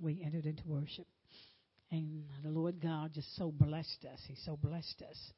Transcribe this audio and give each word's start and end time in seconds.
we 0.00 0.22
entered 0.24 0.46
into 0.46 0.62
worship. 0.66 1.06
And 1.90 2.24
the 2.44 2.50
Lord 2.50 2.80
God 2.80 3.12
just 3.14 3.36
so 3.36 3.50
blessed 3.50 4.06
us. 4.12 4.20
He 4.26 4.36
so 4.44 4.56
blessed 4.56 5.02
us. 5.08 5.32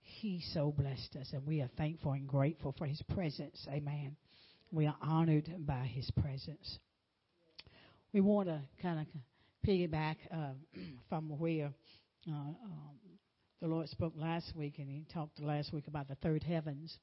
He 0.00 0.42
so 0.54 0.72
blessed 0.76 1.16
us. 1.20 1.28
And 1.32 1.46
we 1.46 1.60
are 1.60 1.70
thankful 1.76 2.12
and 2.12 2.26
grateful 2.26 2.74
for 2.76 2.86
His 2.86 3.02
presence. 3.14 3.66
Amen. 3.68 4.16
We 4.72 4.86
are 4.86 4.96
honored 5.02 5.52
by 5.66 5.90
His 5.92 6.10
presence. 6.10 6.78
We 8.12 8.20
want 8.20 8.48
to 8.48 8.60
kind 8.80 9.00
of 9.00 9.06
piggyback 9.66 10.16
uh, 10.32 10.52
from 11.08 11.28
where 11.38 11.70
uh, 12.28 12.32
um, 12.32 12.56
the 13.60 13.68
Lord 13.68 13.88
spoke 13.90 14.14
last 14.16 14.56
week, 14.56 14.78
and 14.78 14.88
He 14.88 15.04
talked 15.12 15.38
last 15.40 15.72
week 15.72 15.86
about 15.86 16.08
the 16.08 16.14
third 16.16 16.42
heavens. 16.42 16.96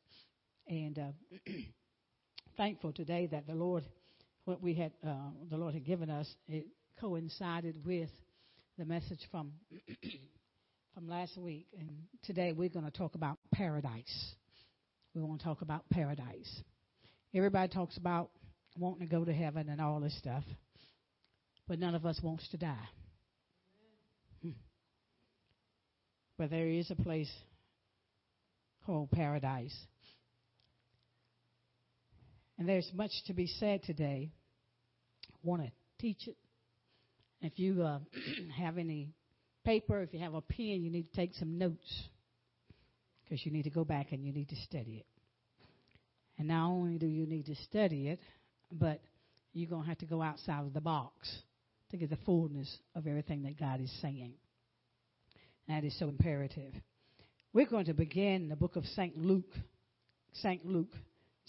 And 0.68 0.98
uh, 0.98 1.12
thankful 2.58 2.94
today 2.94 3.28
that 3.28 3.46
the 3.46 3.54
Lord, 3.54 3.86
what 4.46 4.62
we 4.62 4.74
had, 4.74 4.92
uh, 5.08 5.30
the 5.52 5.58
Lord 5.58 5.76
had 5.76 5.86
given 5.86 6.10
us, 6.10 6.28
it 6.48 6.66
coincided 7.00 7.86
with 7.86 8.10
the 8.78 8.86
message 8.86 9.20
from 9.32 9.52
from 10.94 11.08
last 11.08 11.38
week, 11.38 11.68
and 11.78 11.90
today 12.24 12.54
we're 12.54 12.70
going 12.70 12.86
to 12.86 12.92
talk 12.92 13.16
about 13.16 13.38
paradise. 13.54 14.36
We 15.14 15.22
want 15.22 15.40
to 15.40 15.46
talk 15.46 15.62
about 15.62 15.88
paradise. 15.92 16.62
Everybody 17.36 17.72
talks 17.72 17.98
about 17.98 18.32
wanting 18.78 19.08
to 19.08 19.16
go 19.16 19.24
to 19.24 19.34
heaven 19.34 19.70
and 19.70 19.80
all 19.80 20.00
this 20.00 20.18
stuff, 20.18 20.44
but 21.68 21.80
none 21.80 21.94
of 21.94 22.06
us 22.06 22.20
wants 22.24 22.48
to 22.50 22.58
die. 22.58 22.90
Hmm. 24.42 24.52
But 26.38 26.50
there 26.50 26.68
is 26.68 26.90
a 26.90 26.96
place 26.96 27.32
called 28.86 29.12
paradise. 29.12 29.76
And 32.58 32.68
there's 32.68 32.90
much 32.96 33.12
to 33.28 33.34
be 33.34 33.46
said 33.46 33.84
today. 33.84 34.32
I 35.32 35.38
want 35.44 35.62
to 35.62 35.72
teach 36.00 36.28
it. 36.28 36.36
If 37.42 37.60
you 37.60 37.84
uh, 37.84 38.00
have 38.58 38.78
any 38.78 39.10
paper, 39.66 40.02
if 40.02 40.14
you 40.14 40.20
have 40.20 40.34
a 40.34 40.42
pen, 40.42 40.82
you 40.84 40.90
need 40.90 41.12
to 41.12 41.16
take 41.16 41.34
some 41.36 41.58
notes 41.58 42.04
because 43.24 43.46
you 43.46 43.52
need 43.52 43.64
to 43.64 43.70
go 43.70 43.84
back 43.84 44.12
and 44.12 44.24
you 44.24 44.32
need 44.32 44.50
to 44.50 44.56
study 44.56 44.98
it. 45.00 45.06
And 46.38 46.48
not 46.48 46.68
only 46.68 46.98
do 46.98 47.08
you 47.08 47.26
need 47.26 47.48
to 47.48 47.56
study 47.56 48.10
it, 48.10 48.20
but 48.72 49.02
you're 49.54 49.70
going 49.70 49.84
to 49.84 49.88
have 49.90 49.98
to 50.00 50.06
go 50.06 50.22
outside 50.22 50.62
of 50.62 50.74
the 50.74 50.82
box 50.82 51.14
to 51.92 51.98
get 51.98 52.10
the 52.10 52.18
fullness 52.26 52.78
of 52.96 53.08
everything 53.08 53.44
that 53.44 53.60
God 53.60 53.82
is 53.82 53.92
saying. 54.02 54.34
That 55.68 55.84
is 55.84 55.98
so 56.00 56.08
imperative. 56.08 56.74
We're 57.54 57.66
going 57.66 57.86
to 57.86 57.94
begin 57.94 58.50
the 58.50 58.56
book 58.56 58.76
of 58.76 58.86
St. 58.86 59.18
Luke, 59.18 59.54
St. 60.34 60.66
Luke, 60.66 60.94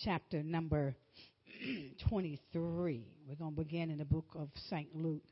chapter 0.02 0.42
number 0.42 0.96
23. 2.08 3.06
We're 3.28 3.34
going 3.34 3.54
to 3.54 3.62
begin 3.62 3.90
in 3.90 3.98
the 3.98 4.04
book 4.04 4.28
of 4.34 4.48
St. 4.70 4.88
Luke, 4.94 5.24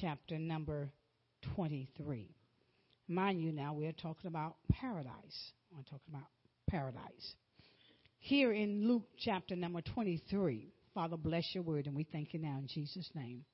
chapter 0.00 0.38
number 0.38 0.90
23. 1.54 2.34
Mind 3.08 3.40
you, 3.40 3.52
now 3.52 3.74
we're 3.74 3.92
talking 3.92 4.28
about 4.28 4.56
paradise. 4.70 5.52
We're 5.70 5.82
talking 5.82 6.10
about 6.10 6.26
paradise. 6.68 7.34
Here 8.18 8.52
in 8.52 8.88
Luke 8.88 9.08
chapter 9.18 9.54
number 9.54 9.80
23, 9.80 10.72
Father, 10.94 11.16
bless 11.16 11.44
your 11.54 11.62
word, 11.62 11.86
and 11.86 11.94
we 11.94 12.04
thank 12.04 12.34
you 12.34 12.40
now 12.40 12.58
in 12.58 12.66
Jesus' 12.66 13.08
name. 13.14 13.44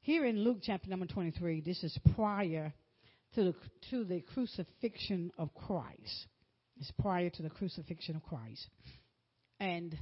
Here 0.00 0.26
in 0.26 0.44
Luke 0.44 0.58
chapter 0.62 0.88
number 0.90 1.06
23, 1.06 1.62
this 1.62 1.82
is 1.82 1.98
prior 2.14 2.72
to 3.34 3.44
the, 3.44 3.54
to 3.90 4.04
the 4.04 4.20
crucifixion 4.20 5.30
of 5.38 5.54
Christ. 5.54 6.26
It's 6.78 6.90
prior 7.00 7.30
to 7.30 7.42
the 7.42 7.50
crucifixion 7.50 8.16
of 8.16 8.22
Christ. 8.22 8.68
And 9.58 9.96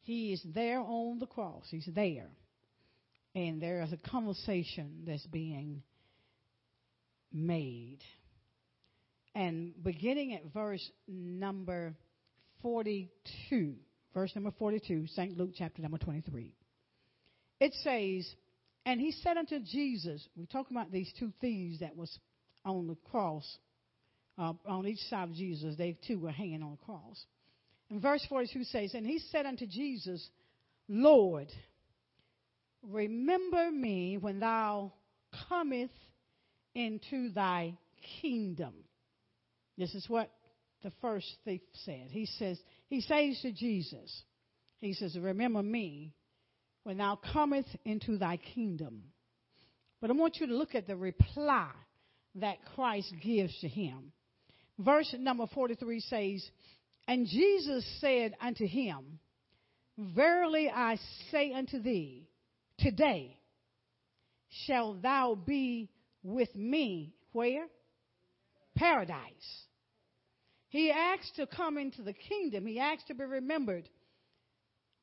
he 0.00 0.32
is 0.32 0.42
there 0.54 0.80
on 0.80 1.18
the 1.18 1.26
cross. 1.26 1.64
He's 1.70 1.88
there. 1.94 2.30
And 3.36 3.60
there 3.60 3.82
is 3.82 3.92
a 3.92 3.98
conversation 3.98 5.02
that's 5.06 5.26
being 5.26 5.82
made. 7.30 7.98
And 9.34 9.74
beginning 9.84 10.32
at 10.32 10.54
verse 10.54 10.90
number 11.06 11.94
42, 12.62 13.74
verse 14.14 14.34
number 14.34 14.52
42, 14.58 15.08
St. 15.08 15.36
Luke 15.36 15.50
chapter 15.54 15.82
number 15.82 15.98
23, 15.98 16.54
it 17.60 17.74
says, 17.82 18.26
And 18.86 18.98
he 18.98 19.12
said 19.12 19.36
unto 19.36 19.60
Jesus, 19.60 20.26
we 20.34 20.46
talk 20.46 20.70
about 20.70 20.90
these 20.90 21.12
two 21.18 21.30
thieves 21.42 21.80
that 21.80 21.94
was 21.94 22.18
on 22.64 22.86
the 22.86 22.96
cross, 23.10 23.44
uh, 24.38 24.54
on 24.66 24.86
each 24.86 25.00
side 25.10 25.28
of 25.28 25.34
Jesus, 25.34 25.76
they 25.76 25.98
too 26.08 26.18
were 26.18 26.30
hanging 26.30 26.62
on 26.62 26.70
the 26.70 26.84
cross. 26.86 27.22
And 27.90 28.00
verse 28.00 28.24
42 28.30 28.64
says, 28.64 28.94
And 28.94 29.06
he 29.06 29.18
said 29.30 29.44
unto 29.44 29.66
Jesus, 29.66 30.26
Lord, 30.88 31.48
remember 32.82 33.70
me 33.70 34.18
when 34.18 34.40
thou 34.40 34.92
comest 35.48 35.92
into 36.74 37.30
thy 37.30 37.76
kingdom. 38.20 38.74
This 39.78 39.94
is 39.94 40.08
what 40.08 40.30
the 40.82 40.92
first 41.00 41.26
thief 41.44 41.60
said. 41.84 42.08
He 42.10 42.26
says, 42.26 42.58
he 42.88 43.00
says 43.00 43.40
to 43.42 43.52
Jesus, 43.52 44.22
he 44.78 44.92
says, 44.92 45.16
remember 45.18 45.62
me 45.62 46.14
when 46.84 46.98
thou 46.98 47.18
comest 47.32 47.68
into 47.84 48.18
thy 48.18 48.38
kingdom. 48.54 49.02
But 50.00 50.10
I 50.10 50.12
want 50.12 50.36
you 50.36 50.46
to 50.46 50.54
look 50.54 50.74
at 50.74 50.86
the 50.86 50.96
reply 50.96 51.70
that 52.36 52.58
Christ 52.74 53.12
gives 53.22 53.58
to 53.60 53.68
him. 53.68 54.12
Verse 54.78 55.14
number 55.18 55.46
43 55.52 56.00
says, 56.00 56.48
And 57.08 57.26
Jesus 57.26 57.84
said 58.00 58.34
unto 58.40 58.66
him, 58.66 59.18
Verily 59.98 60.70
I 60.72 60.98
say 61.30 61.52
unto 61.52 61.80
thee, 61.80 62.25
today 62.78 63.38
shall 64.66 64.94
thou 64.94 65.34
be 65.34 65.90
with 66.22 66.54
me. 66.54 67.14
Where? 67.32 67.66
Paradise. 68.74 69.20
He 70.68 70.90
asked 70.90 71.36
to 71.36 71.46
come 71.46 71.78
into 71.78 72.02
the 72.02 72.12
kingdom. 72.12 72.66
He 72.66 72.78
asked 72.78 73.06
to 73.08 73.14
be 73.14 73.24
remembered 73.24 73.88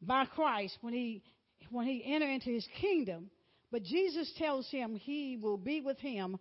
by 0.01 0.25
Christ 0.25 0.77
when 0.81 0.93
he 0.93 1.23
when 1.69 1.87
he 1.87 2.03
entered 2.05 2.29
into 2.29 2.49
his 2.49 2.67
kingdom. 2.79 3.29
But 3.71 3.83
Jesus 3.83 4.31
tells 4.37 4.69
him 4.69 4.95
he 4.95 5.37
will 5.41 5.57
be 5.57 5.81
with 5.81 5.97
him 5.97 6.37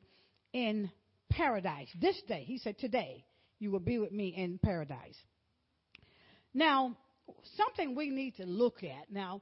in 0.52 0.90
paradise. 1.30 1.88
This 1.98 2.20
day, 2.28 2.44
he 2.46 2.58
said, 2.58 2.78
today, 2.78 3.24
you 3.58 3.70
will 3.70 3.80
be 3.80 3.98
with 3.98 4.12
me 4.12 4.34
in 4.36 4.58
paradise. 4.58 5.16
Now, 6.52 6.96
something 7.56 7.94
we 7.94 8.10
need 8.10 8.36
to 8.36 8.44
look 8.44 8.82
at. 8.82 9.10
Now, 9.10 9.40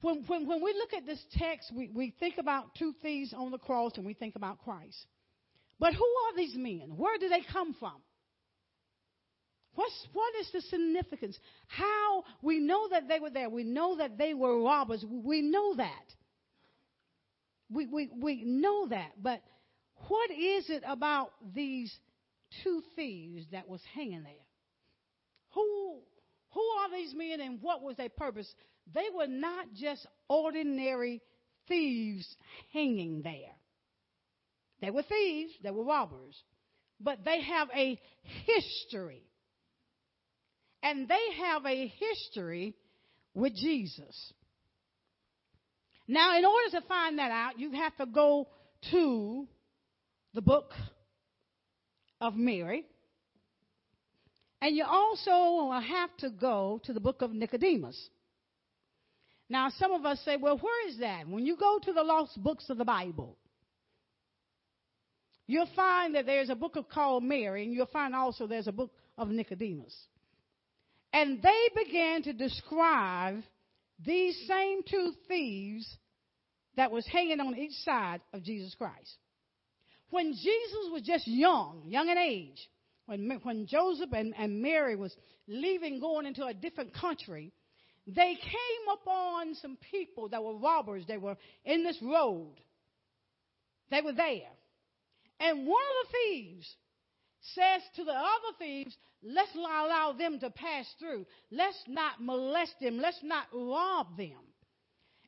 when, 0.00 0.24
when, 0.26 0.46
when 0.46 0.62
we 0.62 0.72
look 0.72 0.92
at 0.94 1.06
this 1.06 1.22
text, 1.36 1.72
we, 1.74 1.90
we 1.94 2.14
think 2.18 2.38
about 2.38 2.74
two 2.78 2.94
thieves 3.02 3.34
on 3.36 3.50
the 3.50 3.58
cross 3.58 3.92
and 3.96 4.06
we 4.06 4.14
think 4.14 4.36
about 4.36 4.62
Christ. 4.64 5.06
But 5.78 5.94
who 5.94 6.04
are 6.04 6.36
these 6.36 6.54
men? 6.54 6.92
Where 6.96 7.18
do 7.18 7.28
they 7.28 7.42
come 7.52 7.74
from? 7.78 7.96
What's, 9.74 10.08
what 10.12 10.34
is 10.40 10.50
the 10.52 10.60
significance? 10.62 11.38
How 11.68 12.24
we 12.42 12.58
know 12.58 12.88
that 12.90 13.08
they 13.08 13.20
were 13.20 13.30
there. 13.30 13.48
We 13.48 13.64
know 13.64 13.96
that 13.98 14.18
they 14.18 14.34
were 14.34 14.62
robbers. 14.62 15.04
We 15.08 15.42
know 15.42 15.76
that. 15.76 16.04
We, 17.70 17.86
we, 17.86 18.10
we 18.20 18.42
know 18.44 18.88
that. 18.88 19.12
But 19.22 19.42
what 20.08 20.30
is 20.30 20.68
it 20.70 20.82
about 20.86 21.30
these 21.54 21.94
two 22.64 22.82
thieves 22.96 23.46
that 23.52 23.68
was 23.68 23.80
hanging 23.94 24.22
there? 24.22 24.32
Who, 25.54 25.98
who 26.50 26.60
are 26.60 26.90
these 26.90 27.14
men 27.14 27.40
and 27.40 27.60
what 27.62 27.82
was 27.82 27.96
their 27.96 28.08
purpose? 28.08 28.52
They 28.94 29.06
were 29.14 29.26
not 29.26 29.66
just 29.74 30.06
ordinary 30.28 31.20
thieves 31.68 32.26
hanging 32.72 33.22
there. 33.22 33.54
They 34.80 34.90
were 34.90 35.02
thieves, 35.02 35.52
they 35.62 35.70
were 35.70 35.84
robbers, 35.84 36.36
but 37.00 37.24
they 37.24 37.42
have 37.42 37.68
a 37.74 38.00
history. 38.46 39.22
And 40.82 41.06
they 41.06 41.34
have 41.42 41.66
a 41.66 41.86
history 41.86 42.74
with 43.34 43.54
Jesus. 43.54 44.32
Now, 46.08 46.36
in 46.36 46.44
order 46.44 46.80
to 46.80 46.80
find 46.88 47.18
that 47.18 47.30
out, 47.30 47.58
you 47.60 47.72
have 47.72 47.96
to 47.98 48.06
go 48.06 48.48
to 48.90 49.46
the 50.34 50.42
book 50.42 50.72
of 52.20 52.34
Mary. 52.34 52.84
And 54.62 54.76
you 54.76 54.84
also 54.84 55.70
have 55.80 56.10
to 56.18 56.30
go 56.30 56.80
to 56.84 56.92
the 56.92 57.00
book 57.00 57.22
of 57.22 57.32
Nicodemus. 57.32 58.08
Now, 59.50 59.68
some 59.68 59.90
of 59.90 60.06
us 60.06 60.20
say, 60.24 60.36
well, 60.36 60.56
where 60.58 60.88
is 60.88 60.98
that? 61.00 61.28
When 61.28 61.44
you 61.44 61.56
go 61.56 61.80
to 61.82 61.92
the 61.92 62.04
lost 62.04 62.40
books 62.40 62.70
of 62.70 62.78
the 62.78 62.84
Bible, 62.84 63.36
you'll 65.48 65.68
find 65.74 66.14
that 66.14 66.24
there's 66.24 66.50
a 66.50 66.54
book 66.54 66.76
of 66.76 66.88
called 66.88 67.24
Mary, 67.24 67.64
and 67.64 67.74
you'll 67.74 67.86
find 67.86 68.14
also 68.14 68.46
there's 68.46 68.68
a 68.68 68.72
book 68.72 68.92
of 69.18 69.28
Nicodemus. 69.28 69.94
And 71.12 71.42
they 71.42 71.68
began 71.84 72.22
to 72.22 72.32
describe 72.32 73.42
these 74.06 74.40
same 74.46 74.82
two 74.88 75.12
thieves 75.26 75.96
that 76.76 76.92
was 76.92 77.04
hanging 77.08 77.40
on 77.40 77.56
each 77.56 77.74
side 77.84 78.20
of 78.32 78.44
Jesus 78.44 78.72
Christ. 78.76 79.16
When 80.10 80.32
Jesus 80.32 80.92
was 80.92 81.02
just 81.02 81.26
young, 81.26 81.82
young 81.86 82.08
in 82.08 82.18
age, 82.18 82.70
when, 83.06 83.40
when 83.42 83.66
Joseph 83.66 84.10
and, 84.12 84.32
and 84.38 84.62
Mary 84.62 84.94
was 84.94 85.12
leaving, 85.48 85.98
going 85.98 86.26
into 86.26 86.46
a 86.46 86.54
different 86.54 86.94
country, 86.94 87.52
they 88.14 88.34
came 88.34 88.94
upon 88.94 89.54
some 89.56 89.76
people 89.90 90.28
that 90.28 90.42
were 90.42 90.56
robbers. 90.56 91.04
They 91.06 91.18
were 91.18 91.36
in 91.64 91.84
this 91.84 91.98
road. 92.02 92.54
They 93.90 94.00
were 94.00 94.12
there. 94.12 94.50
And 95.38 95.66
one 95.66 95.82
of 96.02 96.06
the 96.06 96.18
thieves 96.18 96.76
says 97.54 97.82
to 97.96 98.04
the 98.04 98.12
other 98.12 98.56
thieves, 98.58 98.96
let's 99.22 99.54
not 99.54 99.86
allow 99.86 100.12
them 100.12 100.38
to 100.40 100.50
pass 100.50 100.86
through. 100.98 101.26
Let's 101.50 101.82
not 101.88 102.22
molest 102.22 102.74
them. 102.80 102.98
Let's 102.98 103.20
not 103.22 103.46
rob 103.52 104.16
them. 104.16 104.36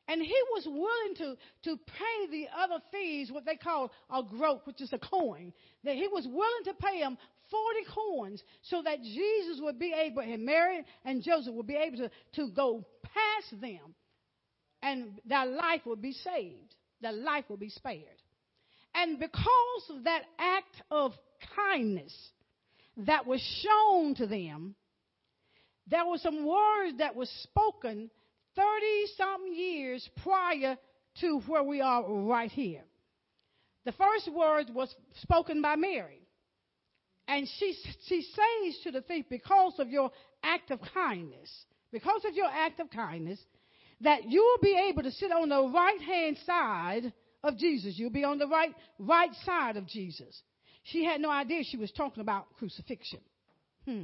And 0.07 0.21
he 0.21 0.35
was 0.51 0.65
willing 0.65 1.15
to, 1.17 1.37
to 1.63 1.77
pay 1.77 2.27
the 2.29 2.47
other 2.57 2.83
thieves 2.91 3.31
what 3.31 3.45
they 3.45 3.55
call 3.55 3.91
a 4.13 4.21
groat, 4.21 4.61
which 4.65 4.81
is 4.81 4.91
a 4.91 4.99
coin. 4.99 5.53
That 5.85 5.95
he 5.95 6.07
was 6.07 6.27
willing 6.27 6.63
to 6.65 6.73
pay 6.73 6.99
them 6.99 7.17
40 7.53 7.79
coins 7.93 8.43
so 8.63 8.81
that 8.81 9.03
Jesus 9.03 9.59
would 9.61 9.77
be 9.77 9.93
able, 9.93 10.21
and 10.23 10.43
Mary 10.43 10.83
and 11.05 11.21
Joseph 11.21 11.53
would 11.53 11.67
be 11.67 11.75
able 11.75 11.97
to, 11.97 12.11
to 12.35 12.51
go 12.51 12.83
past 13.03 13.61
them 13.61 13.93
and 14.81 15.19
their 15.25 15.45
life 15.45 15.81
would 15.85 16.01
be 16.01 16.11
saved. 16.11 16.75
Their 17.01 17.13
life 17.13 17.45
would 17.49 17.59
be 17.59 17.69
spared. 17.69 18.21
And 18.93 19.19
because 19.19 19.89
of 19.89 20.03
that 20.03 20.23
act 20.37 20.81
of 20.91 21.13
kindness 21.55 22.13
that 22.97 23.25
was 23.25 23.41
shown 23.63 24.15
to 24.15 24.27
them, 24.27 24.75
there 25.87 26.05
were 26.05 26.17
some 26.17 26.45
words 26.45 26.97
that 26.99 27.15
were 27.15 27.27
spoken 27.43 28.09
30 28.55 28.65
something 29.17 29.55
years 29.55 30.07
prior 30.21 30.77
to 31.21 31.39
where 31.47 31.63
we 31.63 31.81
are 31.81 32.03
right 32.07 32.51
here. 32.51 32.83
The 33.85 33.93
first 33.93 34.31
word 34.31 34.67
was 34.73 34.93
spoken 35.21 35.61
by 35.61 35.75
Mary. 35.75 36.22
And 37.27 37.47
she, 37.59 37.75
she 38.07 38.21
says 38.21 38.83
to 38.83 38.91
the 38.91 39.01
thief, 39.01 39.25
because 39.29 39.73
of 39.79 39.89
your 39.89 40.11
act 40.43 40.71
of 40.71 40.79
kindness, 40.93 41.49
because 41.91 42.23
of 42.25 42.35
your 42.35 42.47
act 42.47 42.79
of 42.79 42.89
kindness, 42.89 43.39
that 44.01 44.25
you 44.25 44.41
will 44.41 44.61
be 44.61 44.89
able 44.89 45.03
to 45.03 45.11
sit 45.11 45.31
on 45.31 45.49
the 45.49 45.71
right 45.73 46.01
hand 46.01 46.37
side 46.45 47.13
of 47.43 47.57
Jesus. 47.57 47.93
You'll 47.97 48.09
be 48.09 48.23
on 48.23 48.39
the 48.39 48.47
right, 48.47 48.73
right 48.99 49.31
side 49.45 49.77
of 49.77 49.87
Jesus. 49.87 50.41
She 50.83 51.05
had 51.05 51.21
no 51.21 51.29
idea 51.29 51.63
she 51.63 51.77
was 51.77 51.91
talking 51.91 52.21
about 52.21 52.53
crucifixion. 52.57 53.21
Hmm. 53.85 54.03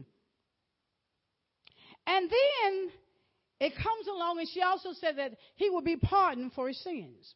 And 2.07 2.29
then 2.29 2.91
it 3.59 3.73
comes 3.75 4.07
along, 4.07 4.39
and 4.39 4.47
she 4.53 4.61
also 4.61 4.93
said 4.93 5.17
that 5.17 5.33
he 5.55 5.69
will 5.69 5.81
be 5.81 5.97
pardoned 5.97 6.53
for 6.53 6.69
his 6.69 6.81
sins. 6.81 7.33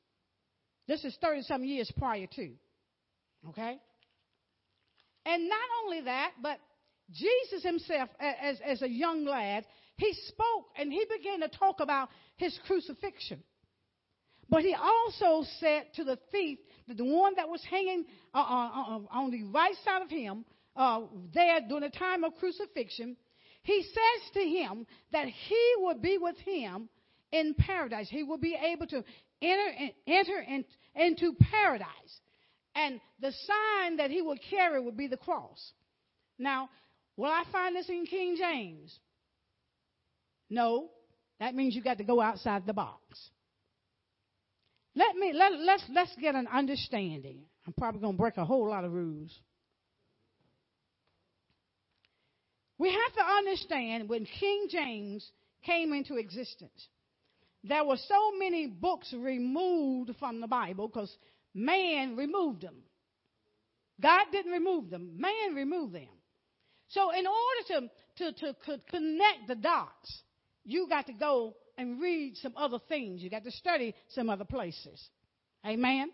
This 0.87 1.03
is 1.03 1.17
30 1.21 1.43
some 1.43 1.63
years 1.63 1.91
prior 1.97 2.27
to. 2.35 2.51
Okay? 3.49 3.77
And 5.25 5.47
not 5.47 5.69
only 5.83 6.01
that, 6.01 6.31
but 6.41 6.59
Jesus 7.11 7.63
himself, 7.63 8.09
as, 8.19 8.57
as 8.65 8.81
a 8.81 8.89
young 8.89 9.25
lad, 9.25 9.65
he 9.97 10.13
spoke 10.27 10.67
and 10.77 10.91
he 10.91 11.05
began 11.17 11.41
to 11.41 11.57
talk 11.57 11.79
about 11.79 12.09
his 12.37 12.57
crucifixion. 12.65 13.43
But 14.49 14.63
he 14.63 14.75
also 14.75 15.47
said 15.59 15.85
to 15.95 16.03
the 16.03 16.17
thief, 16.31 16.59
the 16.87 17.03
one 17.03 17.35
that 17.35 17.47
was 17.47 17.63
hanging 17.69 18.05
uh, 18.33 18.37
uh, 18.37 18.41
uh, 18.41 18.99
on 19.11 19.31
the 19.31 19.43
right 19.45 19.75
side 19.85 20.01
of 20.01 20.09
him, 20.09 20.45
there 21.33 21.59
during 21.67 21.83
the 21.83 21.97
time 21.97 22.23
of 22.23 22.35
crucifixion, 22.35 23.15
he 23.63 23.81
says 23.81 24.31
to 24.33 24.41
him 24.41 24.85
that 25.11 25.27
he 25.27 25.73
will 25.77 25.97
be 25.97 26.17
with 26.17 26.37
him 26.37 26.89
in 27.31 27.53
paradise. 27.53 28.09
He 28.09 28.23
will 28.23 28.37
be 28.37 28.57
able 28.61 28.87
to 28.87 29.03
enter, 29.41 29.91
enter 30.05 30.39
in, 30.41 30.65
into 30.95 31.33
paradise. 31.51 31.87
And 32.75 32.99
the 33.19 33.31
sign 33.31 33.97
that 33.97 34.09
he 34.09 34.21
would 34.21 34.39
carry 34.49 34.81
would 34.81 34.97
be 34.97 35.07
the 35.07 35.17
cross. 35.17 35.71
Now, 36.39 36.69
will 37.17 37.29
I 37.29 37.43
find 37.51 37.75
this 37.75 37.89
in 37.89 38.05
King 38.05 38.35
James? 38.37 38.97
No. 40.49 40.89
That 41.39 41.55
means 41.55 41.75
you 41.75 41.83
got 41.83 41.97
to 41.97 42.03
go 42.03 42.21
outside 42.21 42.65
the 42.65 42.73
box. 42.73 43.01
Let 44.95 45.15
me 45.15 45.33
let, 45.33 45.53
let's 45.59 45.83
let's 45.91 46.15
get 46.21 46.35
an 46.35 46.47
understanding. 46.47 47.41
I'm 47.65 47.73
probably 47.73 48.01
going 48.01 48.13
to 48.13 48.21
break 48.21 48.37
a 48.37 48.45
whole 48.45 48.69
lot 48.69 48.85
of 48.85 48.91
rules. 48.91 49.31
We 52.77 52.89
have 52.89 53.13
to 53.15 53.23
understand 53.23 54.09
when 54.09 54.25
King 54.25 54.67
James 54.69 55.29
came 55.65 55.93
into 55.93 56.15
existence, 56.15 56.87
there 57.63 57.85
were 57.85 57.97
so 57.97 58.37
many 58.37 58.67
books 58.67 59.13
removed 59.17 60.11
from 60.19 60.41
the 60.41 60.47
Bible 60.47 60.87
because 60.87 61.15
man 61.53 62.15
removed 62.15 62.61
them. 62.61 62.75
God 64.01 64.25
didn't 64.31 64.51
remove 64.51 64.89
them, 64.89 65.11
man 65.17 65.55
removed 65.55 65.93
them. 65.93 66.07
So, 66.89 67.11
in 67.11 67.25
order 67.25 67.89
to, 68.17 68.31
to, 68.31 68.53
to 68.53 68.81
connect 68.89 69.47
the 69.47 69.55
dots, 69.55 70.23
you 70.63 70.87
got 70.87 71.07
to 71.07 71.13
go 71.13 71.55
and 71.77 71.99
read 71.99 72.37
some 72.37 72.53
other 72.55 72.77
things. 72.87 73.21
You 73.21 73.29
got 73.29 73.43
to 73.43 73.51
study 73.51 73.95
some 74.09 74.29
other 74.29 74.45
places. 74.45 75.09
Amen. 75.65 76.11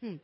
Hmm. 0.00 0.16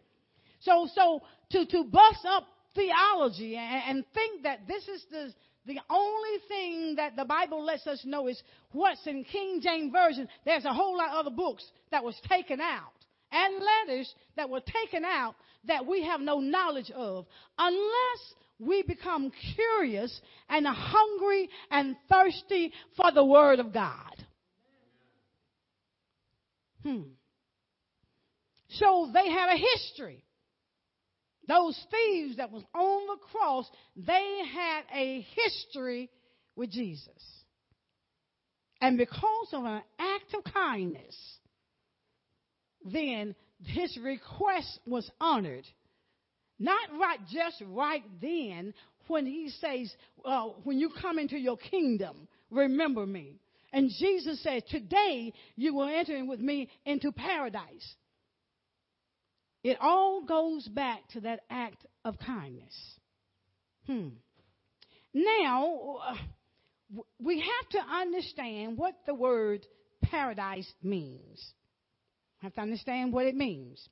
So, 0.61 0.89
so 0.95 1.21
to 1.51 1.67
to 1.67 1.85
bust 1.85 2.25
up 2.27 2.47
theology 2.75 3.57
and, 3.57 3.83
and 3.89 4.05
think 4.15 4.43
that 4.45 4.67
this 4.69 4.87
is 4.89 5.05
the 5.11 5.33
the 5.67 5.81
only 5.91 6.39
thing 6.47 6.95
that 6.97 7.17
the 7.17 7.25
Bible 7.25 7.65
lets 7.65 7.87
us 7.87 8.01
know 8.05 8.29
is 8.29 8.41
what's 8.73 9.05
in 9.07 9.25
King 9.25 9.61
James 9.61 9.93
Version. 9.93 10.29
There's 10.45 10.65
a 10.65 10.73
whole 10.73 10.97
lot 10.97 11.09
of 11.11 11.27
other 11.27 11.35
books 11.35 11.65
that 11.91 12.05
was 12.05 12.17
taken 12.29 12.61
out 12.61 12.93
and 13.33 13.55
letters 13.87 14.15
that 14.37 14.51
were 14.51 14.61
taken 14.61 15.05
out 15.05 15.35
that 15.65 15.87
we 15.87 16.05
have 16.05 16.21
no 16.21 16.41
knowledge 16.41 16.91
of 16.91 17.27
unless 17.59 18.35
we 18.59 18.83
become 18.83 19.33
curious 19.55 20.21
and 20.49 20.67
hungry 20.67 21.49
and 21.71 21.97
thirsty 22.09 22.73
for 22.97 23.11
the 23.13 23.25
Word 23.25 23.59
of 23.59 23.73
God. 23.73 24.25
Hmm. 26.83 27.03
So 28.69 29.11
they 29.13 29.29
had 29.29 29.55
a 29.55 29.59
history. 29.59 30.25
Those 31.49 31.79
thieves 31.91 32.37
that 32.39 32.51
was 32.51 32.65
on 32.75 33.07
the 33.07 33.19
cross, 33.31 33.71
they 33.97 34.41
had 34.53 34.83
a 34.95 35.27
history 35.35 36.11
with 36.57 36.71
Jesus. 36.71 37.11
And 38.81 38.99
because 38.99 39.49
of 39.53 39.65
an 39.65 39.83
act 39.99 40.35
of 40.35 40.53
kindness, 40.53 41.17
then 42.93 43.35
his 43.65 43.97
request 44.03 44.81
was 44.87 45.11
honored. 45.21 45.67
Not 46.59 46.91
right 46.99 47.19
just 47.31 47.63
right 47.67 48.03
then 48.21 48.73
when 49.09 49.27
he 49.27 49.51
says, 49.61 49.95
uh, 50.25 50.47
when 50.65 50.79
you 50.79 50.91
come 51.01 51.19
into 51.19 51.39
your 51.39 51.57
kingdom, 51.57 52.29
remember 52.51 53.07
me. 53.07 53.41
And 53.73 53.91
Jesus 53.99 54.43
said, 54.43 54.65
today 54.69 55.33
you 55.55 55.75
will 55.75 55.89
enter 55.89 56.25
with 56.25 56.41
me 56.41 56.71
into 56.85 57.13
paradise. 57.13 57.95
It 59.63 59.79
all 59.81 60.23
goes 60.25 60.67
back 60.69 61.09
to 61.11 61.21
that 61.23 61.41
act 61.51 61.85
of 62.05 62.19
kindness. 62.19 62.75
Hmm. 63.87 64.09
Now, 65.13 65.99
uh, 66.07 66.15
we 67.19 67.41
have 67.41 67.69
to 67.71 67.79
understand 67.79 68.79
what 68.79 68.95
the 69.07 69.15
word 69.15 69.67
paradise 70.03 70.71
means. 70.83 71.45
Have 72.43 72.55
to 72.55 72.61
understand 72.61 73.13
what 73.13 73.27
it 73.27 73.35
means. 73.35 73.89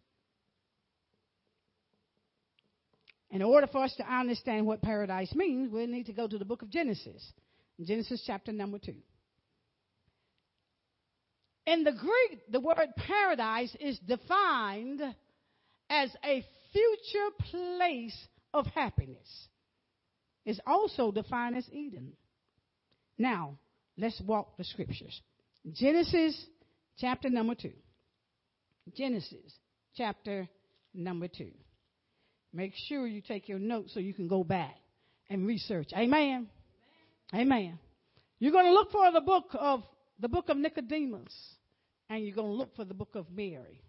In 3.31 3.43
order 3.43 3.67
for 3.67 3.83
us 3.83 3.95
to 3.97 4.09
understand 4.09 4.65
what 4.67 4.81
paradise 4.81 5.35
means, 5.35 5.73
we 5.73 5.87
need 5.87 6.07
to 6.07 6.13
go 6.13 6.29
to 6.29 6.39
the 6.39 6.45
book 6.45 6.63
of 6.63 6.71
Genesis, 6.71 7.33
Genesis 7.83 8.23
chapter 8.25 8.53
number 8.53 8.79
2. 8.79 8.95
In 11.67 11.83
the 11.83 11.93
Greek, 11.93 12.43
the 12.51 12.61
word 12.61 12.95
paradise 12.97 13.75
is 13.81 13.99
defined 14.01 15.01
as 15.91 16.11
a 16.25 16.45
future 16.73 17.31
place 17.51 18.29
of 18.53 18.67
happiness. 18.67 19.49
It's 20.45 20.61
also 20.67 21.11
defined 21.11 21.57
as 21.57 21.69
Eden. 21.73 22.13
Now, 23.17 23.59
let's 23.97 24.21
walk 24.21 24.57
the 24.57 24.65
scriptures. 24.65 25.21
Genesis 25.73 26.47
chapter 26.99 27.31
number 27.31 27.55
2. 27.55 27.73
Genesis 28.93 29.53
chapter 29.97 30.49
number 30.93 31.29
2. 31.29 31.51
Make 32.53 32.73
sure 32.89 33.07
you 33.07 33.21
take 33.21 33.49
your 33.49 33.59
notes 33.59 33.93
so 33.95 34.01
you 34.01 34.15
can 34.15 34.29
go 34.29 34.45
back 34.45 34.77
and 35.29 35.47
research. 35.47 35.89
Amen. 35.93 36.49
Amen. 37.33 37.53
Amen. 37.53 37.79
You're 38.39 38.53
going 38.53 38.67
to 38.67 38.73
look 38.73 38.93
for 38.93 39.11
the 39.11 39.21
book 39.21 39.47
of 39.59 39.83
the 40.21 40.29
book 40.29 40.49
of 40.49 40.57
Nicodemus 40.57 41.33
and 42.09 42.25
you're 42.25 42.35
going 42.35 42.51
to 42.51 42.55
look 42.55 42.77
for 42.77 42.85
the 42.85 42.95
book 42.95 43.15
of 43.15 43.27
Mary 43.31 43.81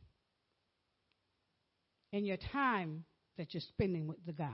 in 2.12 2.26
your 2.26 2.38
time 2.52 3.04
that 3.38 3.54
you're 3.54 3.62
spending 3.62 4.08
with 4.08 4.26
the 4.26 4.34
God. 4.34 4.50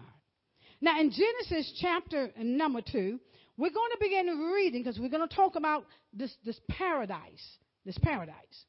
Now, 0.82 1.00
in 1.00 1.12
Genesis 1.12 1.72
chapter 1.80 2.32
number 2.38 2.82
two, 2.82 3.20
we're 3.58 3.70
going 3.70 3.92
to 3.92 3.98
begin 4.00 4.28
reading 4.54 4.82
because 4.82 5.00
we're 5.00 5.10
going 5.10 5.28
to 5.28 5.36
talk 5.36 5.56
about 5.56 5.86
this, 6.12 6.34
this 6.44 6.60
paradise. 6.68 7.58
This 7.86 7.98
paradise. 8.00 8.66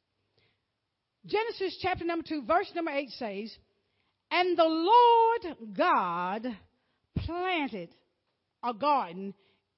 Genesis 1.26 1.78
chapter 1.80 2.04
number 2.04 2.24
two, 2.26 2.42
verse 2.42 2.70
number 2.74 2.90
eight 2.90 3.10
says, 3.10 3.54
And 4.30 4.56
the 4.56 4.64
Lord 4.64 5.56
God 5.76 6.46
planted 7.16 7.90
a 8.62 8.74
garden 8.74 9.34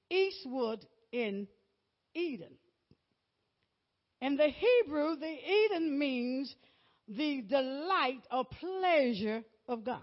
eastward 0.09 0.85
in 1.11 1.47
Eden. 2.13 2.53
In 4.21 4.37
the 4.37 4.47
Hebrew, 4.47 5.15
the 5.17 5.35
Eden 5.65 5.99
means 5.99 6.53
the 7.07 7.43
delight 7.47 8.21
or 8.31 8.45
pleasure 8.45 9.43
of 9.67 9.83
God. 9.83 9.99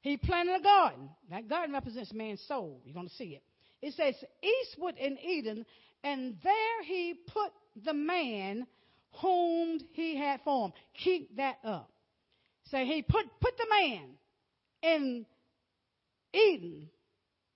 He 0.00 0.16
planted 0.16 0.60
a 0.60 0.62
garden. 0.62 1.10
That 1.30 1.48
garden 1.48 1.74
represents 1.74 2.12
man's 2.12 2.42
soul. 2.48 2.80
You're 2.84 2.94
going 2.94 3.08
to 3.08 3.14
see 3.14 3.36
it. 3.36 3.42
It 3.82 3.94
says, 3.94 4.14
Eastward 4.42 4.96
in 4.96 5.18
Eden, 5.18 5.66
and 6.02 6.36
there 6.42 6.82
he 6.84 7.14
put 7.28 7.52
the 7.84 7.94
man 7.94 8.66
whom 9.20 9.80
he 9.92 10.16
had 10.16 10.40
formed. 10.42 10.74
Keep 11.02 11.36
that 11.36 11.58
up. 11.64 11.90
Say, 12.70 12.84
he 12.84 13.02
put, 13.02 13.24
put 13.40 13.56
the 13.56 13.66
man 13.70 14.08
in 14.82 15.26
Eden, 16.32 16.88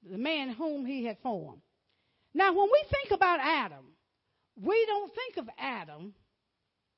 the 0.09 0.19
man 0.19 0.51
whom 0.51 0.87
he 0.87 1.05
had 1.05 1.19
formed. 1.23 1.61
Now, 2.33 2.53
when 2.53 2.69
we 2.71 2.85
think 2.91 3.11
about 3.13 3.41
Adam, 3.41 3.85
we 4.63 4.85
don't 4.87 5.13
think 5.15 5.37
of 5.39 5.53
Adam 5.59 6.15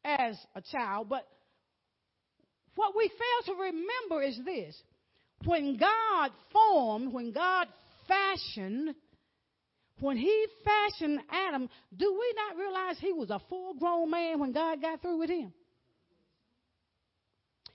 as 0.05 0.37
a 0.55 0.61
child, 0.61 1.09
but 1.09 1.27
what 2.75 2.95
we 2.97 3.09
fail 3.09 3.55
to 3.55 3.63
remember 3.63 4.23
is 4.23 4.39
this. 4.45 4.81
When 5.45 5.77
God 5.77 6.31
formed, 6.53 7.13
when 7.13 7.33
God 7.33 7.67
fashioned, 8.07 8.95
when 10.01 10.17
he 10.17 10.47
fashioned 10.65 11.21
Adam, 11.31 11.69
do 11.97 12.13
we 12.13 12.35
not 12.37 12.59
realize 12.59 12.97
he 12.99 13.13
was 13.13 13.31
a 13.31 13.41
full 13.49 13.75
grown 13.75 14.11
man 14.11 14.41
when 14.41 14.53
God 14.53 14.81
got 14.81 15.01
through 15.01 15.19
with 15.19 15.31
him? 15.31 15.53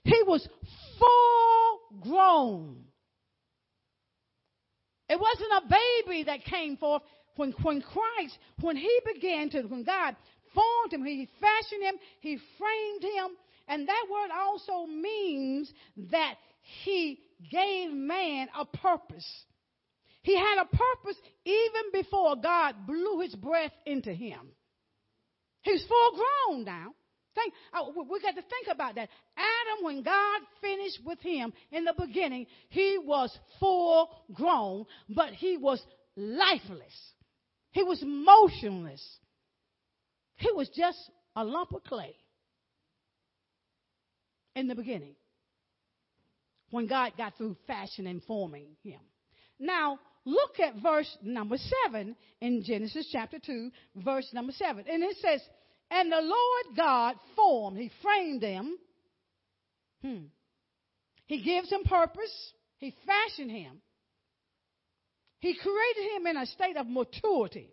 He 0.04 0.22
was 0.26 0.46
full 0.98 2.00
grown. 2.00 2.84
It 5.08 5.18
wasn't 5.18 5.50
a 5.52 5.78
baby 6.06 6.24
that 6.24 6.44
came 6.44 6.76
forth 6.76 7.02
when, 7.36 7.52
when 7.62 7.80
Christ, 7.80 8.38
when 8.60 8.76
he 8.76 9.00
began 9.14 9.48
to, 9.50 9.62
when 9.62 9.84
God 9.84 10.16
formed 10.54 10.92
him, 10.92 11.04
he 11.04 11.28
fashioned 11.40 11.82
him, 11.82 11.94
he 12.20 12.38
framed 12.58 13.02
him, 13.02 13.36
and 13.68 13.88
that 13.88 14.04
word 14.10 14.30
also 14.34 14.86
means 14.86 15.72
that 16.10 16.34
he 16.84 17.20
gave 17.50 17.90
man 17.90 18.48
a 18.58 18.64
purpose. 18.64 19.26
He 20.22 20.36
had 20.36 20.58
a 20.58 20.64
purpose 20.64 21.16
even 21.44 21.92
before 21.92 22.36
God 22.36 22.86
blew 22.86 23.20
his 23.20 23.34
breath 23.34 23.72
into 23.86 24.12
him. 24.12 24.40
He's 25.62 25.84
full 25.86 26.12
grown 26.12 26.64
now. 26.64 26.94
Think, 27.34 27.54
oh, 27.74 27.92
we 28.10 28.20
got 28.20 28.34
to 28.34 28.42
think 28.42 28.66
about 28.70 28.96
that. 28.96 29.08
Adam, 29.36 29.84
when 29.84 30.02
God 30.02 30.40
finished 30.60 31.00
with 31.04 31.20
him 31.20 31.52
in 31.70 31.84
the 31.84 31.94
beginning, 31.96 32.46
he 32.70 32.98
was 33.02 33.36
full 33.60 34.10
grown, 34.32 34.86
but 35.08 35.30
he 35.34 35.56
was 35.56 35.80
lifeless. 36.16 37.12
He 37.70 37.82
was 37.82 38.02
motionless. 38.04 39.06
He 40.36 40.50
was 40.52 40.68
just 40.70 40.98
a 41.36 41.44
lump 41.44 41.72
of 41.72 41.84
clay 41.84 42.14
in 44.56 44.66
the 44.66 44.74
beginning 44.74 45.14
when 46.70 46.86
God 46.86 47.12
got 47.16 47.36
through 47.36 47.56
fashioning 47.66 48.10
and 48.10 48.22
forming 48.24 48.76
him. 48.82 49.00
Now, 49.58 49.98
look 50.24 50.60
at 50.60 50.82
verse 50.82 51.16
number 51.22 51.56
7 51.86 52.14
in 52.40 52.62
Genesis 52.64 53.08
chapter 53.10 53.38
2, 53.38 53.70
verse 53.96 54.28
number 54.32 54.52
7. 54.52 54.84
And 54.88 55.02
it 55.02 55.16
says, 55.20 55.40
And 55.90 56.10
the 56.12 56.20
Lord 56.20 56.76
God 56.76 57.16
formed, 57.34 57.78
He 57.78 57.90
framed 58.02 58.42
them. 58.42 58.78
Hmm. 60.02 60.24
He 61.26 61.42
gives 61.42 61.70
him 61.70 61.82
purpose. 61.84 62.52
He 62.78 62.94
fashioned 63.06 63.50
him. 63.50 63.80
He 65.40 65.54
created 65.54 66.16
him 66.16 66.26
in 66.26 66.36
a 66.36 66.46
state 66.46 66.76
of 66.76 66.86
maturity. 66.88 67.70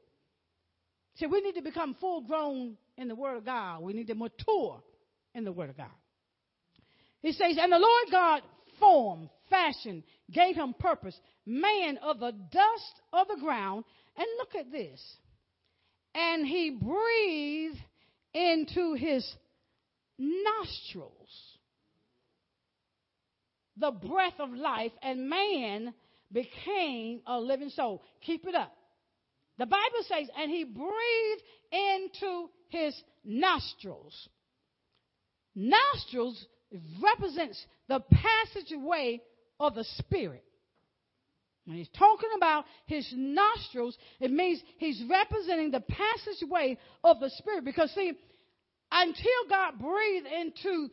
See, 1.16 1.26
we 1.26 1.42
need 1.42 1.56
to 1.56 1.62
become 1.62 1.96
full 2.00 2.22
grown 2.22 2.78
in 2.98 3.08
the 3.08 3.16
Word 3.16 3.38
of 3.38 3.46
God. 3.46 3.82
We 3.82 3.94
need 3.94 4.08
to 4.08 4.16
mature 4.16 4.84
in 5.34 5.46
the 5.46 5.52
Word 5.52 5.70
of 5.70 5.78
God. 5.78 5.88
He 7.22 7.32
says, 7.32 7.58
And 7.60 7.72
the 7.72 7.80
Lord 7.80 8.06
God 8.12 8.42
formed, 8.80 9.30
fashioned, 9.50 10.04
gave 10.32 10.56
him 10.56 10.74
purpose, 10.80 11.20
man 11.46 11.98
of 11.98 12.20
the 12.20 12.32
dust 12.32 13.02
of 13.14 13.28
the 13.28 13.38
ground. 13.42 13.86
And 14.18 14.28
look 14.38 14.56
at 14.56 14.72
this. 14.72 15.02
And 16.14 16.46
he 16.48 16.70
breathed 16.72 17.80
into 18.34 18.94
his 18.94 19.30
nostrils 20.18 21.56
the 23.78 23.92
breath 23.92 24.40
of 24.40 24.52
life, 24.52 24.92
and 25.02 25.30
man 25.30 25.94
became 26.32 27.22
a 27.28 27.40
living 27.40 27.70
soul. 27.70 28.02
Keep 28.22 28.48
it 28.48 28.56
up. 28.56 28.74
The 29.58 29.66
Bible 29.66 30.04
says, 30.08 30.28
and 30.38 30.52
he 30.52 30.64
breathed 30.64 31.44
into 31.72 32.50
his 32.70 32.96
nostrils. 33.24 34.30
Nostrils 35.56 36.46
represents 37.02 37.66
the 37.88 38.02
passageway 38.12 39.22
of 39.60 39.76
the 39.76 39.84
Spirit. 39.98 40.44
When 41.66 41.78
he's 41.78 41.90
talking 41.98 42.30
about 42.38 42.66
his 42.86 43.12
nostrils, 43.16 43.98
it 44.20 44.32
means 44.32 44.62
he's 44.78 45.02
representing 45.10 45.72
the 45.72 45.82
passageway 45.82 46.78
of 47.04 47.20
the 47.20 47.32
Spirit. 47.38 47.66
Because, 47.66 47.92
see, 47.92 48.14
until 48.92 49.50
God 49.50 49.80
breathed 49.80 50.28
into 50.28 50.90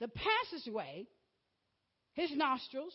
the 0.00 0.08
passageway, 0.08 1.06
his 2.14 2.30
nostrils, 2.34 2.92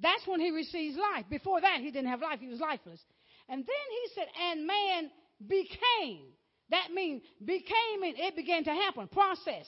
that's 0.00 0.26
when 0.26 0.40
he 0.40 0.50
receives 0.50 0.96
life. 0.96 1.26
Before 1.30 1.60
that, 1.60 1.78
he 1.80 1.90
didn't 1.90 2.10
have 2.10 2.22
life, 2.22 2.40
he 2.40 2.48
was 2.48 2.60
lifeless. 2.60 3.00
And 3.48 3.62
then 3.62 3.66
he 3.66 4.14
said, 4.14 4.26
and 4.50 4.66
man 4.66 5.10
became. 5.46 6.26
That 6.70 6.92
means 6.92 7.22
became, 7.44 8.02
and 8.02 8.14
it 8.16 8.36
began 8.36 8.64
to 8.64 8.70
happen, 8.70 9.08
process. 9.08 9.66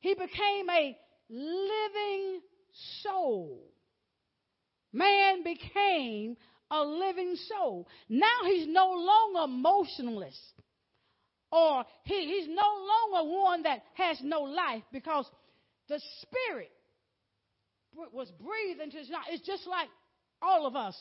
He 0.00 0.14
became 0.14 0.68
a 0.68 0.96
living 1.30 2.40
soul. 3.02 3.60
Man 4.92 5.42
became 5.42 6.36
a 6.70 6.82
living 6.82 7.36
soul. 7.48 7.88
Now 8.08 8.44
he's 8.44 8.66
no 8.68 8.90
longer 8.90 9.52
motionless. 9.52 10.38
Or 11.50 11.84
he, 12.04 12.14
he's 12.14 12.48
no 12.48 12.86
longer 13.12 13.30
one 13.30 13.62
that 13.62 13.82
has 13.94 14.18
no 14.22 14.40
life 14.42 14.82
because 14.92 15.30
the 15.88 16.00
spirit 16.22 16.70
was 18.12 18.30
breathed 18.40 18.80
into 18.80 18.96
his. 18.96 19.10
It's 19.30 19.46
just 19.46 19.66
like 19.66 19.88
all 20.42 20.66
of 20.66 20.74
us. 20.74 21.00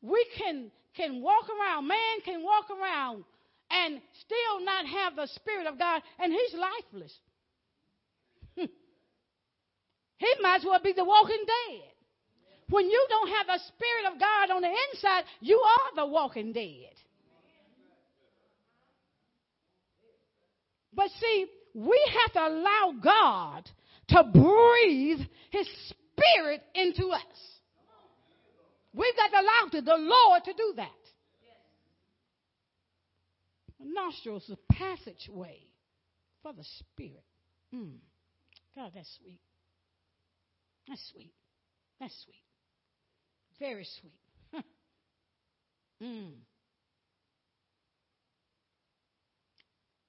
We 0.00 0.26
can, 0.36 0.72
can 0.96 1.22
walk 1.22 1.44
around, 1.48 1.86
man 1.86 2.20
can 2.24 2.42
walk 2.42 2.66
around 2.70 3.24
and 3.72 4.00
still 4.20 4.64
not 4.64 4.86
have 4.86 5.16
the 5.16 5.26
Spirit 5.28 5.66
of 5.66 5.78
God, 5.78 6.02
and 6.18 6.32
he's 6.32 6.54
lifeless. 6.54 7.12
He 10.22 10.42
might 10.42 10.56
as 10.56 10.64
well 10.64 10.80
be 10.82 10.92
the 10.92 11.04
walking 11.04 11.44
dead. 11.46 11.82
When 12.68 12.88
you 12.88 13.06
don't 13.08 13.28
have 13.28 13.46
the 13.46 13.60
Spirit 13.68 14.12
of 14.12 14.20
God 14.20 14.54
on 14.54 14.62
the 14.62 14.68
inside, 14.92 15.24
you 15.40 15.60
are 15.60 15.96
the 15.96 16.06
walking 16.10 16.52
dead. 16.52 16.94
But 20.94 21.08
see, 21.20 21.46
we 21.74 22.10
have 22.22 22.32
to 22.34 22.46
allow 22.46 22.94
God 23.02 23.70
to 24.08 24.24
breathe 24.24 25.26
His 25.50 25.68
Spirit 25.88 26.62
into 26.74 27.08
us. 27.08 27.22
We've 28.94 29.16
got 29.16 29.28
to 29.28 29.40
allow 29.40 29.84
the 29.84 29.96
Lord 29.98 30.44
to 30.44 30.52
do 30.52 30.74
that 30.76 31.02
nostrils, 33.84 34.44
the 34.48 34.58
passageway 34.72 35.58
for 36.42 36.52
the 36.52 36.64
Spirit. 36.78 37.24
Mm. 37.74 37.96
God, 38.74 38.92
that's 38.94 39.18
sweet. 39.20 39.40
That's 40.88 41.10
sweet. 41.12 41.32
That's 42.00 42.14
sweet. 42.24 42.42
Very 43.58 43.86
sweet. 44.00 44.64
mm. 46.02 46.32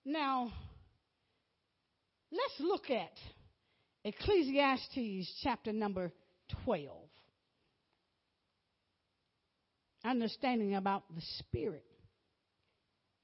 Now, 0.05 0.51
let's 2.31 2.59
look 2.59 2.89
at 2.89 3.11
Ecclesiastes 4.03 5.39
chapter 5.43 5.71
number 5.71 6.11
12. 6.65 6.91
Understanding 10.03 10.75
about 10.75 11.03
the 11.15 11.21
Spirit. 11.39 11.85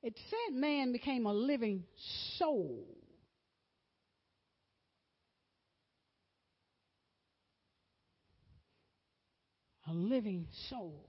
It 0.01 0.18
said 0.29 0.56
man 0.56 0.94
became 0.94 1.25
a 1.25 1.34
living 1.34 1.84
soul. 2.38 2.86
A 9.89 9.93
living 9.93 10.46
soul. 10.69 11.03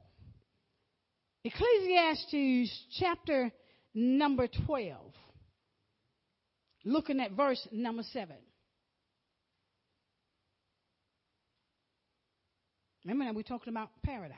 Ecclesiastes 1.45 2.87
chapter 2.99 3.51
number 3.95 4.47
12, 4.67 4.97
looking 6.85 7.21
at 7.21 7.33
verse 7.33 7.67
number 7.73 8.03
7. 8.13 8.37
Remember 13.05 13.25
now 13.25 13.33
we're 13.33 13.43
talking 13.43 13.73
about 13.73 13.91
paradise. 14.03 14.37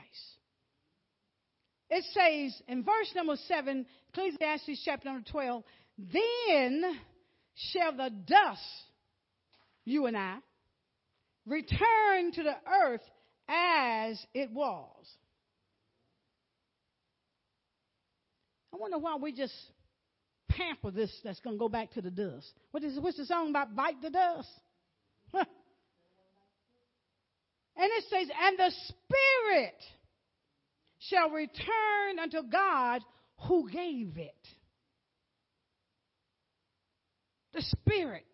It 1.89 2.03
says 2.13 2.61
in 2.67 2.83
verse 2.83 3.11
number 3.15 3.35
7, 3.47 3.85
Ecclesiastes 4.13 4.81
chapter 4.83 5.09
number 5.09 5.29
12, 5.29 5.63
then 5.97 6.99
shall 7.55 7.95
the 7.95 8.09
dust, 8.09 8.61
you 9.85 10.05
and 10.05 10.17
I, 10.17 10.37
return 11.45 12.31
to 12.33 12.43
the 12.43 12.55
earth 12.83 13.01
as 13.53 14.25
it 14.33 14.51
was. 14.51 15.05
I 18.73 18.77
wonder 18.77 18.97
why 18.97 19.15
we 19.17 19.31
just 19.31 19.53
pamper 20.49 20.91
this 20.91 21.11
that's 21.23 21.39
going 21.41 21.55
to 21.55 21.59
go 21.59 21.69
back 21.69 21.91
to 21.91 22.01
the 22.01 22.09
dust. 22.09 22.51
What 22.71 22.83
is, 22.83 22.99
what's 22.99 23.17
the 23.17 23.25
song 23.25 23.51
about? 23.51 23.75
Bite 23.75 24.01
the 24.01 24.09
dust. 24.09 24.49
and 25.33 25.45
it 27.77 28.03
says, 28.09 28.27
and 28.41 28.57
the 28.57 28.71
Spirit 28.87 29.75
shall 31.09 31.29
return 31.29 32.19
unto 32.21 32.41
God 32.49 33.01
who 33.47 33.69
gave 33.69 34.17
it. 34.17 34.47
The 37.53 37.61
Spirit. 37.61 38.25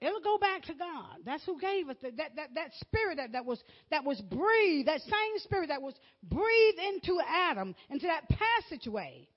It'll 0.00 0.20
go 0.20 0.38
back 0.38 0.62
to 0.64 0.74
God. 0.74 1.18
That's 1.24 1.44
who 1.44 1.58
gave 1.58 1.88
it. 1.88 2.00
That, 2.02 2.36
that, 2.36 2.48
that 2.54 2.70
spirit 2.80 3.16
that, 3.16 3.32
that, 3.32 3.44
was, 3.44 3.60
that 3.90 4.04
was 4.04 4.20
breathed, 4.20 4.86
that 4.86 5.00
same 5.00 5.38
spirit 5.38 5.68
that 5.68 5.82
was 5.82 5.94
breathed 6.22 6.78
into 6.78 7.18
Adam, 7.28 7.74
into 7.90 8.06
that 8.06 8.28
passageway. 8.28 9.28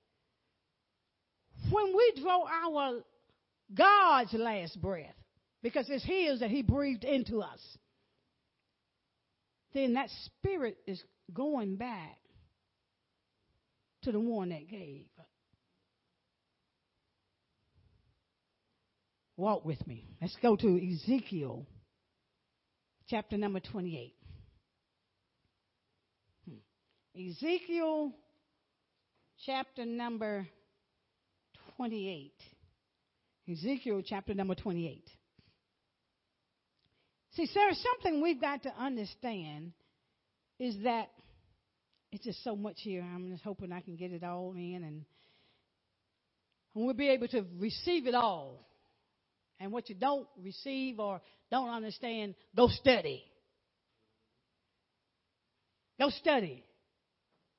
When 1.72 1.96
we 1.98 2.14
draw 2.22 2.46
our 2.46 3.02
God's 3.74 4.34
last 4.34 4.80
breath, 4.80 5.16
because 5.64 5.88
it's 5.90 6.06
His 6.06 6.42
that 6.42 6.52
He 6.52 6.62
breathed 6.62 7.04
into 7.04 7.42
us, 7.42 7.60
then 9.74 9.94
that 9.94 10.10
spirit 10.26 10.78
is 10.86 11.04
going 11.34 11.76
back 11.76 12.18
to 14.04 14.12
the 14.12 14.20
one 14.20 14.50
that 14.50 14.70
gave. 14.70 15.08
Walk 19.38 19.66
with 19.66 19.86
me. 19.86 20.08
Let's 20.22 20.36
go 20.42 20.56
to 20.56 20.94
Ezekiel 20.94 21.66
chapter 23.10 23.38
number 23.38 23.60
28. 23.60 24.14
Hmm. 26.48 27.30
Ezekiel 27.30 28.14
chapter 29.46 29.86
number 29.86 30.48
28. 31.76 32.34
Ezekiel 33.52 34.02
chapter 34.06 34.34
number 34.34 34.56
28. 34.56 35.04
See, 37.34 37.50
there's 37.54 37.84
something 37.84 38.22
we've 38.22 38.40
got 38.40 38.64
to 38.64 38.74
understand 38.80 39.74
is 40.58 40.78
that 40.84 41.10
it's 42.14 42.24
just 42.24 42.42
so 42.46 42.56
much 42.56 42.78
here. 42.78 43.02
I'm 43.02 43.30
just 43.32 43.44
hoping 43.44 43.74
I 43.74 43.82
can 43.82 43.98
get 43.98 44.12
it 44.12 44.24
all 44.24 44.54
in 44.56 44.76
and, 44.76 45.04
and 46.74 46.86
we'll 46.86 46.94
be 46.94 47.10
able 47.10 47.28
to 47.28 47.46
receive 47.60 48.08
it 48.08 48.16
all. 48.16 48.66
And 49.60 49.72
what 49.72 49.90
you 49.90 49.96
don't 49.96 50.28
receive 50.42 51.00
or 51.00 51.22
don't 51.50 51.70
understand, 51.70 52.36
go 52.56 52.68
study. 52.68 53.24
Go 56.00 56.10
study. 56.10 56.64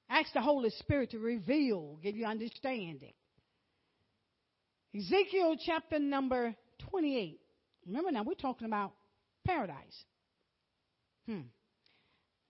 Ask 0.09 0.33
the 0.35 0.41
Holy 0.41 0.71
Spirit 0.71 1.11
to 1.13 1.19
reveal, 1.19 1.99
give 2.03 2.17
you 2.17 2.27
understanding. 2.27 3.13
Ezekiel 4.95 5.57
chapter 5.65 5.99
number 5.99 6.55
28. 6.91 7.41
Remember 7.87 8.13
now, 8.13 8.23
we're 8.23 8.35
talking 8.35 8.67
about 8.67 8.93
paradise. 9.47 10.05
Hmm. 11.27 11.43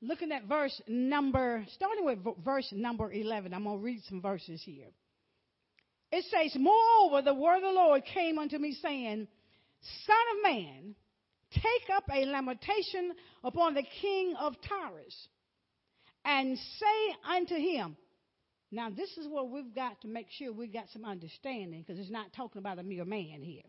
Looking 0.03 0.33
at 0.33 0.45
verse 0.45 0.81
number, 0.87 1.65
starting 1.75 2.05
with 2.05 2.19
verse 2.45 2.69
number 2.73 3.11
11, 3.11 3.55
I'm 3.55 3.65
going 3.65 3.79
to 3.79 3.85
read 3.85 4.03
some 4.09 4.21
verses 4.21 4.63
here. 4.63 4.89
It 6.13 6.25
says, 6.31 6.55
Moreover, 6.61 7.23
the 7.23 7.35
word 7.35 7.57
of 7.57 7.63
the 7.63 7.69
Lord 7.71 8.03
came 8.05 8.39
unto 8.39 8.59
me, 8.59 8.77
saying, 8.81 9.27
Son 10.07 10.17
of 10.37 10.53
man, 10.53 10.95
take 11.53 11.91
up 11.95 12.05
a 12.13 12.25
lamentation 12.25 13.13
upon 13.45 13.75
the 13.75 13.85
king 14.01 14.35
of 14.39 14.55
Tyrus, 14.69 15.29
and 16.25 16.59
say 16.59 17.15
unto 17.37 17.55
him, 17.55 17.97
now, 18.73 18.91
this 18.91 19.17
is 19.17 19.29
where 19.29 19.45
we've 19.45 19.75
got 19.75 20.01
to 20.03 20.09
make 20.09 20.27
sure 20.31 20.53
we've 20.53 20.73
got 20.73 20.89
some 20.93 21.05
understanding 21.05 21.85
because 21.87 22.01
it's 22.01 22.11
not 22.11 22.33
talking 22.35 22.59
about 22.59 22.79
a 22.79 22.83
mere 22.83 23.05
man 23.05 23.41
here. 23.41 23.63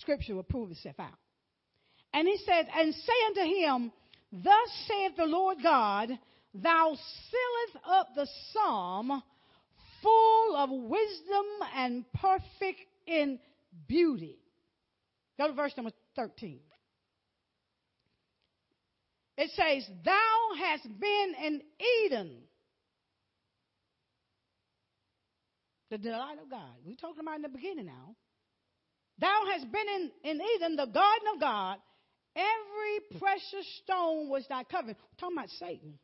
Scripture 0.00 0.34
will 0.34 0.42
prove 0.42 0.70
itself 0.70 0.96
out. 0.98 1.18
And 2.12 2.28
he 2.28 2.36
says, 2.38 2.66
And 2.76 2.94
say 2.94 3.12
unto 3.26 3.40
him, 3.40 3.92
Thus 4.32 4.86
saith 4.86 5.16
the 5.16 5.24
Lord 5.24 5.58
God, 5.62 6.10
Thou 6.54 6.94
sealest 6.94 7.86
up 7.88 8.08
the 8.14 8.28
psalm 8.52 9.22
full 10.02 10.56
of 10.56 10.70
wisdom 10.70 11.44
and 11.74 12.04
perfect 12.12 12.80
in 13.06 13.38
beauty. 13.86 14.38
Go 15.38 15.48
to 15.48 15.54
verse 15.54 15.72
number 15.76 15.92
13. 16.16 16.60
It 19.36 19.50
says, 19.54 19.88
Thou 20.04 20.38
hast 20.58 20.84
been 21.00 21.34
in 21.44 21.62
Eden 22.06 22.36
the 25.90 25.98
delight 25.98 26.38
of 26.42 26.50
God. 26.50 26.74
We're 26.84 26.96
talking 26.96 27.20
about 27.20 27.36
in 27.36 27.42
the 27.42 27.48
beginning 27.48 27.86
now. 27.86 28.16
Thou 29.18 29.42
hast 29.52 29.70
been 29.70 29.86
in, 29.94 30.10
in 30.30 30.40
Eden, 30.56 30.76
the 30.76 30.86
garden 30.86 31.28
of 31.34 31.40
God. 31.40 31.78
Every 32.34 33.20
precious 33.20 33.80
stone 33.82 34.28
was 34.28 34.44
thy 34.48 34.64
covering. 34.64 34.96
We're 34.96 35.20
talking 35.20 35.36
about 35.38 35.50
Satan. 35.50 35.98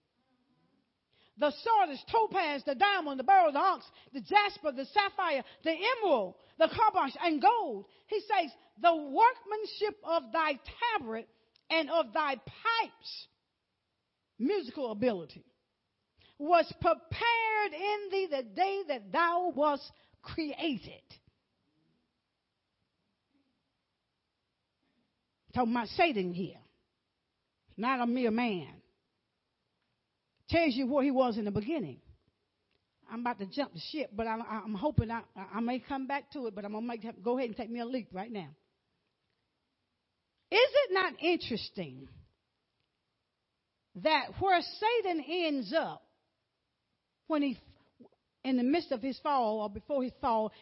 The 1.41 1.53
sardis, 1.65 2.05
topaz, 2.13 2.63
the 2.67 2.75
diamond, 2.75 3.19
the 3.19 3.25
beryl, 3.25 3.51
the 3.51 3.59
onyx, 3.59 3.87
the 4.13 4.21
jasper, 4.21 4.73
the 4.73 4.85
sapphire, 4.85 5.43
the 5.65 5.73
emerald, 5.73 6.35
the 6.59 6.69
carbuncle, 6.69 7.19
and 7.25 7.41
gold. 7.41 7.87
He 8.09 8.21
says, 8.21 8.53
the 8.83 8.95
workmanship 8.95 9.97
of 10.05 10.25
thy 10.33 10.53
tabret 11.01 11.25
and 11.71 11.91
of 11.91 12.13
thy 12.13 12.35
pipes, 12.35 13.27
musical 14.39 14.93
ability 14.93 15.47
was 16.39 16.71
prepared 16.81 17.73
in 17.73 18.11
thee 18.11 18.29
the 18.31 18.43
day 18.43 18.83
that 18.89 19.11
thou 19.11 19.53
wast 19.55 19.91
created. 20.23 21.03
Talking 25.55 25.73
about 25.73 25.89
Satan 25.89 26.35
here. 26.35 26.59
Not 27.77 28.01
a 28.01 28.07
mere 28.07 28.31
man. 28.31 28.69
Tells 30.51 30.75
you 30.75 30.87
where 30.87 31.05
he 31.05 31.11
was 31.11 31.39
in 31.39 31.45
the 31.45 31.51
beginning. 31.51 31.99
I'm 33.11 33.21
about 33.21 33.39
to 33.39 33.47
jump 33.47 33.73
the 33.73 33.81
ship, 33.93 34.11
but 34.15 34.27
I'm, 34.27 34.43
I'm 34.43 34.75
hoping 34.75 35.11
I, 35.11 35.23
I, 35.55 35.61
may 35.61 35.81
come 35.81 36.07
back 36.07 36.31
to 36.33 36.47
it, 36.47 36.55
but 36.55 36.65
I'm 36.65 36.73
going 36.73 36.85
to 36.85 36.89
make, 36.89 37.23
go 37.23 37.39
ahead 37.39 37.49
and 37.49 37.57
take 37.57 37.71
me 37.71 37.81
a 37.81 37.85
leap 37.85 38.09
right 38.13 38.31
now. 38.31 38.49
Is 40.51 40.59
it 40.61 40.93
not 40.93 41.13
interesting 41.21 42.09
that 43.97 44.27
where 44.39 44.61
Satan 44.61 45.25
ends 45.29 45.73
up 45.77 46.03
when 47.27 47.43
he, 47.43 47.59
in 48.45 48.57
the 48.57 48.63
midst 48.63 48.93
of 48.93 49.03
his 49.03 49.19
fall 49.23 49.61
or 49.61 49.71
before 49.71 50.03
his 50.03 50.13
fall, 50.21 50.53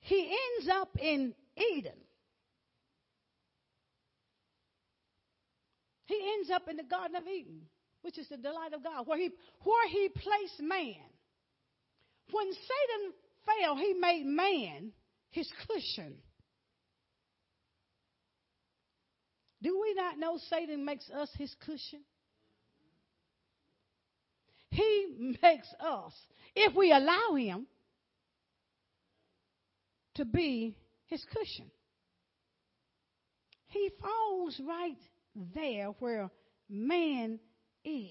he 0.00 0.22
ends 0.58 0.70
up 0.72 0.90
in 1.00 1.34
Eden. 1.56 1.92
He 6.06 6.34
ends 6.38 6.50
up 6.50 6.68
in 6.68 6.76
the 6.76 6.84
Garden 6.84 7.16
of 7.16 7.26
Eden, 7.26 7.62
which 8.06 8.18
is 8.18 8.28
the 8.28 8.36
delight 8.36 8.72
of 8.72 8.84
God, 8.84 9.06
where 9.06 9.18
he, 9.18 9.30
where 9.64 9.88
he 9.88 10.08
placed 10.08 10.60
man. 10.60 10.94
When 12.30 12.46
Satan 12.52 13.12
fell, 13.44 13.76
he 13.76 13.94
made 13.94 14.24
man 14.24 14.92
his 15.30 15.50
cushion. 15.66 16.14
Do 19.60 19.80
we 19.82 19.94
not 19.94 20.18
know 20.18 20.38
Satan 20.48 20.84
makes 20.84 21.10
us 21.10 21.28
his 21.36 21.52
cushion? 21.66 22.00
He 24.70 25.36
makes 25.42 25.68
us, 25.80 26.12
if 26.54 26.76
we 26.76 26.92
allow 26.92 27.34
Him, 27.34 27.66
to 30.16 30.24
be 30.24 30.76
His 31.06 31.24
cushion. 31.32 31.70
He 33.68 33.90
falls 34.00 34.60
right 34.66 34.98
there 35.54 35.88
where 35.98 36.30
man 36.68 37.40
is 37.86 38.10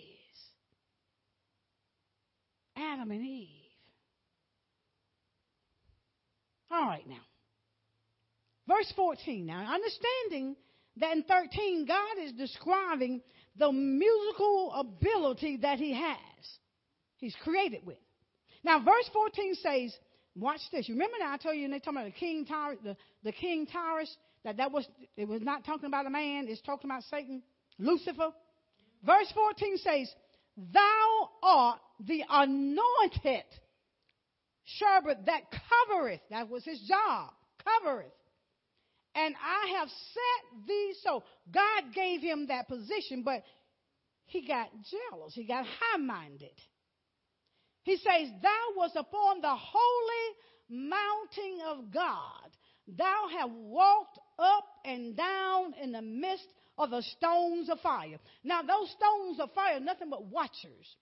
Adam 2.75 3.11
and 3.11 3.21
Eve. 3.21 3.49
All 6.71 6.85
right, 6.85 7.07
now. 7.07 7.15
Verse 8.67 8.91
14. 8.95 9.45
Now, 9.45 9.73
understanding 9.73 10.55
that 10.97 11.15
in 11.15 11.23
13, 11.23 11.85
God 11.85 12.23
is 12.23 12.31
describing 12.33 13.21
the 13.57 13.71
musical 13.71 14.73
ability 14.73 15.57
that 15.61 15.77
he 15.77 15.93
has. 15.93 16.17
He's 17.17 17.35
created 17.43 17.85
with. 17.85 17.97
Now, 18.63 18.79
verse 18.79 19.09
14 19.13 19.55
says, 19.55 19.95
watch 20.35 20.59
this. 20.71 20.89
You 20.89 20.95
remember 20.95 21.17
now 21.19 21.33
I 21.33 21.37
told 21.37 21.55
you, 21.55 21.65
and 21.65 21.73
they 21.73 21.79
talking 21.79 21.99
about 21.99 22.11
the 22.13 22.19
king 22.19 22.45
Tyrus, 22.45 22.79
the, 22.83 22.97
the 23.23 23.31
king 23.31 23.67
Tyrus, 23.67 24.13
that 24.43 24.57
that 24.57 24.71
was, 24.71 24.87
it 25.15 25.27
was 25.27 25.41
not 25.41 25.65
talking 25.65 25.85
about 25.85 26.07
a 26.07 26.09
man, 26.09 26.47
it's 26.49 26.61
talking 26.61 26.89
about 26.89 27.03
Satan, 27.03 27.41
Lucifer. 27.77 28.31
Verse 29.05 29.31
14 29.33 29.77
says, 29.77 30.13
Thou 30.57 31.29
art 31.43 31.79
the 32.05 32.23
anointed 32.29 33.43
cherub 34.79 35.25
that 35.25 35.41
covereth. 35.51 36.21
That 36.29 36.49
was 36.49 36.63
his 36.63 36.81
job. 36.81 37.31
Covereth. 37.63 38.11
And 39.15 39.35
I 39.35 39.77
have 39.79 39.87
set 39.87 40.67
thee 40.67 40.93
so. 41.03 41.23
God 41.53 41.93
gave 41.93 42.21
him 42.21 42.47
that 42.47 42.67
position, 42.67 43.23
but 43.23 43.43
he 44.25 44.45
got 44.45 44.69
jealous. 44.71 45.33
He 45.33 45.45
got 45.45 45.65
high 45.65 45.97
minded. 45.97 46.49
He 47.83 47.97
says, 47.97 48.29
Thou 48.41 48.75
was 48.75 48.91
upon 48.95 49.41
the 49.41 49.55
holy 49.55 50.35
mountain 50.69 51.59
of 51.67 51.93
God. 51.93 52.49
Thou 52.87 53.27
have 53.39 53.51
walked 53.51 54.19
up 54.39 54.65
and 54.83 55.15
down 55.15 55.73
in 55.81 55.91
the 55.91 56.01
midst 56.01 56.47
of 56.77 56.89
the 56.89 57.01
stones 57.01 57.69
of 57.69 57.79
fire. 57.79 58.17
Now, 58.43 58.61
those 58.61 58.91
stones 58.91 59.39
of 59.39 59.51
fire, 59.53 59.77
are 59.77 59.79
nothing 59.79 60.09
but 60.09 60.25
watchers. 60.25 60.95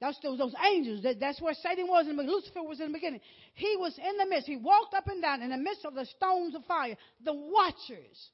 That's 0.00 0.18
those, 0.22 0.38
those 0.38 0.54
angels. 0.72 1.02
That, 1.02 1.18
that's 1.18 1.40
where 1.40 1.54
Satan 1.54 1.88
was 1.88 2.06
and 2.06 2.16
Lucifer 2.16 2.62
was 2.62 2.80
in 2.80 2.88
the 2.88 2.92
beginning. 2.92 3.20
He 3.54 3.76
was 3.78 3.98
in 3.98 4.16
the 4.16 4.26
midst. 4.26 4.46
He 4.46 4.56
walked 4.56 4.94
up 4.94 5.08
and 5.08 5.20
down 5.20 5.42
in 5.42 5.50
the 5.50 5.56
midst 5.56 5.84
of 5.84 5.94
the 5.94 6.06
stones 6.06 6.54
of 6.54 6.64
fire. 6.66 6.96
The 7.24 7.34
watchers. 7.34 8.30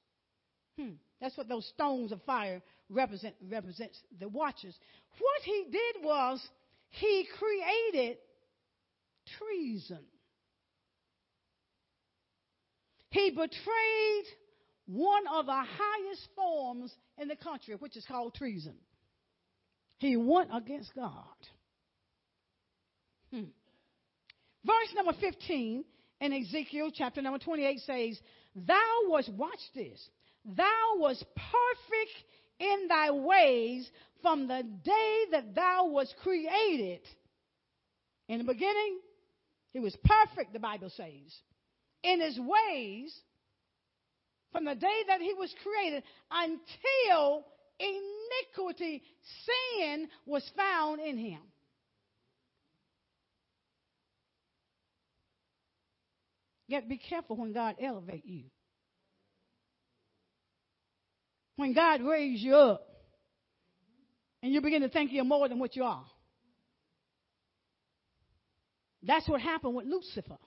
Hmm. 0.78 0.92
That's 1.20 1.36
what 1.38 1.48
those 1.48 1.66
stones 1.68 2.12
of 2.12 2.20
fire 2.22 2.60
represent. 2.90 3.34
Represents 3.48 3.98
the 4.20 4.28
watchers. 4.28 4.74
What 5.18 5.42
he 5.42 5.66
did 5.70 6.04
was 6.04 6.46
he 6.90 7.26
created 7.38 8.18
treason. 9.38 10.04
He 13.10 13.30
betrayed 13.30 14.24
one 14.86 15.24
of 15.32 15.46
the 15.46 15.52
highest 15.52 16.28
forms 16.36 16.94
in 17.18 17.28
the 17.28 17.36
country, 17.36 17.74
which 17.76 17.96
is 17.96 18.04
called 18.04 18.34
treason. 18.34 18.74
He 19.98 20.16
went 20.16 20.50
against 20.52 20.94
God. 20.94 21.14
Hmm. 23.32 23.44
Verse 24.64 24.94
number 24.94 25.12
15 25.20 25.84
in 26.20 26.32
Ezekiel 26.32 26.90
chapter 26.92 27.22
number 27.22 27.38
28 27.38 27.80
says, 27.80 28.20
Thou 28.54 29.08
was, 29.08 29.28
watch 29.36 29.60
this, 29.74 30.08
thou 30.44 30.96
was 30.96 31.22
perfect 31.34 32.24
in 32.58 32.88
thy 32.88 33.10
ways 33.10 33.90
from 34.22 34.48
the 34.48 34.62
day 34.84 35.24
that 35.32 35.54
thou 35.54 35.86
was 35.86 36.12
created. 36.22 37.00
In 38.28 38.38
the 38.38 38.44
beginning, 38.44 39.00
he 39.72 39.80
was 39.80 39.96
perfect, 40.04 40.52
the 40.52 40.58
Bible 40.58 40.90
says 40.96 41.40
in 42.04 42.20
his 42.20 42.38
ways 42.38 43.18
from 44.54 44.64
the 44.64 44.74
day 44.76 45.00
that 45.08 45.20
he 45.20 45.34
was 45.34 45.52
created 45.64 46.04
until 46.30 47.44
iniquity, 47.80 49.02
sin 49.44 50.08
was 50.26 50.48
found 50.56 51.00
in 51.00 51.18
him. 51.18 51.40
To 56.70 56.82
be 56.88 56.98
careful 56.98 57.36
when 57.36 57.52
God 57.52 57.74
elevate 57.82 58.24
you. 58.24 58.44
When 61.56 61.74
God 61.74 62.00
raise 62.02 62.40
you 62.40 62.54
up 62.54 62.86
and 64.40 64.52
you 64.52 64.60
begin 64.60 64.82
to 64.82 64.88
think 64.88 65.10
you're 65.12 65.24
more 65.24 65.48
than 65.48 65.58
what 65.58 65.74
you 65.74 65.82
are. 65.82 66.04
That's 69.02 69.28
what 69.28 69.40
happened 69.40 69.74
with 69.74 69.86
Lucifer. 69.86 70.38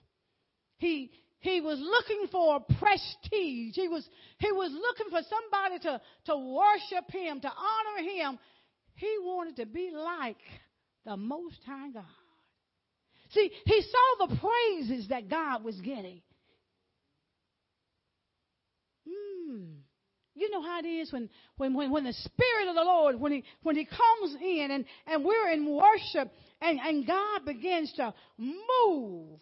He 0.78 1.12
he 1.40 1.62
was 1.62 1.80
looking 1.80 2.28
for 2.32 2.60
prestige. 2.80 3.76
He 3.76 3.88
was, 3.88 4.08
he 4.40 4.52
was 4.52 4.72
looking 4.72 5.12
for 5.12 5.22
somebody 5.30 5.80
to, 5.80 6.02
to 6.26 6.38
worship 6.38 7.12
him, 7.12 7.40
to 7.42 7.48
honor 7.48 8.10
him. 8.10 8.40
He 8.96 9.18
wanted 9.22 9.58
to 9.58 9.66
be 9.66 9.92
like 9.94 10.38
the 11.06 11.16
Most 11.16 11.60
High 11.66 11.92
God. 11.92 12.04
See, 13.32 13.52
he 13.66 13.82
saw 13.82 14.28
the 14.28 14.38
praises 14.38 15.10
that 15.10 15.30
God 15.30 15.64
was 15.64 15.80
getting. 15.82 16.22
Hmm. 19.08 19.64
You 20.34 20.50
know 20.50 20.62
how 20.62 20.80
it 20.80 20.88
is 20.88 21.12
when, 21.12 21.30
when, 21.58 21.74
when, 21.74 21.92
when 21.92 22.04
the 22.04 22.14
Spirit 22.14 22.70
of 22.70 22.76
the 22.76 22.84
Lord, 22.84 23.20
when 23.20 23.32
he, 23.32 23.44
when 23.64 23.76
he 23.76 23.86
comes 23.86 24.38
in 24.42 24.70
and, 24.72 24.86
and 25.06 25.24
we're 25.24 25.52
in 25.52 25.66
worship 25.66 26.32
and, 26.62 26.80
and 26.80 27.06
God 27.06 27.46
begins 27.46 27.92
to 27.98 28.14
move 28.38 29.40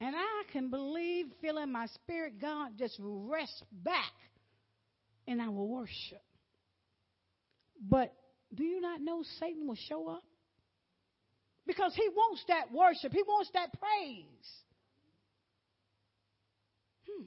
and 0.00 0.16
I 0.16 0.42
can 0.52 0.70
believe, 0.70 1.26
feeling 1.40 1.70
my 1.70 1.86
spirit, 1.86 2.40
God 2.40 2.70
just 2.78 2.96
rest 3.00 3.64
back 3.70 4.12
in 5.26 5.40
our 5.40 5.50
worship. 5.50 6.22
But 7.88 8.12
do 8.54 8.64
you 8.64 8.80
not 8.80 9.00
know 9.00 9.22
Satan 9.38 9.66
will 9.66 9.78
show 9.88 10.08
up? 10.08 10.22
Because 11.66 11.94
he 11.94 12.08
wants 12.08 12.42
that 12.48 12.72
worship, 12.72 13.12
he 13.12 13.22
wants 13.22 13.50
that 13.52 13.68
praise. 13.78 14.48
Hmm. 17.06 17.24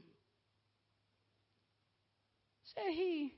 Said 2.73 2.91
he 2.91 3.33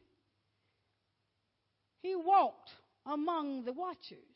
he 2.02 2.16
walked 2.16 2.70
among 3.06 3.66
the 3.66 3.74
watchers. 3.74 4.35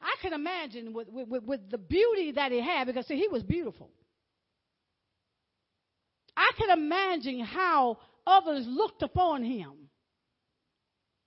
I 0.00 0.14
can 0.20 0.32
imagine 0.32 0.92
with, 0.92 1.08
with, 1.08 1.42
with 1.44 1.70
the 1.70 1.78
beauty 1.78 2.32
that 2.32 2.52
he 2.52 2.60
had, 2.60 2.86
because 2.86 3.06
see, 3.06 3.16
he 3.16 3.28
was 3.28 3.42
beautiful. 3.42 3.90
I 6.36 6.50
can 6.58 6.70
imagine 6.70 7.40
how 7.40 7.98
others 8.26 8.64
looked 8.68 9.02
upon 9.02 9.42
him. 9.42 9.72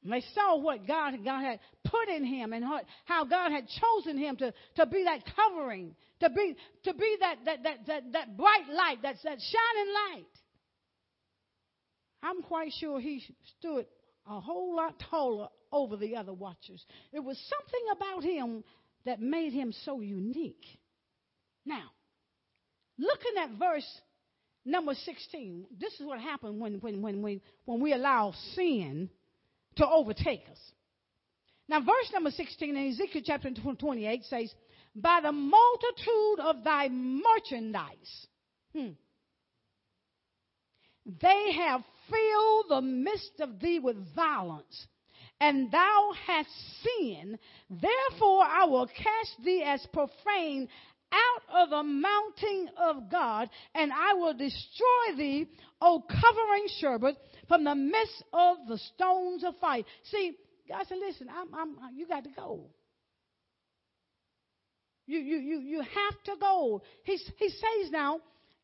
They 0.03 0.23
saw 0.33 0.57
what 0.57 0.87
God, 0.87 1.13
God 1.25 1.41
had 1.41 1.59
put 1.83 2.07
in 2.07 2.23
him 2.23 2.53
and 2.53 2.63
how 3.05 3.25
God 3.25 3.51
had 3.51 3.65
chosen 3.67 4.17
him 4.17 4.37
to, 4.37 4.53
to 4.77 4.85
be 4.85 5.03
that 5.03 5.23
covering, 5.35 5.93
to 6.21 6.29
be, 6.29 6.55
to 6.85 6.93
be 6.93 7.17
that, 7.19 7.35
that, 7.45 7.63
that, 7.63 7.77
that, 7.87 8.11
that 8.13 8.37
bright 8.37 8.69
light, 8.71 9.01
that, 9.01 9.15
that 9.23 9.39
shining 9.39 9.93
light. 9.93 10.25
I'm 12.23 12.41
quite 12.43 12.71
sure 12.79 12.99
he 12.99 13.23
stood 13.57 13.85
a 14.25 14.39
whole 14.39 14.75
lot 14.75 14.95
taller 15.09 15.49
over 15.71 15.97
the 15.97 16.15
other 16.15 16.33
watchers. 16.33 16.83
There 17.11 17.21
was 17.21 17.37
something 17.49 17.85
about 17.91 18.23
him 18.23 18.63
that 19.05 19.21
made 19.21 19.53
him 19.53 19.73
so 19.85 20.01
unique. 20.01 20.65
Now, 21.65 21.89
looking 22.97 23.33
at 23.41 23.57
verse 23.57 23.87
number 24.65 24.93
16, 24.93 25.65
this 25.79 25.93
is 25.99 26.05
what 26.05 26.19
happened 26.19 26.59
when, 26.59 26.75
when, 26.79 27.01
when, 27.01 27.21
we, 27.21 27.41
when 27.65 27.79
we 27.79 27.93
allow 27.93 28.33
sin 28.55 29.09
to 29.77 29.87
overtake 29.87 30.43
us. 30.51 30.59
Now, 31.67 31.79
verse 31.79 32.11
number 32.11 32.31
16 32.31 32.75
in 32.75 32.89
Ezekiel 32.89 33.21
chapter 33.25 33.49
28 33.51 34.23
says, 34.25 34.53
By 34.95 35.19
the 35.21 35.31
multitude 35.31 36.39
of 36.41 36.63
thy 36.63 36.89
merchandise, 36.89 38.27
hmm, 38.75 38.89
they 41.21 41.51
have 41.57 41.81
filled 42.09 42.65
the 42.69 42.81
midst 42.81 43.39
of 43.39 43.59
thee 43.59 43.79
with 43.79 44.15
violence 44.15 44.87
and 45.39 45.71
thou 45.71 46.11
hast 46.27 46.49
sinned. 46.83 47.37
Therefore 47.69 48.43
I 48.43 48.65
will 48.65 48.87
cast 48.87 49.43
thee 49.43 49.63
as 49.65 49.85
profane 49.93 50.67
out 51.11 51.63
of 51.63 51.69
the 51.71 51.83
mountain 51.83 52.69
of 52.77 53.09
God, 53.09 53.49
and 53.73 53.91
I 53.91 54.13
will 54.13 54.33
destroy 54.33 55.17
thee, 55.17 55.47
O 55.81 56.03
covering 56.07 56.67
cherub, 56.79 57.15
from 57.47 57.63
the 57.63 57.75
midst 57.75 58.23
of 58.31 58.57
the 58.67 58.77
stones 58.77 59.43
of 59.43 59.55
fire. 59.57 59.83
See, 60.11 60.33
God 60.67 60.85
said, 60.87 60.99
listen, 60.99 61.27
I'm, 61.29 61.53
I'm, 61.53 61.79
uh, 61.79 61.89
you 61.95 62.07
got 62.07 62.23
to 62.25 62.29
go. 62.29 62.65
You, 65.07 65.19
you, 65.19 65.37
you, 65.37 65.59
you 65.61 65.79
have 65.79 66.23
to 66.25 66.35
go. 66.39 66.83
He, 67.03 67.17
he 67.37 67.49
says 67.49 67.91
now, 67.91 68.19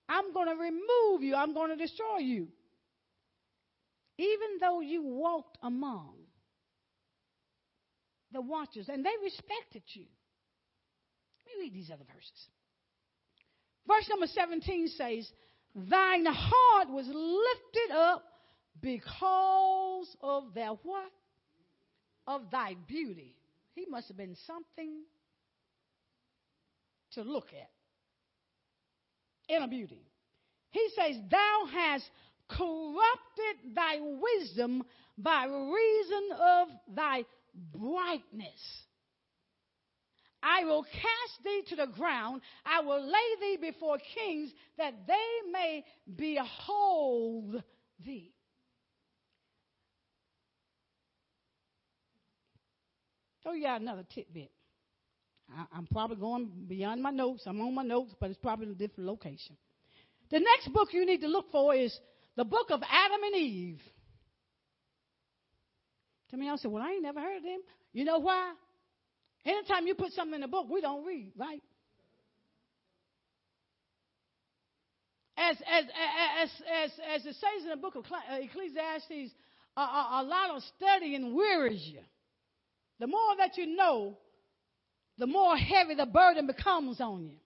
I'm 0.08 0.32
going 0.32 0.48
to 0.48 0.56
remove 0.56 1.24
you. 1.24 1.34
I'm 1.34 1.56
going 1.56 1.72
to 1.72 1.76
destroy 1.76 2.20
you. 2.20 2.48
Even 4.20 4.60
though 4.62 4.82
you 4.82 5.02
walked 5.02 5.58
among 5.64 6.15
the 8.32 8.42
watchers, 8.42 8.90
and 8.90 9.06
they 9.06 9.12
respected 9.24 9.84
you. 9.94 10.06
Let 11.46 11.58
me 11.58 11.66
read 11.66 11.74
these 11.74 11.92
other 11.92 12.06
verses. 12.14 12.48
Verse 13.88 14.08
number 14.10 14.28
17 14.28 14.88
says, 14.90 15.32
Thine 15.76 16.26
heart 16.26 16.90
was 16.90 17.06
lifted 17.08 17.96
up 17.96 18.24
because 18.82 20.16
of 20.22 20.54
their 20.54 20.70
what? 20.70 21.12
Of 22.28 22.50
thy 22.52 22.76
beauty. 22.88 23.36
He 23.74 23.86
must 23.90 24.08
have 24.08 24.18
been 24.18 24.36
something 24.48 25.04
to 27.12 27.22
look 27.22 27.48
at. 27.50 27.70
In 29.54 29.62
a 29.62 29.68
beauty. 29.68 30.02
He 30.72 30.90
says, 30.96 31.18
Thou 31.30 31.68
hast 31.72 32.10
corrupted 32.50 33.76
thy 33.76 34.00
wisdom 34.00 34.84
by 35.18 35.46
reason 35.46 36.30
of 36.40 36.68
thy 36.96 37.24
brightness. 37.74 38.84
I 40.42 40.66
will 40.66 40.84
cast 40.84 41.44
thee 41.44 41.64
to 41.70 41.76
the 41.76 41.88
ground. 41.88 42.42
I 42.66 42.82
will 42.82 43.02
lay 43.02 43.40
thee 43.42 43.58
before 43.72 43.98
kings 44.14 44.52
that 44.78 44.94
they 45.08 45.52
may 45.52 45.84
behold 46.16 47.64
thee. 48.06 48.36
throw 53.46 53.54
you 53.54 53.68
another 53.68 54.04
tidbit. 54.14 54.52
I, 55.56 55.78
am 55.78 55.88
probably 55.92 56.18
going 56.18 56.50
beyond 56.68 57.04
my 57.04 57.12
notes. 57.12 57.44
I'm 57.46 57.62
on 57.62 57.76
my 57.76 57.84
notes, 57.84 58.16
but 58.20 58.32
it's 58.32 58.40
probably 58.40 58.66
in 58.66 58.72
a 58.72 58.76
different 58.76 59.08
location. 59.08 59.56
The 60.32 60.40
next 60.40 60.74
book 60.74 60.90
you 60.92 61.06
need 61.06 61.22
to 61.22 61.28
look 61.28 61.52
for 61.52 61.76
is 61.76 61.96
the 62.36 62.44
book 62.44 62.72
of 62.72 62.82
Adam 62.82 63.22
and 63.24 63.36
Eve. 63.36 63.82
Some 66.36 66.42
of 66.42 66.48
y'all 66.48 66.58
say, 66.58 66.68
Well, 66.68 66.84
I 66.84 66.92
ain't 66.92 67.04
never 67.04 67.22
heard 67.22 67.38
of 67.38 67.44
them. 67.44 67.62
You 67.94 68.04
know 68.04 68.20
why? 68.20 68.52
Anytime 69.46 69.88
you 69.88 69.96
put 69.96 70.12
something 70.12 70.36
in 70.36 70.44
a 70.44 70.50
book, 70.50 70.68
we 70.70 70.82
don't 70.82 71.06
read, 71.06 71.32
right? 71.38 71.64
As, 75.38 75.56
as, 75.66 75.86
as, 76.42 76.50
as, 76.84 76.92
as 77.16 77.26
it 77.26 77.36
says 77.36 77.64
in 77.64 77.70
the 77.70 77.78
book 77.78 77.96
of 77.96 78.04
uh, 78.12 78.36
Ecclesiastes, 78.42 79.34
a, 79.78 79.80
a, 79.80 80.10
a 80.12 80.24
lot 80.24 80.58
of 80.58 80.64
studying 80.76 81.34
wearies 81.34 81.90
you. 81.94 82.02
The 83.00 83.08
more 83.08 83.38
that 83.38 83.56
you 83.56 83.68
know, 83.68 84.18
the 85.18 85.28
more 85.28 85.56
heavy 85.56 85.96
the 85.96 86.06
burden 86.06 86.48
becomes 86.48 87.00
on 87.00 87.28
you. 87.28 87.38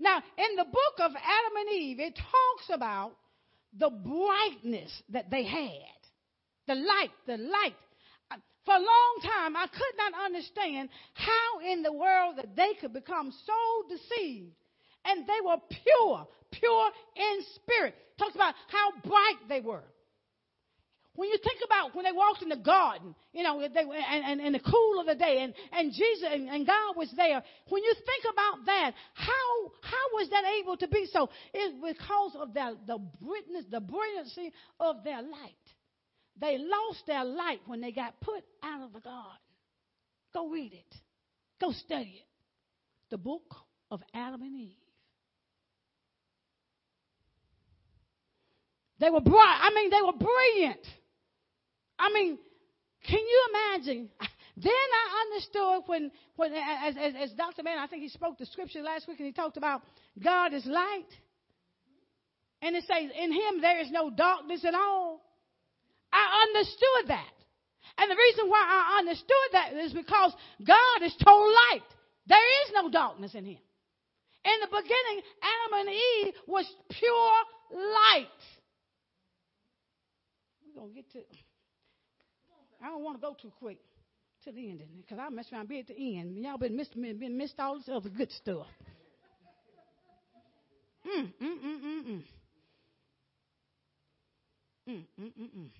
Now, 0.00 0.16
in 0.16 0.56
the 0.56 0.64
book 0.64 0.94
of 0.98 1.12
Adam 1.12 1.56
and 1.60 1.70
Eve, 1.70 2.00
it 2.00 2.16
talks 2.16 2.68
about 2.74 3.12
the 3.78 3.90
brightness 3.90 4.90
that 5.10 5.30
they 5.30 5.44
had. 5.44 5.95
The 6.66 6.74
light, 6.74 7.10
the 7.26 7.36
light. 7.36 7.76
Uh, 8.30 8.36
for 8.64 8.74
a 8.74 8.78
long 8.78 9.18
time, 9.22 9.56
I 9.56 9.66
could 9.66 9.96
not 9.96 10.24
understand 10.24 10.88
how 11.14 11.60
in 11.64 11.82
the 11.82 11.92
world 11.92 12.36
that 12.38 12.56
they 12.56 12.74
could 12.80 12.92
become 12.92 13.32
so 13.44 13.88
deceived. 13.88 14.52
And 15.04 15.26
they 15.26 15.40
were 15.44 15.58
pure, 15.70 16.26
pure 16.50 16.90
in 17.14 17.44
spirit. 17.54 17.94
Talks 18.18 18.34
about 18.34 18.54
how 18.68 19.08
bright 19.08 19.48
they 19.48 19.60
were. 19.60 19.84
When 21.16 21.30
you 21.30 21.38
think 21.42 21.60
about 21.64 21.94
when 21.94 22.04
they 22.04 22.12
walked 22.12 22.42
in 22.42 22.50
the 22.50 22.56
garden, 22.56 23.14
you 23.32 23.42
know, 23.42 23.60
they, 23.60 23.80
and, 23.80 24.40
and 24.40 24.54
the 24.54 24.60
cool 24.60 25.00
of 25.00 25.06
the 25.06 25.14
day, 25.14 25.38
and, 25.40 25.54
and 25.72 25.90
Jesus 25.90 26.28
and, 26.30 26.48
and 26.48 26.66
God 26.66 26.94
was 26.94 27.10
there. 27.16 27.42
When 27.68 27.82
you 27.82 27.94
think 27.94 28.24
about 28.30 28.66
that, 28.66 28.92
how 29.14 29.72
how 29.80 30.06
was 30.12 30.28
that 30.28 30.44
able 30.60 30.76
to 30.76 30.88
be 30.88 31.08
so? 31.10 31.30
It's 31.54 31.74
because 31.80 32.36
of 32.38 32.52
the 32.52 32.76
the 32.86 32.98
brightness, 32.98 33.64
the 33.70 33.80
brilliancy 33.80 34.52
of 34.78 35.04
their 35.04 35.22
light. 35.22 35.65
They 36.40 36.58
lost 36.58 37.06
their 37.06 37.24
light 37.24 37.60
when 37.66 37.80
they 37.80 37.92
got 37.92 38.20
put 38.20 38.44
out 38.62 38.82
of 38.82 38.92
the 38.92 39.00
garden. 39.00 39.30
Go 40.34 40.48
read 40.48 40.72
it. 40.72 40.94
Go 41.60 41.72
study 41.72 42.22
it. 42.22 42.28
The 43.10 43.16
book 43.16 43.54
of 43.90 44.02
Adam 44.12 44.42
and 44.42 44.54
Eve. 44.54 44.76
They 48.98 49.10
were 49.10 49.20
bright. 49.20 49.60
I 49.62 49.70
mean, 49.74 49.90
they 49.90 50.02
were 50.02 50.12
brilliant. 50.12 50.86
I 51.98 52.12
mean, 52.12 52.38
can 53.06 53.18
you 53.18 53.48
imagine? 53.50 54.10
Then 54.58 54.72
I 54.72 55.26
understood 55.26 55.82
when, 55.84 56.10
when 56.36 56.54
as, 56.54 56.94
as, 56.98 57.12
as 57.24 57.30
Dr. 57.32 57.62
Man, 57.62 57.78
I 57.78 57.86
think 57.86 58.00
he 58.00 58.08
spoke 58.08 58.38
the 58.38 58.46
scripture 58.46 58.80
last 58.80 59.06
week 59.06 59.20
and 59.20 59.26
he 59.26 59.32
talked 59.34 59.58
about 59.58 59.82
God 60.18 60.54
is 60.54 60.64
light. 60.64 61.04
And 62.62 62.74
it 62.74 62.84
says, 62.86 63.10
in 63.22 63.32
him 63.32 63.60
there 63.60 63.80
is 63.82 63.90
no 63.90 64.08
darkness 64.08 64.64
at 64.64 64.74
all. 64.74 65.25
I 66.12 66.46
understood 66.48 67.08
that. 67.08 67.32
And 67.98 68.10
the 68.10 68.16
reason 68.16 68.50
why 68.50 68.62
I 68.62 68.98
understood 68.98 69.48
that 69.52 69.72
is 69.72 69.92
because 69.92 70.32
God 70.64 71.02
is 71.02 71.14
total 71.22 71.48
light. 71.48 71.86
There 72.26 72.38
is 72.66 72.72
no 72.74 72.90
darkness 72.90 73.34
in 73.34 73.44
him. 73.44 73.58
In 74.44 74.60
the 74.60 74.66
beginning, 74.66 75.22
Adam 75.42 75.80
and 75.80 75.88
Eve 75.88 76.34
was 76.46 76.66
pure 76.90 77.32
light. 77.72 78.26
We're 80.66 80.82
going 80.82 80.94
to 80.94 80.94
get 80.94 81.10
to 81.12 81.20
I 82.82 82.88
don't 82.88 83.02
want 83.02 83.20
to 83.20 83.26
go 83.26 83.36
too 83.40 83.52
quick 83.58 83.78
to 84.44 84.52
the 84.52 84.68
end 84.68 84.82
because 84.96 85.18
I'll 85.18 85.30
mess 85.30 85.46
around 85.52 85.68
be 85.68 85.80
at 85.80 85.88
the 85.88 86.18
end. 86.18 86.36
Y'all 86.36 86.58
been 86.58 86.76
missed, 86.76 86.94
been 86.94 87.36
missed 87.36 87.58
all 87.58 87.78
this 87.78 87.88
other 87.88 88.10
good 88.10 88.30
stuff. 88.32 88.66
Mm, 91.06 91.32
mm, 91.40 91.58
mm, 91.64 91.80
mm, 91.84 92.06
mm. 92.06 92.22
Mm, 94.88 95.04
mm, 95.20 95.24
mm, 95.24 95.50
mm. 95.56 95.70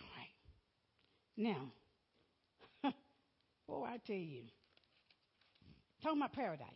All 0.00 0.08
right. 0.16 0.32
Now, 1.36 1.72
boy, 3.68 3.84
I 3.84 3.98
tell 4.06 4.16
you, 4.16 4.42
talking 6.02 6.18
about 6.18 6.32
paradise. 6.32 6.68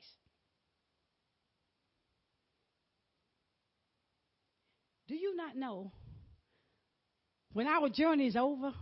Do 5.07 5.15
you 5.15 5.37
not 5.37 5.57
know 5.57 5.93
when 7.53 7.67
our 7.67 7.89
journey 7.89 8.27
is 8.27 8.37
over, 8.37 8.67
and 8.67 8.75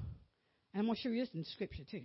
I'm 0.74 0.84
going 0.86 0.96
to 0.96 1.00
show 1.00 1.08
you 1.08 1.20
this 1.20 1.34
in 1.34 1.44
scripture 1.44 1.84
too. 1.90 2.02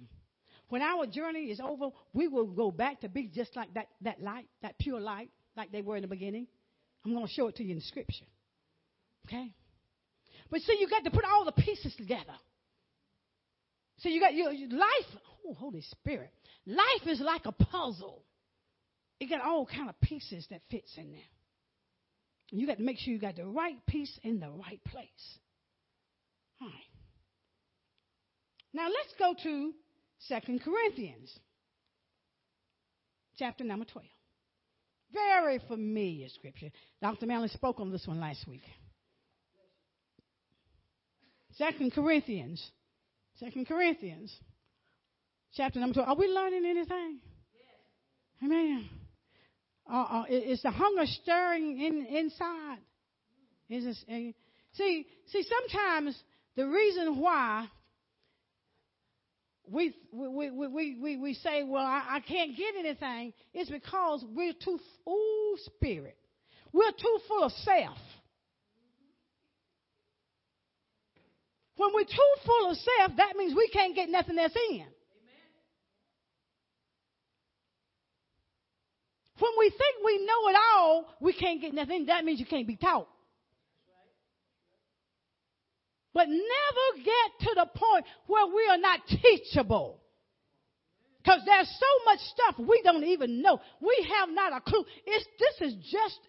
When 0.70 0.82
our 0.82 1.06
journey 1.06 1.52
is 1.52 1.60
over, 1.60 1.90
we 2.14 2.28
will 2.28 2.46
go 2.46 2.72
back 2.72 3.02
to 3.02 3.10
be 3.10 3.28
just 3.28 3.56
like 3.56 3.74
that, 3.74 3.88
that 4.02 4.22
light, 4.22 4.48
that 4.62 4.78
pure 4.80 5.02
light, 5.02 5.30
like 5.58 5.72
they 5.72 5.82
were 5.82 5.98
in 5.98 6.02
the 6.02 6.08
beginning. 6.08 6.48
I'm 7.04 7.14
going 7.14 7.26
to 7.26 7.34
show 7.34 7.48
it 7.48 7.56
to 7.58 7.64
you 7.64 7.74
in 7.74 7.82
scripture. 7.82 8.26
Okay? 9.28 9.54
But 10.50 10.62
see, 10.62 10.78
you 10.80 10.88
got 10.88 11.04
to 11.04 11.12
put 11.12 11.26
all 11.26 11.44
the 11.46 11.52
pieces 11.52 11.94
together. 11.98 12.36
So 14.02 14.10
you 14.10 14.20
got 14.20 14.34
your, 14.34 14.52
your 14.52 14.70
life, 14.70 15.22
oh, 15.48 15.54
Holy 15.54 15.82
Spirit. 15.82 16.32
Life 16.66 17.08
is 17.08 17.20
like 17.20 17.46
a 17.46 17.52
puzzle. 17.52 18.24
It 19.20 19.30
got 19.30 19.42
all 19.42 19.68
kind 19.68 19.90
of 19.90 20.00
pieces 20.02 20.48
that 20.50 20.62
fits 20.72 20.92
in 20.98 21.12
there. 21.12 21.22
You 22.52 22.68
got 22.68 22.78
to 22.78 22.84
make 22.84 22.98
sure 22.98 23.14
you 23.14 23.20
got 23.20 23.36
the 23.36 23.46
right 23.46 23.78
piece 23.86 24.20
in 24.24 24.40
the 24.40 24.50
right 24.50 24.84
place. 24.86 25.38
All 26.62 26.68
right. 26.68 26.74
Now 28.74 28.88
let's 28.88 29.14
go 29.20 29.36
to 29.44 29.74
Second 30.28 30.62
Corinthians, 30.62 31.38
chapter 33.38 33.64
number 33.64 33.86
12. 33.86 34.06
Very 35.14 35.60
familiar 35.68 36.30
scripture. 36.30 36.70
Dr. 37.02 37.26
Manley 37.26 37.50
spoke 37.50 37.80
on 37.80 37.92
this 37.92 38.08
one 38.08 38.20
last 38.20 38.48
week. 38.48 38.64
Second 41.54 41.94
Corinthians. 41.94 42.72
Second 43.42 43.68
Corinthians. 43.68 44.32
Chapter 45.56 45.80
number 45.80 45.96
12. 45.96 46.10
Are 46.10 46.16
we 46.16 46.28
learning 46.28 46.64
anything? 46.64 47.20
Yes. 47.54 48.44
Amen. 48.44 48.90
Uh, 49.92 49.96
uh, 49.96 50.24
is 50.30 50.62
the 50.62 50.70
hunger 50.70 51.06
stirring 51.06 51.82
in, 51.82 52.06
inside? 52.06 52.78
Is 53.68 53.84
this, 53.84 54.06
uh, 54.08 54.32
see, 54.74 55.08
see, 55.28 55.44
sometimes 55.44 56.16
the 56.56 56.68
reason 56.68 57.20
why 57.20 57.68
we, 59.68 59.96
we, 60.14 60.52
we, 60.52 60.96
we, 61.02 61.18
we, 61.18 61.34
say, 61.34 61.64
well, 61.64 61.84
I, 61.84 62.04
I 62.10 62.20
can't 62.20 62.56
get 62.56 62.76
anything, 62.78 63.34
is 63.56 63.70
because 63.70 64.24
we're 64.36 64.54
too, 64.54 64.80
ooh, 65.10 65.58
spirit. 65.66 66.18
We're 66.72 66.92
too 66.92 67.20
full 67.28 67.44
of 67.44 67.52
self. 67.54 67.98
When 71.82 71.90
we're 71.96 72.04
too 72.04 72.34
full 72.46 72.70
of 72.70 72.78
self, 72.78 73.18
that 73.18 73.36
means 73.36 73.56
we 73.58 73.68
can't 73.70 73.96
get 73.96 74.08
nothing 74.08 74.36
that's 74.36 74.56
in. 74.70 74.86
When 79.40 79.52
we 79.58 79.70
think 79.72 80.06
we 80.06 80.20
know 80.20 80.50
it 80.50 80.56
all, 80.76 81.08
we 81.20 81.34
can't 81.34 81.60
get 81.60 81.74
nothing. 81.74 82.06
That 82.06 82.24
means 82.24 82.40
you 82.40 82.46
can't 82.46 82.68
be 82.68 82.76
taught. 82.76 83.08
But 86.14 86.28
never 86.28 87.04
get 87.04 87.48
to 87.48 87.56
the 87.56 87.66
point 87.74 88.06
where 88.28 88.46
we 88.46 88.68
are 88.70 88.78
not 88.78 89.00
teachable. 89.08 90.02
Because 91.24 91.42
there's 91.48 91.68
so 91.68 92.06
much 92.06 92.20
stuff 92.20 92.60
we 92.60 92.80
don't 92.84 93.06
even 93.06 93.42
know. 93.42 93.60
We 93.82 94.08
have 94.20 94.30
not 94.30 94.54
a 94.54 94.62
clue. 94.62 94.86
It's, 95.08 95.26
this 95.40 95.72
is 95.72 95.76
just, 95.92 96.20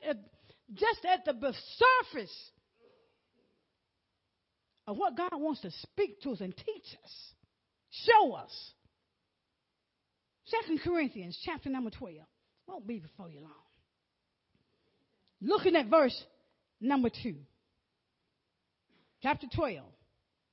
just 0.72 1.04
at 1.04 1.26
the 1.26 1.54
surface 1.76 2.50
of 4.86 4.96
what 4.96 5.16
God 5.16 5.30
wants 5.34 5.60
to 5.62 5.70
speak 5.70 6.20
to 6.22 6.30
us 6.30 6.40
and 6.40 6.56
teach 6.56 6.96
us, 7.02 7.32
show 7.90 8.32
us. 8.32 8.72
Second 10.46 10.80
Corinthians 10.82 11.38
chapter 11.44 11.70
number 11.70 11.90
12. 11.90 12.16
Won't 12.66 12.86
be 12.86 12.98
before 12.98 13.28
you 13.28 13.40
long. 13.40 13.52
Looking 15.40 15.76
at 15.76 15.86
verse 15.86 16.20
number 16.80 17.10
2 17.22 17.36
chapter 19.22 19.46
12. 19.54 19.84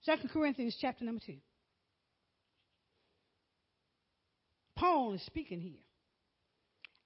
2 0.05 0.27
Corinthians 0.31 0.77
chapter 0.79 1.03
number 1.03 1.21
2. 1.25 1.35
Paul 4.75 5.13
is 5.13 5.25
speaking 5.25 5.59
here. 5.59 5.81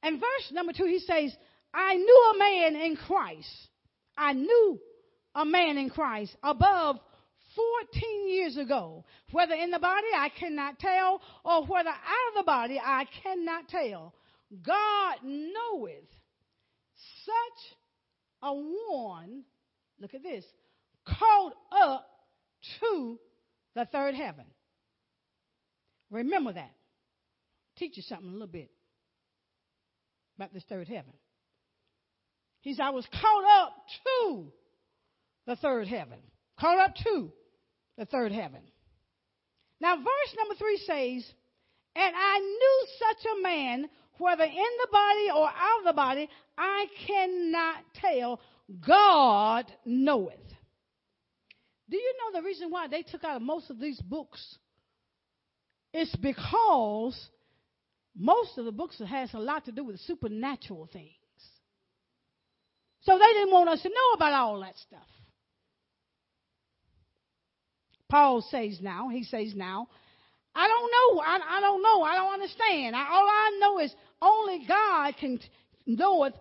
And 0.03 0.19
verse 0.19 0.51
number 0.51 0.73
2, 0.73 0.86
he 0.86 0.99
says, 0.99 1.36
I 1.73 1.95
knew 1.95 2.31
a 2.36 2.38
man 2.38 2.75
in 2.75 2.95
Christ. 2.95 3.49
I 4.15 4.33
knew 4.33 4.79
a 5.33 5.45
man 5.45 5.77
in 5.77 5.89
Christ 5.89 6.36
above 6.43 6.97
14 7.55 8.29
years 8.29 8.57
ago. 8.57 9.05
Whether 9.31 9.55
in 9.55 9.71
the 9.71 9.79
body, 9.79 10.07
I 10.15 10.29
cannot 10.29 10.79
tell, 10.79 11.21
or 11.43 11.65
whether 11.65 11.89
out 11.89 12.29
of 12.31 12.37
the 12.37 12.43
body, 12.43 12.79
I 12.83 13.05
cannot 13.23 13.67
tell. 13.69 14.13
God 14.65 15.17
knoweth 15.23 16.09
such 17.25 17.77
a 18.41 18.53
one, 18.53 19.43
look 19.99 20.13
at 20.13 20.23
this, 20.23 20.45
called 21.07 21.53
up 21.71 22.07
to 22.79 23.19
the 23.75 23.85
third 23.91 24.15
heaven. 24.15 24.45
Remember 26.11 26.53
that. 26.53 26.71
Teach 27.77 27.97
you 27.97 28.03
something 28.03 28.29
a 28.29 28.31
little 28.31 28.47
bit 28.47 28.69
about 30.37 30.53
this 30.53 30.63
third 30.69 30.87
heaven. 30.87 31.13
He 32.61 32.73
said, 32.73 32.83
I 32.83 32.91
was 32.91 33.05
caught 33.11 33.63
up 33.63 33.73
to 34.05 34.45
the 35.47 35.55
third 35.55 35.87
heaven. 35.87 36.19
Caught 36.59 36.79
up 36.79 36.95
to 37.03 37.31
the 37.97 38.06
third 38.06 38.32
heaven. 38.32 38.62
Now, 39.79 39.95
verse 39.97 40.36
number 40.38 40.56
three 40.56 40.77
says, 40.77 41.32
And 41.95 42.15
I 42.15 42.39
knew 42.39 42.88
such 42.99 43.25
a 43.25 43.41
man, 43.41 43.89
whether 44.17 44.43
in 44.43 44.51
the 44.53 44.88
body 44.91 45.29
or 45.36 45.47
out 45.47 45.79
of 45.79 45.86
the 45.86 45.93
body, 45.93 46.29
I 46.58 46.86
cannot 47.08 47.84
tell. 47.95 48.39
God 48.86 49.65
knoweth. 49.86 50.39
Do 51.89 51.97
you 51.97 52.13
know 52.17 52.39
the 52.39 52.45
reason 52.45 52.71
why 52.71 52.88
they 52.88 53.01
took 53.03 53.23
out 53.23 53.41
most 53.41 53.69
of 53.69 53.79
these 53.79 53.99
books? 54.01 54.58
It's 55.93 56.15
because 56.15 57.29
most 58.15 58.58
of 58.58 58.65
the 58.65 58.71
books 58.71 59.01
has 59.08 59.34
a 59.34 59.39
lot 59.39 59.65
to 59.65 59.71
do 59.71 59.84
with 59.84 59.99
supernatural 59.99 60.89
things. 60.91 61.10
So 63.01 63.17
they 63.17 63.34
didn't 63.34 63.53
want 63.53 63.69
us 63.69 63.82
to 63.82 63.89
know 63.89 64.15
about 64.15 64.34
all 64.34 64.62
that 64.62 64.77
stuff. 64.77 65.08
Paul 68.13 68.45
says 68.52 68.78
now, 68.80 69.10
he 69.10 69.23
says 69.23 69.56
now, 69.56 69.88
I 70.54 70.67
don't 70.67 70.91
know. 70.91 71.19
I, 71.23 71.58
I 71.58 71.62
don't 71.62 71.82
know. 71.82 72.04
I 72.04 72.15
don't 72.15 72.34
understand. 72.34 72.95
I, 72.95 73.08
all 73.10 73.28
I 73.28 73.58
know 73.60 73.80
is 73.80 73.91
only 74.21 74.67
God 74.67 75.15
can 75.19 75.39
knoweth 75.88 76.36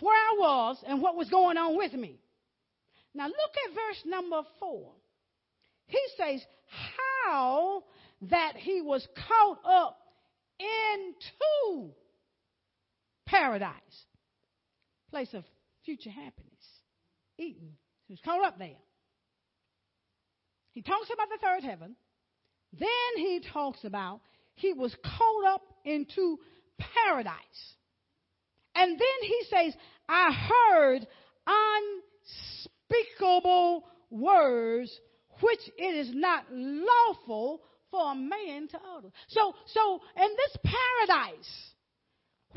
where 0.00 0.16
I 0.16 0.34
was 0.36 0.82
and 0.84 1.00
what 1.00 1.14
was 1.14 1.30
going 1.30 1.58
on 1.58 1.76
with 1.76 1.92
me. 1.92 2.18
Now 3.14 3.28
look 3.28 3.36
at 3.36 3.72
verse 3.72 4.02
number 4.04 4.42
four. 4.58 4.90
He 5.86 6.00
says, 6.16 6.44
how 7.28 7.84
that 8.22 8.54
he 8.56 8.82
was 8.82 9.06
caught 9.28 9.60
up 9.64 10.00
into 10.58 11.92
paradise, 13.26 13.70
place 15.10 15.32
of 15.34 15.44
future 15.84 16.10
happiness. 16.10 16.42
Eden. 17.38 17.76
He 18.08 18.14
was 18.14 18.20
caught 18.24 18.44
up 18.44 18.58
there. 18.58 18.74
He 20.76 20.82
talks 20.82 21.08
about 21.10 21.28
the 21.30 21.38
third 21.40 21.64
heaven. 21.64 21.96
Then 22.78 22.88
he 23.16 23.40
talks 23.50 23.82
about 23.82 24.20
he 24.56 24.74
was 24.74 24.94
caught 25.02 25.54
up 25.54 25.62
into 25.86 26.38
paradise. 26.78 27.32
And 28.74 28.92
then 28.92 29.22
he 29.22 29.42
says, 29.48 29.74
I 30.06 30.32
heard 30.32 31.06
unspeakable 32.90 33.84
words 34.10 35.00
which 35.40 35.60
it 35.78 35.94
is 35.96 36.10
not 36.12 36.44
lawful 36.52 37.62
for 37.90 38.12
a 38.12 38.14
man 38.14 38.68
to 38.68 38.78
utter. 38.98 39.08
So, 39.28 39.54
so 39.68 40.02
in 40.14 40.28
this 40.28 40.58
paradise, 40.62 41.70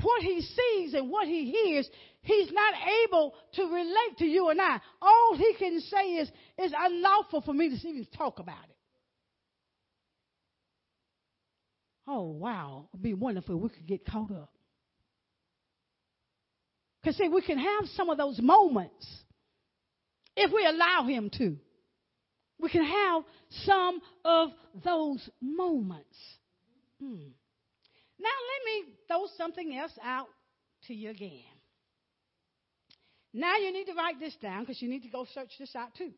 what 0.01 0.21
he 0.21 0.41
sees 0.41 0.93
and 0.93 1.09
what 1.09 1.27
he 1.27 1.51
hears, 1.51 1.89
he's 2.21 2.51
not 2.51 2.73
able 3.05 3.33
to 3.53 3.63
relate 3.63 4.17
to 4.19 4.25
you 4.25 4.49
and 4.49 4.61
I. 4.61 4.79
All 5.01 5.35
he 5.35 5.53
can 5.57 5.79
say 5.81 6.13
is, 6.15 6.31
it's 6.57 6.73
unlawful 6.77 7.41
for 7.41 7.53
me 7.53 7.69
to 7.69 7.87
even 7.87 8.07
talk 8.17 8.39
about 8.39 8.63
it. 8.69 8.75
Oh, 12.07 12.31
wow. 12.31 12.87
It'd 12.93 13.03
be 13.03 13.13
wonderful 13.13 13.55
if 13.57 13.61
we 13.61 13.69
could 13.69 13.87
get 13.87 14.05
caught 14.05 14.31
up. 14.31 14.51
Because, 17.01 17.17
see, 17.17 17.29
we 17.29 17.41
can 17.41 17.59
have 17.59 17.85
some 17.95 18.09
of 18.09 18.17
those 18.17 18.39
moments 18.41 19.07
if 20.35 20.51
we 20.51 20.65
allow 20.65 21.05
him 21.07 21.29
to. 21.37 21.57
We 22.59 22.69
can 22.69 22.83
have 22.83 23.23
some 23.63 24.01
of 24.25 24.49
those 24.83 25.29
moments. 25.41 26.17
Hmm. 27.01 27.29
Now, 28.19 28.29
let 28.29 28.65
me 28.65 28.93
throw 29.07 29.25
something 29.37 29.77
else 29.77 29.97
out 30.03 30.27
to 30.87 30.93
you 30.93 31.09
again. 31.09 31.43
Now, 33.33 33.57
you 33.57 33.71
need 33.71 33.85
to 33.85 33.93
write 33.93 34.19
this 34.19 34.35
down 34.41 34.61
because 34.61 34.81
you 34.81 34.89
need 34.89 35.03
to 35.03 35.09
go 35.09 35.25
search 35.33 35.51
this 35.59 35.75
out 35.75 35.95
too. 35.95 36.11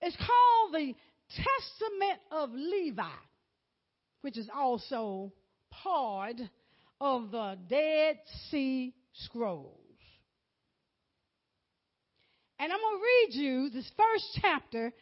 It's 0.00 0.16
called 0.16 0.74
the 0.74 0.94
Testament 1.28 2.20
of 2.30 2.50
Levi, 2.52 3.04
which 4.22 4.38
is 4.38 4.48
also 4.54 5.32
part 5.70 6.36
of 7.00 7.30
the 7.30 7.58
Dead 7.68 8.18
Sea 8.50 8.94
Scrolls. 9.12 9.74
And 12.58 12.72
I'm 12.72 12.80
going 12.80 12.98
to 12.98 13.02
read 13.02 13.44
you 13.44 13.70
this 13.70 13.90
first 13.96 14.38
chapter 14.40 14.92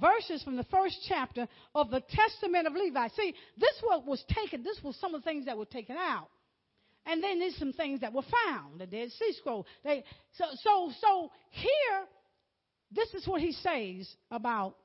verses 0.00 0.42
from 0.42 0.56
the 0.56 0.64
first 0.64 0.96
chapter 1.08 1.46
of 1.74 1.90
the 1.90 2.02
Testament 2.10 2.66
of 2.66 2.74
Levi. 2.74 3.08
See, 3.16 3.34
this 3.56 3.74
what 3.82 4.06
was 4.06 4.22
taken, 4.28 4.62
this 4.62 4.80
was 4.82 4.96
some 4.96 5.14
of 5.14 5.22
the 5.22 5.24
things 5.24 5.46
that 5.46 5.56
were 5.56 5.64
taken 5.64 5.96
out. 5.96 6.28
And 7.04 7.22
then 7.22 7.40
there's 7.40 7.56
some 7.56 7.72
things 7.72 8.00
that 8.00 8.12
were 8.12 8.22
found, 8.46 8.80
the 8.80 8.86
Dead 8.86 9.10
Sea 9.10 9.34
Scroll. 9.38 9.66
They, 9.82 10.04
so, 10.34 10.44
so, 10.62 10.92
so 11.00 11.30
here, 11.50 12.06
this 12.92 13.12
is 13.14 13.26
what 13.26 13.40
he 13.40 13.52
says 13.52 14.08
about 14.30 14.76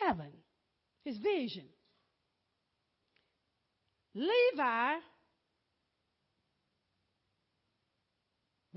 heaven, 0.00 0.30
his 1.04 1.16
vision. 1.18 1.64
Levi, 4.14 4.94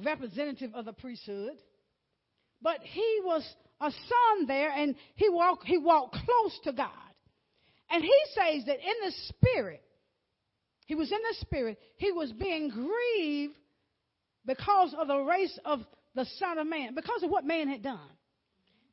representative 0.04 0.72
of 0.74 0.86
the 0.86 0.94
priesthood, 0.94 1.58
but 2.62 2.80
he 2.82 3.20
was 3.24 3.48
a 3.80 3.92
son 3.92 4.48
there 4.48 4.72
and 4.72 4.96
he 5.16 5.30
walked, 5.30 5.66
he 5.66 5.78
walked 5.78 6.14
close 6.14 6.60
to 6.64 6.74
God. 6.74 6.90
And 7.90 8.04
he 8.04 8.20
says 8.34 8.66
that 8.66 8.80
in 8.80 8.96
the 9.06 9.14
spirit, 9.30 9.84
he 10.86 10.96
was 10.96 11.12
in 11.12 11.18
the 11.18 11.36
spirit, 11.42 11.80
he 11.98 12.12
was 12.12 12.32
being 12.32 12.70
grieved 12.70 13.56
because 14.46 14.96
of 15.00 15.08
the 15.08 15.18
race 15.18 15.58
of 15.66 15.80
the 16.16 16.26
Son 16.38 16.58
of 16.58 16.68
Man, 16.68 16.96
because 16.96 17.24
of 17.24 17.30
what 17.30 17.46
man 17.46 17.68
had 17.68 17.84
done. 17.84 18.10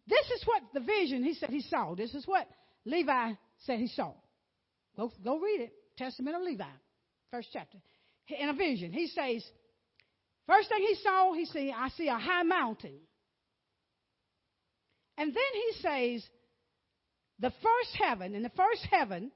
This 0.07 0.27
is 0.37 0.47
what 0.47 0.63
the 0.75 0.81
vision 0.81 1.25
he 1.25 1.35
said 1.35 1.51
he 1.51 1.63
saw. 1.63 1.95
This 1.95 2.15
is 2.15 2.27
what 2.27 2.47
Levi 2.85 3.33
said 3.65 3.79
he 3.79 3.89
saw. 3.89 4.13
Go, 4.97 5.13
go 5.25 5.39
read 5.39 5.61
it. 5.61 5.73
Testament 5.97 6.37
of 6.37 6.43
Levi, 6.43 6.65
first 7.31 7.49
chapter. 7.53 7.79
In 8.29 8.49
a 8.49 8.53
vision, 8.53 8.93
he 8.93 9.07
says, 9.07 9.45
first 10.47 10.69
thing 10.69 10.81
he 10.81 10.97
saw, 11.03 11.33
he 11.33 11.47
said, 11.47 11.71
I 11.75 11.89
see 11.91 12.09
a 12.09 12.19
high 12.19 12.43
mountain 12.43 12.99
and 15.17 15.35
then 15.35 15.53
he 15.53 15.73
says, 15.81 16.29
the 17.39 17.51
first 17.51 17.97
heaven, 17.99 18.35
in 18.35 18.43
the 18.43 18.51
first 18.51 18.87
heaven, 18.91 19.31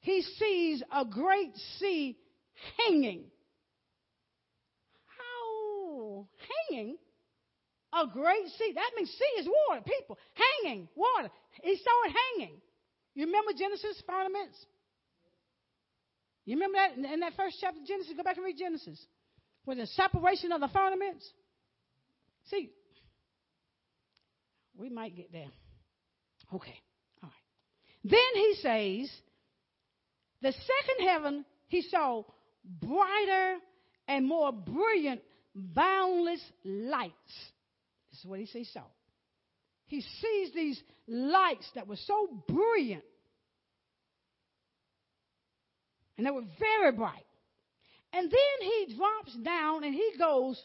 he 0.00 0.22
sees 0.22 0.82
a 0.92 1.04
great 1.04 1.54
sea 1.78 2.16
hanging. 2.78 3.24
How? 5.18 6.26
Hanging? 6.70 6.96
A 7.92 8.06
great 8.12 8.48
sea. 8.58 8.72
That 8.74 8.90
means 8.96 9.10
sea 9.10 9.40
is 9.40 9.48
water, 9.68 9.82
people. 9.82 10.18
Hanging, 10.34 10.88
water. 10.96 11.30
He 11.62 11.76
saw 11.76 12.08
it 12.08 12.16
hanging. 12.36 12.56
You 13.14 13.26
remember 13.26 13.52
Genesis 13.56 14.02
firmaments? 14.06 14.58
You 16.44 16.56
remember 16.56 16.78
that 16.78 17.12
in 17.12 17.20
that 17.20 17.34
first 17.36 17.56
chapter 17.60 17.80
of 17.80 17.86
Genesis? 17.86 18.12
Go 18.16 18.22
back 18.22 18.36
and 18.36 18.44
read 18.44 18.58
Genesis. 18.58 19.00
With 19.64 19.78
the 19.78 19.86
separation 19.86 20.52
of 20.52 20.60
the 20.60 20.68
firmaments. 20.68 21.26
See, 22.50 22.70
we 24.76 24.88
might 24.90 25.16
get 25.16 25.32
there. 25.32 25.50
Okay. 26.52 26.80
All 27.22 27.30
right. 27.30 28.02
Then 28.04 28.34
he 28.34 28.54
says, 28.60 29.10
the 30.42 30.52
second 30.52 31.08
heaven 31.08 31.44
he 31.68 31.82
saw 31.82 32.22
brighter 32.64 33.56
and 34.08 34.26
more 34.26 34.52
brilliant, 34.52 35.20
boundless 35.54 36.40
lights. 36.64 37.14
This 38.10 38.20
is 38.20 38.26
what 38.26 38.40
he 38.40 38.46
says 38.46 38.54
he 38.54 38.64
saw. 38.64 38.82
He 39.86 40.00
sees 40.00 40.52
these 40.54 40.82
lights 41.06 41.68
that 41.74 41.86
were 41.86 41.96
so 41.96 42.28
brilliant. 42.48 43.04
And 46.16 46.26
they 46.26 46.30
were 46.30 46.44
very 46.58 46.92
bright. 46.92 47.26
And 48.12 48.30
then 48.30 48.68
he 48.68 48.96
drops 48.96 49.34
down 49.44 49.84
and 49.84 49.92
he 49.92 50.12
goes 50.18 50.62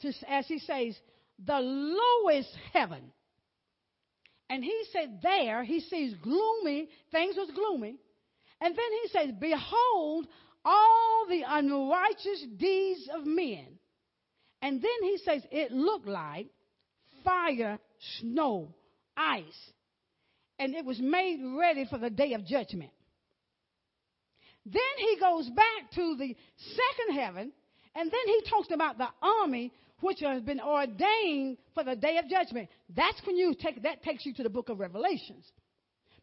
to, 0.00 0.12
as 0.28 0.46
he 0.46 0.58
says, 0.58 0.96
the 1.44 1.60
lowest 1.60 2.48
heaven. 2.72 3.12
And 4.48 4.62
he 4.62 4.84
said, 4.92 5.20
There 5.22 5.64
he 5.64 5.80
sees 5.80 6.14
gloomy, 6.22 6.88
things 7.10 7.36
was 7.36 7.50
gloomy. 7.50 7.96
And 8.60 8.74
then 8.74 8.92
he 9.02 9.08
says, 9.08 9.30
Behold, 9.38 10.26
all 10.64 11.26
the 11.28 11.42
unrighteous 11.46 12.44
deeds 12.56 13.08
of 13.14 13.26
men. 13.26 13.66
And 14.62 14.80
then 14.80 15.02
he 15.02 15.18
says, 15.24 15.42
It 15.50 15.72
looked 15.72 16.06
like 16.06 16.48
fire, 17.24 17.78
snow, 18.20 18.68
ice. 19.16 19.70
And 20.58 20.74
it 20.74 20.84
was 20.84 20.98
made 20.98 21.40
ready 21.58 21.84
for 21.84 21.98
the 21.98 22.10
day 22.10 22.32
of 22.32 22.46
judgment. 22.46 22.90
Then 24.64 24.82
he 24.98 25.16
goes 25.20 25.48
back 25.50 25.92
to 25.94 26.16
the 26.16 26.34
second 26.58 27.14
heaven, 27.14 27.52
and 27.94 28.10
then 28.10 28.26
he 28.26 28.42
talks 28.50 28.68
about 28.72 28.98
the 28.98 29.08
army 29.22 29.72
which 30.00 30.20
has 30.20 30.42
been 30.42 30.60
ordained 30.60 31.58
for 31.74 31.84
the 31.84 31.96
day 31.96 32.18
of 32.18 32.28
judgment. 32.28 32.68
That's 32.94 33.20
when 33.26 33.36
you 33.36 33.54
take 33.54 33.82
that 33.82 34.02
takes 34.02 34.26
you 34.26 34.34
to 34.34 34.42
the 34.42 34.50
book 34.50 34.68
of 34.68 34.78
Revelations. 34.78 35.44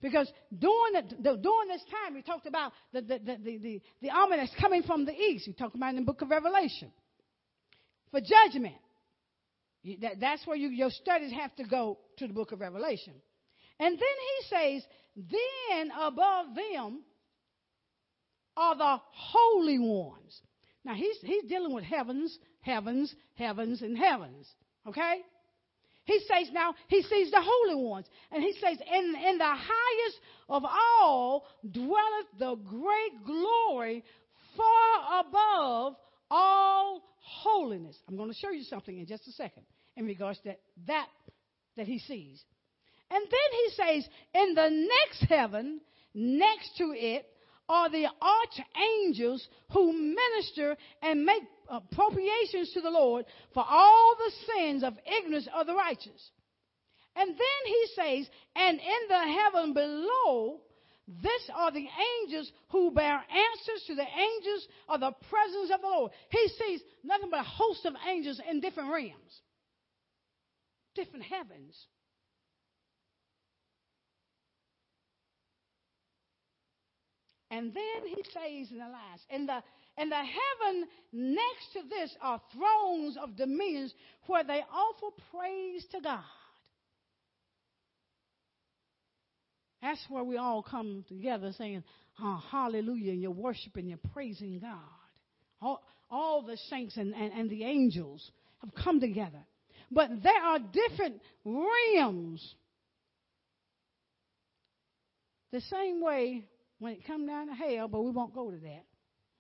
Because 0.01 0.29
during, 0.59 0.93
the, 0.93 1.15
the, 1.15 1.37
during 1.37 1.69
this 1.69 1.81
time, 1.89 2.13
we 2.13 2.21
talked 2.21 2.45
about 2.45 2.73
the, 2.91 3.01
the, 3.01 3.19
the, 3.19 3.37
the, 3.57 3.81
the, 4.01 4.09
army 4.09 4.35
that's 4.35 4.53
coming 4.59 4.83
from 4.83 5.05
the 5.05 5.13
east. 5.13 5.47
We 5.47 5.53
talked 5.53 5.75
about 5.75 5.91
in 5.91 5.95
the 5.95 6.01
book 6.01 6.21
of 6.21 6.29
Revelation. 6.29 6.91
For 8.11 8.19
judgment. 8.19 8.75
That, 10.01 10.19
that's 10.19 10.45
where 10.45 10.57
you, 10.57 10.67
your 10.69 10.89
studies 10.89 11.31
have 11.31 11.55
to 11.55 11.63
go 11.63 11.99
to 12.17 12.27
the 12.27 12.33
book 12.33 12.51
of 12.51 12.59
Revelation. 12.59 13.13
And 13.79 13.93
then 13.93 13.99
he 13.99 14.49
says, 14.49 14.83
then 15.15 15.91
above 15.97 16.47
them 16.53 17.01
are 18.57 18.75
the 18.75 18.97
holy 19.11 19.79
ones. 19.79 20.37
Now 20.83 20.95
he's, 20.95 21.15
he's 21.23 21.45
dealing 21.45 21.73
with 21.73 21.85
heavens, 21.85 22.37
heavens, 22.63 23.13
heavens, 23.35 23.81
and 23.81 23.97
heavens. 23.97 24.47
Okay? 24.87 25.21
He 26.05 26.19
says 26.27 26.49
now, 26.51 26.73
he 26.87 27.01
sees 27.03 27.31
the 27.31 27.41
holy 27.41 27.81
ones. 27.81 28.07
And 28.31 28.43
he 28.43 28.53
says, 28.53 28.77
in, 28.91 29.15
in 29.25 29.37
the 29.37 29.43
highest 29.45 30.19
of 30.49 30.63
all 30.65 31.45
dwelleth 31.71 32.27
the 32.39 32.55
great 32.55 33.25
glory 33.25 34.03
far 34.57 35.21
above 35.21 35.95
all 36.29 37.01
holiness. 37.19 37.95
I'm 38.07 38.17
going 38.17 38.29
to 38.29 38.35
show 38.35 38.49
you 38.49 38.63
something 38.63 38.97
in 38.97 39.05
just 39.05 39.27
a 39.27 39.31
second 39.31 39.63
in 39.95 40.05
regards 40.05 40.39
to 40.39 40.49
that, 40.49 40.59
that, 40.87 41.07
that 41.77 41.87
he 41.87 41.99
sees. 41.99 42.43
And 43.09 43.23
then 43.23 43.49
he 43.51 43.69
says, 43.69 44.09
in 44.33 44.55
the 44.55 44.69
next 44.69 45.29
heaven, 45.29 45.79
next 46.13 46.75
to 46.77 46.93
it, 46.95 47.27
are 47.69 47.89
the 47.89 48.07
archangels 48.21 49.47
who 49.71 49.93
minister 49.93 50.75
and 51.01 51.25
make 51.25 51.43
appropriations 51.69 52.71
to 52.73 52.81
the 52.81 52.89
Lord 52.89 53.25
for 53.53 53.65
all 53.67 54.15
the 54.17 54.31
sins 54.53 54.83
of 54.83 54.93
ignorance 55.05 55.47
of 55.55 55.67
the 55.67 55.73
righteous. 55.73 56.31
And 57.15 57.29
then 57.29 57.61
he 57.65 57.85
says, 57.95 58.29
and 58.55 58.79
in 58.79 59.07
the 59.07 59.39
heaven 59.41 59.73
below, 59.73 60.61
this 61.07 61.49
are 61.53 61.71
the 61.71 61.87
angels 62.23 62.51
who 62.69 62.91
bear 62.91 63.15
answers 63.15 63.83
to 63.87 63.95
the 63.95 64.05
angels 64.05 64.67
of 64.87 64.99
the 65.01 65.11
presence 65.29 65.71
of 65.73 65.81
the 65.81 65.87
Lord. 65.87 66.11
He 66.29 66.47
sees 66.47 66.81
nothing 67.03 67.29
but 67.29 67.41
a 67.41 67.43
host 67.43 67.85
of 67.85 67.93
angels 68.09 68.41
in 68.49 68.61
different 68.61 68.91
realms, 68.91 69.41
different 70.95 71.25
heavens. 71.25 71.77
And 77.53 77.71
then 77.71 78.07
he 78.07 78.23
says 78.33 78.71
in 78.71 78.79
the 78.79 78.85
last, 78.85 79.21
in 79.29 79.45
the, 79.45 79.61
in 79.99 80.09
the 80.09 80.15
heaven 80.15 80.87
next 81.11 81.73
to 81.73 81.81
this 81.87 82.15
are 82.19 82.41
thrones 82.51 83.15
of 83.21 83.35
dominions 83.37 83.93
where 84.25 84.43
they 84.43 84.61
offer 84.73 85.15
praise 85.31 85.85
to 85.91 86.01
God. 86.01 86.23
That's 89.83 90.03
where 90.09 90.23
we 90.23 90.37
all 90.37 90.63
come 90.63 91.05
together 91.07 91.51
saying, 91.55 91.83
oh, 92.19 92.41
hallelujah, 92.49 93.11
and 93.11 93.21
you're 93.21 93.29
worshiping, 93.29 93.87
you're 93.87 93.99
praising 94.13 94.57
God. 94.57 94.79
All, 95.61 95.83
all 96.09 96.41
the 96.41 96.57
saints 96.71 96.97
and, 96.97 97.13
and, 97.13 97.33
and 97.33 97.49
the 97.51 97.65
angels 97.65 98.31
have 98.61 98.73
come 98.83 98.99
together. 98.99 99.45
But 99.91 100.09
there 100.23 100.41
are 100.41 100.57
different 100.57 101.21
realms. 101.45 102.55
The 105.51 105.61
same 105.61 106.01
way 106.01 106.45
when 106.83 106.91
it 106.91 107.07
come 107.07 107.25
down 107.25 107.47
to 107.47 107.53
hell, 107.53 107.87
but 107.87 108.01
we 108.01 108.11
won't 108.11 108.35
go 108.35 108.51
to 108.51 108.57
that. 108.57 108.83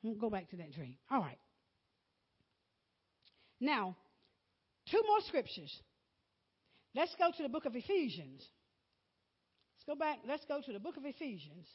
We 0.01 0.09
won't 0.09 0.21
go 0.21 0.29
back 0.29 0.49
to 0.51 0.55
that 0.55 0.71
dream. 0.71 0.95
All 1.11 1.19
right. 1.19 1.37
Now, 3.59 3.97
two 4.89 5.01
more 5.05 5.19
scriptures. 5.27 5.77
Let's 6.95 7.13
go 7.19 7.31
to 7.35 7.43
the 7.43 7.49
book 7.49 7.65
of 7.65 7.75
Ephesians. 7.75 8.41
Let's 9.75 9.85
go 9.85 9.95
back. 9.95 10.19
Let's 10.25 10.45
go 10.45 10.61
to 10.65 10.71
the 10.71 10.79
book 10.79 10.95
of 10.95 11.03
Ephesians. 11.03 11.67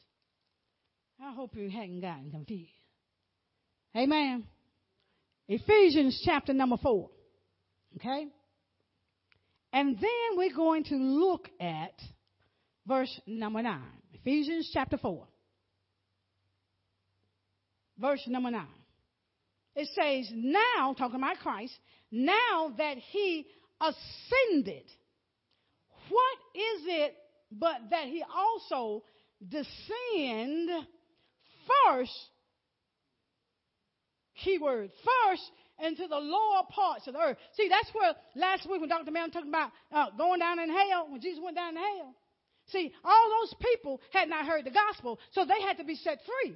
I 1.23 1.33
hope 1.33 1.55
you 1.55 1.69
hadn't 1.69 2.01
gotten 2.01 2.31
confused. 2.31 2.71
Amen. 3.95 4.45
Ephesians 5.47 6.19
chapter 6.25 6.51
number 6.51 6.77
four. 6.77 7.11
Okay? 7.97 8.25
And 9.71 9.97
then 9.97 10.35
we're 10.35 10.55
going 10.55 10.85
to 10.85 10.95
look 10.95 11.47
at 11.61 11.93
verse 12.87 13.21
number 13.27 13.61
nine. 13.61 13.83
Ephesians 14.15 14.71
chapter 14.73 14.97
four 14.97 15.27
verse 17.99 18.21
number 18.27 18.51
9. 18.51 18.65
It 19.75 19.87
says, 19.95 20.31
Now, 20.33 20.93
talking 20.93 21.17
about 21.17 21.37
Christ, 21.37 21.73
now 22.11 22.73
that 22.77 22.97
he 22.97 23.45
ascended, 23.79 24.83
what 26.09 26.37
is 26.55 26.81
it 26.85 27.15
but 27.51 27.77
that 27.91 28.05
he 28.05 28.23
also 28.35 29.03
descend 29.47 30.69
first, 31.87 32.11
keyword, 34.43 34.91
first 35.03 35.51
into 35.81 36.07
the 36.07 36.17
lower 36.17 36.63
parts 36.69 37.07
of 37.07 37.13
the 37.13 37.19
earth. 37.19 37.37
See, 37.53 37.69
that's 37.69 37.89
where 37.93 38.13
last 38.35 38.69
week 38.69 38.81
when 38.81 38.89
Dr. 38.89 39.11
Mann 39.11 39.31
talked 39.31 39.47
about 39.47 39.71
uh, 39.91 40.07
going 40.17 40.39
down 40.39 40.59
in 40.59 40.69
hell, 40.69 41.07
when 41.09 41.21
Jesus 41.21 41.39
went 41.41 41.55
down 41.55 41.69
in 41.69 41.77
hell. 41.77 42.15
See, 42.67 42.91
all 43.03 43.29
those 43.41 43.55
people 43.61 44.01
had 44.11 44.29
not 44.29 44.45
heard 44.45 44.65
the 44.65 44.71
gospel, 44.71 45.19
so 45.31 45.45
they 45.45 45.61
had 45.65 45.77
to 45.77 45.83
be 45.83 45.95
set 45.95 46.19
free 46.25 46.55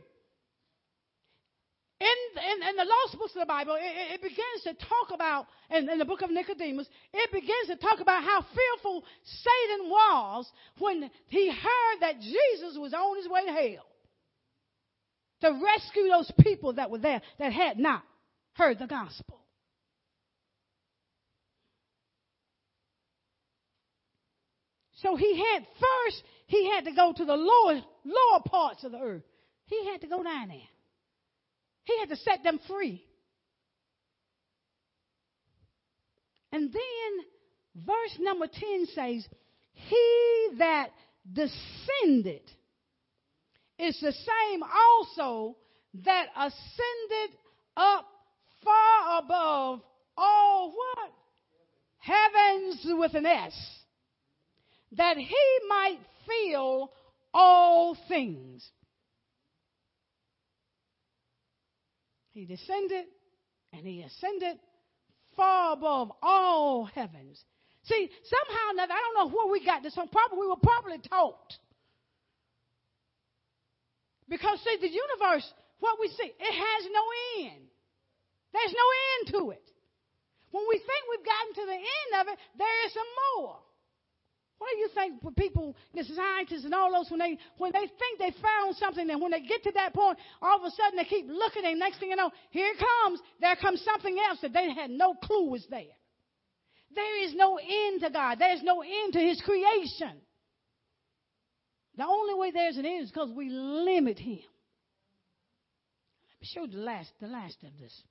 in, 2.04 2.44
in, 2.52 2.70
in, 2.70 2.76
the 2.76 2.84
lost 2.84 3.18
books 3.18 3.34
of 3.36 3.42
the 3.42 3.46
Bible, 3.46 3.76
it, 3.80 4.16
it 4.16 4.22
begins 4.22 4.64
to 4.64 4.74
talk 4.74 5.14
about, 5.14 5.48
in, 5.70 5.90
in, 5.90 5.98
the 5.98 6.06
book 6.06 6.22
of 6.22 6.30
Nicodemus, 6.30 6.88
it 7.14 7.32
begins 7.32 7.68
to 7.68 7.76
talk 7.78 8.00
about 8.02 8.24
how 8.24 8.42
fearful 8.42 9.04
Satan 9.24 9.90
was 9.90 10.52
when 10.80 11.10
he 11.30 11.50
heard 11.50 11.98
that 12.02 12.20
Jesus 12.20 12.78
was 12.78 12.94
on 12.94 13.18
his 13.18 13.30
way 13.30 13.46
to 13.46 13.52
hell 13.52 13.86
to 15.42 15.62
rescue 15.64 16.08
those 16.10 16.32
people 16.42 16.74
that 16.74 16.90
were 16.90 16.98
there 16.98 17.22
that 17.38 17.52
had 17.52 17.78
not 17.78 18.04
heard 18.54 18.80
the 18.80 18.88
gospel. 18.88 19.40
So 25.02 25.18
he 25.18 25.38
had 25.38 25.64
first, 25.64 26.24
he 26.48 26.70
had 26.72 26.86
to 26.86 26.94
go 26.94 27.14
to 27.16 27.26
the 27.26 27.36
lower, 27.36 27.82
lower 28.06 28.40
parts 28.46 28.86
of 28.86 28.94
the 28.94 29.00
earth. 29.00 29.24
He 29.66 29.86
had 29.92 30.02
to 30.02 30.08
go 30.08 30.24
down 30.24 30.48
there. 30.48 30.73
He 31.84 32.00
had 32.00 32.10
to 32.10 32.16
set 32.16 32.44
them 32.44 32.60
free. 32.68 33.04
And 36.52 36.72
then 36.72 37.84
verse 37.86 38.18
number 38.20 38.48
10 38.48 38.86
says, 38.94 39.28
He 39.74 40.48
that 40.60 40.90
descended 41.32 42.42
is 43.80 44.00
the 44.00 44.12
same 44.12 44.62
also 44.64 45.58
that 46.06 46.28
ascended 46.38 47.38
up 47.76 48.06
far 48.64 49.20
above 49.20 49.82
all 50.18 50.72
what? 50.72 51.12
Heavens 51.98 52.86
with 52.86 53.14
an 53.16 53.26
S. 53.26 53.54
That 54.94 55.18
he 55.18 55.60
might 55.68 56.00
fill 56.28 56.92
all 57.34 57.98
things. 58.08 58.70
He 62.34 62.46
descended 62.46 63.06
and 63.72 63.86
he 63.86 64.02
ascended 64.02 64.58
far 65.36 65.74
above 65.74 66.12
all 66.22 66.86
heavens. 66.86 67.44
See, 67.84 68.10
somehow 68.24 68.68
or 68.68 68.74
another, 68.74 68.94
I 68.94 69.02
don't 69.02 69.32
know 69.32 69.36
where 69.36 69.52
we 69.52 69.66
got 69.66 69.84
this 69.84 69.94
from. 69.94 70.08
Probably 70.08 70.40
we 70.40 70.48
were 70.48 70.62
probably 70.62 70.98
taught. 71.00 71.54
Because 74.30 74.60
see, 74.64 74.78
the 74.80 74.90
universe, 74.90 75.46
what 75.80 76.00
we 76.00 76.08
see, 76.08 76.32
it 76.40 76.54
has 76.54 76.92
no 76.92 77.04
end. 77.46 77.66
There's 78.54 78.74
no 78.74 78.88
end 79.12 79.24
to 79.36 79.52
it. 79.52 79.70
When 80.52 80.64
we 80.70 80.78
think 80.78 81.02
we've 81.10 81.26
gotten 81.26 81.54
to 81.56 81.66
the 81.66 81.82
end 81.82 82.12
of 82.22 82.34
it, 82.34 82.40
there 82.58 82.86
is 82.86 82.94
some 82.94 83.12
more. 83.36 83.60
What 84.64 84.72
do 84.72 84.80
you 84.80 84.90
think 84.96 85.36
people, 85.36 85.76
the 85.94 86.06
scientists 86.06 86.64
and 86.64 86.74
all 86.74 86.90
those, 86.90 87.12
when 87.12 87.20
they 87.20 87.38
when 87.58 87.74
they 87.74 87.82
think 87.82 88.18
they 88.18 88.32
found 88.42 88.78
something, 88.78 89.10
and 89.10 89.22
when 89.22 89.32
they 89.32 89.42
get 89.42 89.62
to 89.64 89.74
that 89.74 89.94
point, 89.94 90.18
all 90.42 90.56
of 90.56 90.64
a 90.64 90.72
sudden 90.72 90.96
they 90.96 91.04
keep 91.04 91.28
looking, 91.28 91.66
and 91.66 91.78
next 91.78 92.00
thing 92.00 92.12
you 92.12 92.16
know, 92.16 92.32
here 92.50 92.72
comes. 92.80 93.20
There 93.42 93.58
comes 93.58 93.84
something 93.84 94.18
else 94.26 94.40
that 94.42 94.54
they 94.54 94.74
had 94.74 94.90
no 94.90 95.16
clue 95.16 95.50
was 95.50 95.68
there. 95.70 95.98
There 96.96 97.24
is 97.26 97.36
no 97.36 97.58
end 97.58 98.04
to 98.04 98.10
God. 98.10 98.40
There 98.40 98.54
is 98.54 98.64
no 98.64 98.82
end 98.82 99.12
to 99.14 99.20
His 99.20 99.42
creation. 99.42 100.22
The 101.98 102.06
only 102.06 102.36
way 102.36 102.52
there's 102.52 102.78
an 102.78 102.86
end 102.86 103.04
is 103.04 103.12
because 103.12 103.32
we 103.36 103.50
limit 103.50 104.18
Him. 104.18 104.40
Let 106.30 106.40
me 106.40 106.48
show 106.54 106.62
you 106.62 106.72
the 106.72 106.86
last, 106.86 107.12
the 107.20 107.28
last 107.28 107.58
of 107.64 107.78
this. 107.82 108.02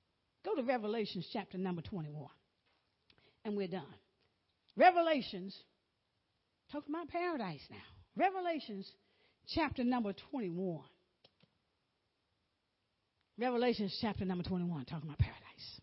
Go 0.45 0.53
to 0.53 0.61
Revelations 0.61 1.27
chapter 1.33 1.57
number 1.57 1.81
21. 1.81 2.27
And 3.43 3.57
we're 3.57 3.67
done. 3.67 3.95
Revelations 4.77 5.57
Talk 6.71 6.87
about 6.87 7.07
paradise 7.09 7.61
now. 7.69 7.77
Revelations 8.15 8.91
chapter 9.47 9.83
number 9.83 10.13
21. 10.31 10.81
Revelations 13.37 13.97
chapter 13.99 14.25
number 14.25 14.43
21, 14.43 14.85
talking 14.85 15.09
about 15.09 15.17
paradise. 15.17 15.81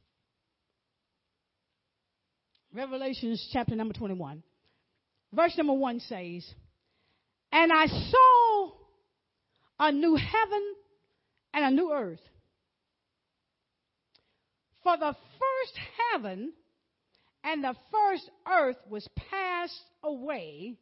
Revelations 2.72 3.48
chapter 3.52 3.74
number 3.74 3.92
21. 3.94 4.42
Verse 5.32 5.56
number 5.56 5.72
1 5.72 6.00
says, 6.00 6.54
And 7.50 7.72
I 7.72 7.86
saw 7.86 8.70
a 9.80 9.92
new 9.92 10.14
heaven 10.14 10.74
and 11.52 11.64
a 11.64 11.70
new 11.70 11.92
earth. 11.92 12.20
For 14.84 14.96
the 14.96 15.14
first 15.14 15.80
heaven 16.12 16.52
and 17.44 17.64
the 17.64 17.74
first 17.92 18.30
earth 18.50 18.76
was 18.88 19.08
passed 19.30 19.82
away, 20.02 20.76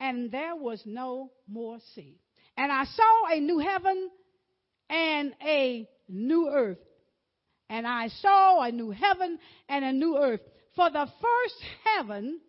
and 0.00 0.30
there 0.30 0.56
was 0.56 0.82
no 0.84 1.30
more 1.48 1.78
sea. 1.94 2.18
And 2.56 2.72
I 2.72 2.84
saw 2.84 3.26
a 3.30 3.40
new 3.40 3.58
heaven 3.58 4.10
and 4.88 5.34
a 5.42 5.88
new 6.08 6.48
earth. 6.48 6.78
And 7.68 7.86
I 7.86 8.08
saw 8.08 8.62
a 8.62 8.70
new 8.70 8.90
heaven 8.90 9.38
and 9.68 9.84
a 9.84 9.92
new 9.92 10.16
earth. 10.16 10.40
For 10.74 10.90
the 10.90 11.06
first 11.06 11.54
heaven 11.84 12.40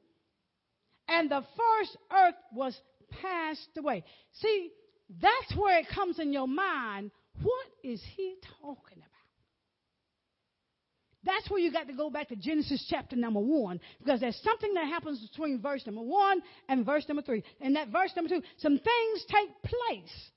and 1.08 1.30
the 1.32 1.42
first 1.42 1.98
earth 2.12 2.36
was 2.54 2.80
passed 3.22 3.70
away. 3.78 4.04
See, 4.34 4.72
that's 5.22 5.56
where 5.56 5.80
it 5.80 5.88
comes 5.94 6.20
in 6.20 6.34
your 6.34 6.48
mind. 6.48 7.12
What 7.42 7.68
is 7.84 8.02
he 8.16 8.36
talking 8.62 8.98
about? 8.98 9.07
That's 11.24 11.50
where 11.50 11.60
you 11.60 11.72
got 11.72 11.88
to 11.88 11.94
go 11.94 12.10
back 12.10 12.30
to 12.30 12.36
Genesis 12.36 12.86
chapter 12.90 13.16
number 13.16 13.40
one, 13.40 13.80
because 14.00 14.20
there's 14.20 14.40
something 14.44 14.74
that 14.76 14.88
happens 14.88 15.20
between 15.30 15.62
verse 15.62 15.86
number 15.86 16.02
one 16.02 16.42
and 16.70 16.86
verse 16.86 17.06
number 17.08 17.22
three. 17.22 17.44
And 17.60 17.76
that 17.76 17.90
verse 17.90 18.12
number 18.16 18.30
two, 18.30 18.42
some 18.58 18.78
things 18.78 19.26
take 19.28 19.50
place 19.64 20.32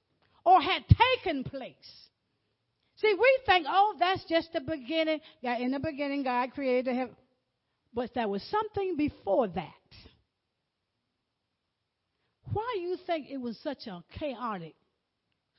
or 0.44 0.60
had 0.60 0.82
taken 1.22 1.44
place. 1.44 1.74
See, 2.96 3.14
we 3.18 3.38
think, 3.46 3.66
oh, 3.68 3.94
that's 3.98 4.24
just 4.28 4.52
the 4.52 4.60
beginning. 4.60 5.20
Yeah, 5.40 5.58
in 5.58 5.70
the 5.70 5.78
beginning, 5.78 6.22
God 6.24 6.50
created 6.52 6.86
the 6.86 6.94
heaven. 6.94 7.16
But 7.94 8.14
there 8.14 8.28
was 8.28 8.42
something 8.50 8.96
before 8.96 9.48
that. 9.48 9.72
Why 12.52 12.72
do 12.74 12.80
you 12.80 12.96
think 13.06 13.28
it 13.30 13.40
was 13.40 13.58
such 13.62 13.86
a 13.86 14.02
chaotic 14.18 14.74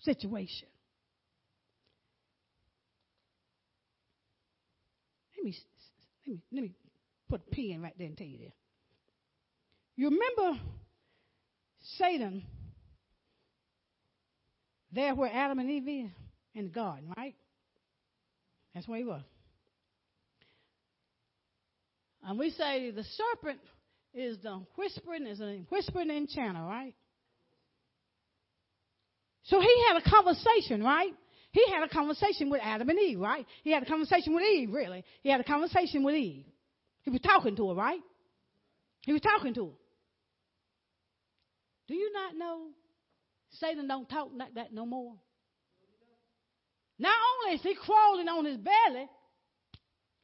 situation? 0.01 0.67
Let 5.37 5.45
me, 5.45 5.55
let 6.25 6.33
me, 6.33 6.41
let 6.51 6.63
me 6.63 6.71
put 7.29 7.41
a 7.47 7.55
pen 7.55 7.81
right 7.81 7.93
there 7.97 8.07
and 8.07 8.17
tell 8.17 8.27
you 8.27 8.37
this. 8.39 8.53
You 9.95 10.09
remember 10.09 10.61
Satan 11.97 12.43
there 14.91 15.15
where 15.15 15.31
Adam 15.33 15.59
and 15.59 15.69
Eve 15.69 16.05
is 16.05 16.11
in 16.53 16.65
the 16.65 16.71
garden, 16.71 17.13
right? 17.15 17.35
That's 18.73 18.87
where 18.87 18.99
he 18.99 19.05
was. 19.05 19.21
And 22.23 22.37
we 22.37 22.51
say 22.51 22.91
the 22.91 23.03
serpent 23.03 23.59
is 24.13 24.37
the 24.43 24.61
whispering, 24.75 25.25
is 25.25 25.41
a 25.41 25.61
whispering 25.69 26.09
enchanter, 26.09 26.61
right? 26.61 26.93
So 29.43 29.59
he 29.59 29.83
had 29.87 29.97
a 29.97 30.09
conversation, 30.09 30.83
right? 30.83 31.13
He 31.51 31.65
had 31.69 31.83
a 31.83 31.89
conversation 31.89 32.49
with 32.49 32.61
Adam 32.63 32.89
and 32.89 32.99
Eve, 32.99 33.19
right? 33.19 33.45
He 33.63 33.71
had 33.71 33.83
a 33.83 33.85
conversation 33.85 34.33
with 34.33 34.43
Eve, 34.43 34.71
really. 34.71 35.03
He 35.21 35.29
had 35.29 35.41
a 35.41 35.43
conversation 35.43 36.03
with 36.03 36.15
Eve. 36.15 36.45
He 37.01 37.09
was 37.09 37.21
talking 37.21 37.55
to 37.57 37.69
her, 37.69 37.75
right? 37.75 37.99
He 39.01 39.11
was 39.11 39.21
talking 39.21 39.53
to 39.55 39.65
her. 39.65 39.71
Do 41.87 41.95
you 41.95 42.11
not 42.13 42.37
know 42.37 42.67
Satan 43.59 43.87
don't 43.87 44.07
talk 44.07 44.29
like 44.37 44.53
that 44.53 44.73
no 44.73 44.85
more? 44.85 45.15
Not 46.97 47.15
only 47.43 47.55
is 47.55 47.63
he 47.63 47.75
crawling 47.75 48.29
on 48.29 48.45
his 48.45 48.57
belly, 48.57 49.09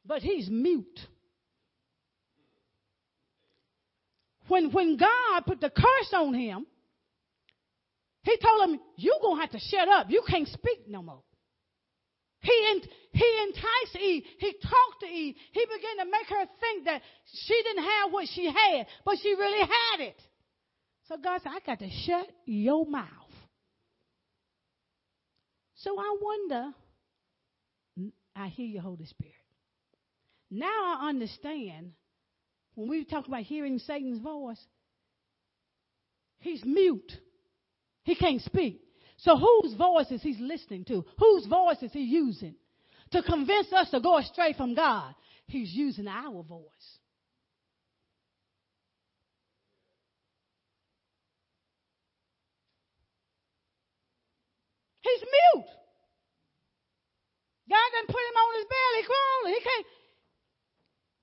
but 0.06 0.22
he's 0.22 0.48
mute. 0.48 1.00
When, 4.46 4.70
when 4.70 4.96
God 4.96 5.44
put 5.44 5.60
the 5.60 5.68
curse 5.68 6.14
on 6.14 6.32
him, 6.32 6.66
he 8.28 8.36
told 8.36 8.68
him, 8.68 8.80
You're 8.96 9.20
going 9.22 9.36
to 9.36 9.40
have 9.40 9.52
to 9.52 9.58
shut 9.58 9.88
up. 9.88 10.06
You 10.10 10.22
can't 10.28 10.48
speak 10.48 10.86
no 10.86 11.02
more. 11.02 11.22
He, 12.40 12.82
he 13.12 13.40
enticed 13.48 13.96
Eve. 14.00 14.22
He 14.38 14.52
talked 14.52 15.00
to 15.00 15.06
Eve. 15.06 15.34
He 15.52 15.64
began 15.64 16.04
to 16.06 16.12
make 16.12 16.28
her 16.28 16.44
think 16.60 16.84
that 16.84 17.02
she 17.46 17.62
didn't 17.62 17.84
have 17.84 18.12
what 18.12 18.28
she 18.32 18.46
had, 18.46 18.86
but 19.04 19.16
she 19.22 19.30
really 19.30 19.60
had 19.60 20.00
it. 20.00 20.20
So 21.08 21.16
God 21.16 21.40
said, 21.42 21.52
I 21.54 21.60
got 21.66 21.78
to 21.78 21.90
shut 22.06 22.28
your 22.44 22.86
mouth. 22.86 23.06
So 25.76 25.98
I 25.98 26.16
wonder, 26.20 26.72
I 28.36 28.48
hear 28.48 28.66
you, 28.66 28.80
Holy 28.80 29.06
Spirit. 29.06 29.34
Now 30.50 30.98
I 31.00 31.08
understand 31.08 31.92
when 32.74 32.88
we 32.88 33.04
talk 33.04 33.26
about 33.26 33.42
hearing 33.42 33.78
Satan's 33.78 34.20
voice, 34.20 34.62
he's 36.40 36.64
mute. 36.64 37.12
He 38.08 38.14
can't 38.14 38.40
speak. 38.40 38.80
So 39.18 39.36
whose 39.36 39.74
voice 39.74 40.10
is 40.10 40.22
he 40.22 40.34
listening 40.40 40.86
to? 40.86 41.04
Whose 41.18 41.44
voice 41.44 41.82
is 41.82 41.92
he 41.92 42.04
using? 42.04 42.54
To 43.10 43.22
convince 43.22 43.70
us 43.70 43.90
to 43.90 44.00
go 44.00 44.16
astray 44.16 44.54
from 44.54 44.74
God, 44.74 45.14
he's 45.46 45.70
using 45.74 46.08
our 46.08 46.42
voice. 46.42 46.98
He's 55.02 55.20
mute. 55.20 55.66
God 57.68 57.88
didn't 57.92 58.08
put 58.08 58.22
him 58.24 58.36
on 58.40 58.54
his 58.56 58.64
belly 58.64 59.04
crawling. 59.04 59.54
He 59.54 59.64
can't. 59.68 59.86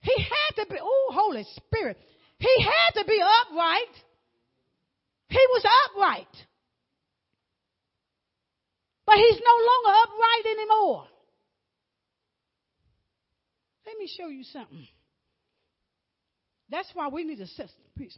He 0.02 0.24
had 0.24 0.64
to 0.64 0.70
be, 0.72 0.80
oh, 0.80 1.12
Holy 1.16 1.48
Spirit. 1.56 1.98
He 2.38 2.64
had 2.64 3.02
to 3.02 3.08
be 3.08 3.20
upright. 3.42 4.04
He 5.30 5.42
was 5.50 5.66
upright. 5.90 6.28
But 9.06 9.16
he's 9.18 9.40
no 9.40 9.56
longer 9.56 10.00
upright 10.04 10.58
anymore. 10.58 11.08
Let 13.86 13.98
me 13.98 14.10
show 14.18 14.28
you 14.28 14.44
something. 14.44 14.88
That's 16.70 16.90
why 16.94 17.10
we 17.10 17.24
need 17.24 17.38
to 17.38 17.48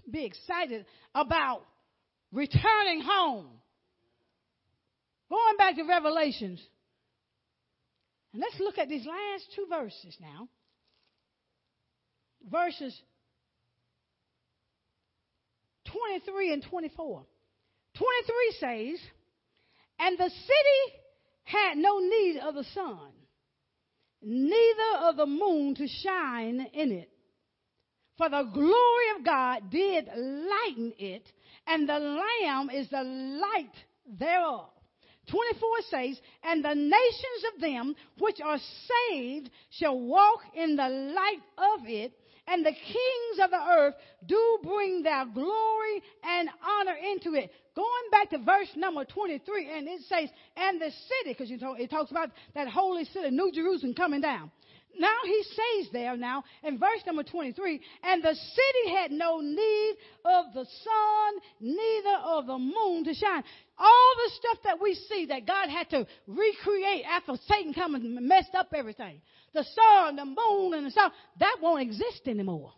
be 0.09 0.25
excited 0.25 0.85
about 1.13 1.63
returning 2.31 3.01
home. 3.01 3.47
Going 5.29 5.57
back 5.57 5.75
to 5.75 5.83
Revelations. 5.83 6.65
And 8.31 8.41
let's 8.41 8.59
look 8.59 8.77
at 8.77 8.87
these 8.87 9.05
last 9.05 9.43
two 9.55 9.65
verses 9.69 10.15
now. 10.21 10.47
Verses 12.49 12.97
23 15.91 16.53
and 16.53 16.63
24. 16.63 17.25
23 17.95 18.55
says, 18.59 18.99
and 19.99 20.17
the 20.17 20.29
city 20.29 20.97
had 21.43 21.77
no 21.77 21.99
need 21.99 22.37
of 22.37 22.55
the 22.55 22.65
sun, 22.73 23.11
neither 24.21 25.07
of 25.07 25.17
the 25.17 25.25
moon 25.25 25.75
to 25.75 25.87
shine 25.87 26.67
in 26.73 26.91
it. 26.91 27.09
For 28.17 28.29
the 28.29 28.49
glory 28.51 29.09
of 29.17 29.25
God 29.25 29.69
did 29.69 30.07
lighten 30.07 30.93
it, 30.97 31.23
and 31.67 31.87
the 31.87 31.99
Lamb 31.99 32.69
is 32.71 32.89
the 32.89 33.03
light 33.03 33.75
thereof. 34.19 34.69
24 35.29 35.69
says, 35.89 36.21
And 36.43 36.63
the 36.63 36.73
nations 36.73 37.53
of 37.53 37.61
them 37.61 37.95
which 38.17 38.39
are 38.43 38.57
saved 39.09 39.49
shall 39.69 39.99
walk 39.99 40.39
in 40.55 40.75
the 40.75 40.87
light 40.87 41.41
of 41.57 41.87
it, 41.87 42.13
and 42.47 42.65
the 42.65 42.71
kings 42.71 43.43
of 43.43 43.51
the 43.51 43.57
earth 43.57 43.95
do 44.25 44.59
bring 44.63 45.03
their 45.03 45.25
glory 45.25 46.01
and 46.23 46.49
honor 46.65 46.95
into 46.95 47.37
it. 47.37 47.51
Going 47.77 48.09
back 48.09 48.31
to 48.31 48.39
verse 48.39 48.69
number 48.75 49.05
23, 49.05 49.69
and 49.71 49.87
it 49.87 50.01
says, 50.09 50.29
and 50.55 50.81
the 50.81 50.89
city, 50.89 51.35
because 51.37 51.51
it 51.51 51.89
talks 51.91 52.09
about 52.09 52.31
that 52.55 52.67
holy 52.67 53.05
city, 53.05 53.29
New 53.29 53.51
Jerusalem 53.53 53.93
coming 53.93 54.19
down. 54.19 54.49
Now 54.97 55.13
he 55.23 55.43
says 55.43 55.91
there 55.93 56.17
now 56.17 56.43
in 56.63 56.79
verse 56.79 57.01
number 57.05 57.21
23, 57.21 57.79
and 58.01 58.23
the 58.23 58.33
city 58.33 58.95
had 58.95 59.11
no 59.11 59.41
need 59.41 59.95
of 60.25 60.45
the 60.55 60.65
sun, 60.65 61.33
neither 61.59 62.17
of 62.25 62.47
the 62.47 62.57
moon 62.57 63.03
to 63.03 63.13
shine. 63.13 63.43
All 63.77 64.13
the 64.25 64.31
stuff 64.37 64.57
that 64.63 64.81
we 64.81 64.95
see 64.95 65.27
that 65.27 65.45
God 65.45 65.69
had 65.69 65.87
to 65.91 66.07
recreate 66.25 67.05
after 67.07 67.33
Satan 67.47 67.75
come 67.75 67.93
and 67.93 68.27
messed 68.27 68.55
up 68.55 68.69
everything. 68.73 69.21
The 69.53 69.63
sun, 69.75 70.15
the 70.15 70.25
moon, 70.25 70.73
and 70.73 70.87
the 70.87 70.91
sun, 70.91 71.11
that 71.39 71.57
won't 71.61 71.83
exist 71.83 72.21
anymore. 72.25 72.73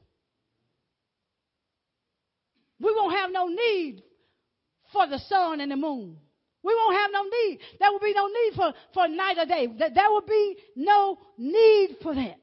We 2.82 2.94
won't 2.94 3.16
have 3.16 3.32
no 3.32 3.48
need 3.48 4.04
for 4.92 5.08
the 5.08 5.20
sun 5.20 5.62
and 5.62 5.72
the 5.72 5.76
moon. 5.76 6.18
We 6.64 6.76
won't 6.76 6.96
have 6.96 7.12
no 7.14 7.24
need. 7.24 7.60
There 7.80 7.92
will 7.92 8.00
be 8.00 8.14
no 8.14 8.28
need 8.28 8.54
for, 8.56 8.74
for 8.94 9.08
night 9.08 9.38
or 9.38 9.46
day. 9.46 9.68
There 9.68 10.10
will 10.10 10.26
be 10.28 10.58
no 10.76 11.18
need 11.38 11.98
for 12.02 12.14
that. 12.14 12.38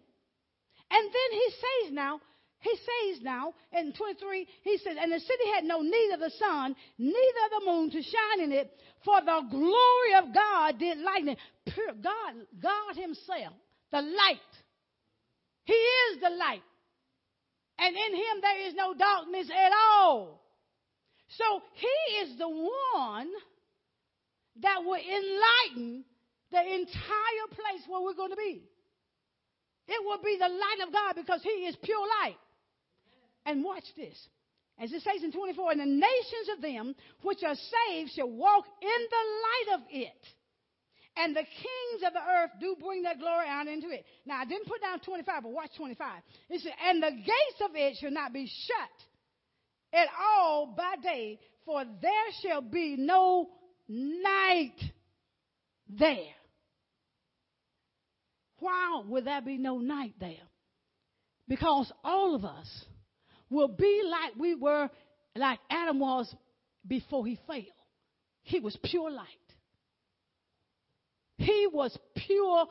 And 0.91 1.05
then 1.05 1.31
he 1.33 1.49
says 1.51 1.93
now, 1.93 2.21
he 2.61 2.75
says 2.77 3.23
now 3.23 3.53
in 3.73 3.93
23, 3.93 4.47
he 4.63 4.79
says, 4.79 4.97
and 5.01 5.13
the 5.13 5.21
city 5.21 5.45
had 5.55 5.65
no 5.65 5.83
need 5.83 6.13
of 6.15 6.21
the 6.21 6.31
sun, 6.39 6.75
neither 6.99 7.43
of 7.45 7.61
the 7.61 7.71
moon 7.71 7.91
to 7.91 8.03
shine 8.03 8.45
in 8.45 8.53
it, 8.53 8.73
for 9.05 9.21
the 9.21 9.43
glory 9.51 10.15
of 10.19 10.35
God 10.35 10.79
did 10.79 10.99
lighten. 10.99 11.37
Pure 11.67 11.95
God, 12.03 12.35
God 12.61 12.97
himself, 12.97 13.53
the 13.93 14.01
light. 14.01 14.41
He 15.65 15.75
is 15.75 16.21
the 16.21 16.31
light. 16.31 16.63
And 17.79 17.95
in 17.95 18.15
him 18.15 18.41
there 18.41 18.67
is 18.69 18.75
no 18.75 18.95
darkness 18.95 19.51
at 19.51 19.73
all. 19.73 20.46
So 21.29 21.63
he 21.75 22.25
is 22.25 22.39
the 22.39 22.49
one 22.49 23.31
that 24.63 24.79
will 24.85 25.01
enlighten 25.01 26.05
the 26.51 26.61
entire 26.63 27.49
place 27.51 27.83
where 27.89 28.01
we're 28.03 28.15
going 28.15 28.31
to 28.31 28.37
be. 28.37 28.63
It 29.89 30.05
will 30.05 30.23
be 30.23 30.37
the 30.39 30.49
light 30.49 30.87
of 30.87 30.93
God 30.93 31.15
because 31.17 31.43
he 31.43 31.67
is 31.67 31.77
pure 31.83 32.07
light. 32.23 32.37
And 33.45 33.65
watch 33.65 33.85
this. 33.97 34.17
As 34.79 34.93
it 34.93 35.03
says 35.03 35.23
in 35.23 35.33
24, 35.33 35.73
and 35.73 35.81
the 35.81 35.87
nations 35.87 36.49
of 36.55 36.63
them 36.63 36.95
which 37.23 37.43
are 37.43 37.55
saved 37.55 38.13
shall 38.15 38.29
walk 38.29 38.65
in 38.83 38.89
the 39.11 39.25
light 39.47 39.81
of 39.81 39.81
it. 39.91 40.23
And 41.17 41.35
the 41.35 41.45
kings 41.45 42.03
of 42.07 42.13
the 42.13 42.21
earth 42.21 42.51
do 42.61 42.77
bring 42.79 43.03
their 43.03 43.17
glory 43.17 43.47
out 43.49 43.69
into 43.69 43.89
it. 43.89 44.05
Now, 44.27 44.41
I 44.41 44.45
didn't 44.45 44.67
put 44.67 44.83
down 44.83 45.01
25, 45.01 45.45
but 45.45 45.53
watch 45.53 45.71
25. 45.79 46.23
It 46.51 46.61
says, 46.61 46.73
and 46.89 47.03
the 47.03 47.11
gates 47.11 47.61
of 47.63 47.71
it 47.75 47.97
shall 47.99 48.11
not 48.11 48.35
be 48.35 48.47
shut 48.47 49.07
at 49.93 50.09
all 50.19 50.75
by 50.77 50.95
day, 51.03 51.39
for 51.65 51.85
there 52.01 52.13
shall 52.43 52.61
be 52.61 52.97
no 52.97 53.49
night 53.89 54.77
there. 55.89 56.35
Why 58.59 59.03
would 59.07 59.25
there 59.25 59.43
be 59.43 59.59
no 59.59 59.79
night 59.79 60.15
there? 60.19 60.33
Because 61.49 61.93
all 62.03 62.35
of 62.35 62.45
us 62.45 62.85
will 63.51 63.69
be 63.69 64.03
like 64.05 64.35
we 64.37 64.55
were, 64.55 64.91
like 65.37 65.61
Adam 65.71 66.01
was 66.01 66.35
before 66.87 67.27
he 67.27 67.39
fell. 67.47 67.63
He 68.43 68.61
was 68.61 68.77
pure 68.83 69.11
light. 69.11 69.27
He 71.39 71.69
was 71.73 71.97
pure, 72.17 72.67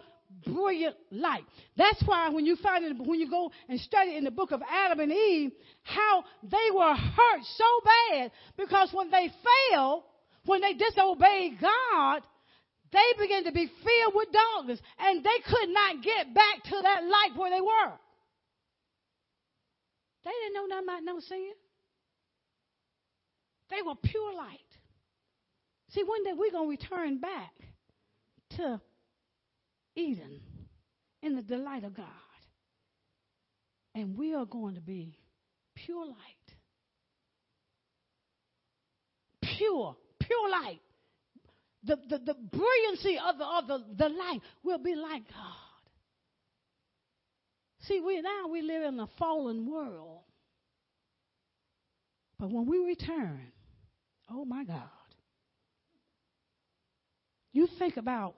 brilliant 0.46 0.96
light. 1.12 1.44
That's 1.78 2.02
why 2.06 2.30
when 2.30 2.46
you 2.46 2.56
find 2.58 2.86
it, 2.86 2.98
when 2.98 3.20
you 3.20 3.30
go 3.30 3.52
and 3.70 3.80
study 3.80 4.16
in 4.16 4.24
the 4.24 4.32
book 4.32 4.52
of 4.52 4.62
Adam 4.70 5.00
and 5.00 5.12
Eve, 5.12 5.52
how 5.84 6.24
they 6.44 6.72
were 6.74 6.94
hurt 6.94 7.42
so 7.56 7.66
bad 8.12 8.32
because 8.58 8.90
when 8.94 9.12
they 9.12 9.30
fell, 9.72 10.06
when 10.46 10.62
they 10.62 10.74
disobeyed 10.74 11.60
God, 11.60 12.22
they 12.92 13.24
began 13.24 13.44
to 13.46 13.52
be 13.52 13.66
filled 13.66 14.14
with 14.16 14.30
darkness 14.32 14.80
and 15.00 15.24
they 15.24 15.40
could 15.46 15.70
not 15.70 16.04
get 16.04 16.34
back 16.34 16.64
to 16.66 16.82
that 16.82 17.04
light 17.04 17.38
where 17.38 17.52
they 17.52 17.62
were. 17.62 17.94
They 20.24 20.32
didn't 20.32 20.54
know 20.56 20.66
nothing 20.66 20.88
about 20.90 21.04
no 21.04 21.20
sin. 21.20 21.52
They 23.70 23.82
were 23.86 23.96
pure 23.96 24.34
light. 24.36 24.60
See, 25.90 26.04
one 26.04 26.24
day 26.24 26.34
we're 26.34 26.52
going 26.52 26.78
to 26.78 26.84
return 26.84 27.20
back 27.20 27.54
to 28.58 28.82
Eden 29.96 30.42
in 31.22 31.36
the 31.36 31.42
delight 31.42 31.84
of 31.84 31.96
God. 31.96 32.06
And 33.94 34.18
we 34.18 34.34
are 34.34 34.46
going 34.46 34.76
to 34.76 34.82
be 34.82 35.18
pure 35.76 36.06
light. 36.06 36.16
Pure, 39.42 39.96
pure 40.20 40.50
light. 40.50 40.82
The, 41.84 41.98
the, 42.10 42.18
the 42.18 42.34
brilliancy 42.34 43.18
of, 43.24 43.38
the, 43.38 43.46
of 43.46 43.68
the, 43.68 43.86
the 43.96 44.10
light 44.10 44.42
will 44.64 44.80
be 44.80 44.96
like 44.96 45.24
God. 45.30 45.66
See, 47.88 48.02
we 48.02 48.20
now 48.22 48.48
we 48.52 48.62
live 48.64 48.84
in 48.84 49.00
a 49.00 49.08
fallen 49.20 49.70
world. 49.70 50.22
But 52.40 52.52
when 52.52 52.66
we 52.66 52.80
return, 52.80 53.52
oh 54.30 54.44
my 54.44 54.64
God. 54.66 54.82
You 57.54 57.68
think 57.80 57.96
about 57.96 58.36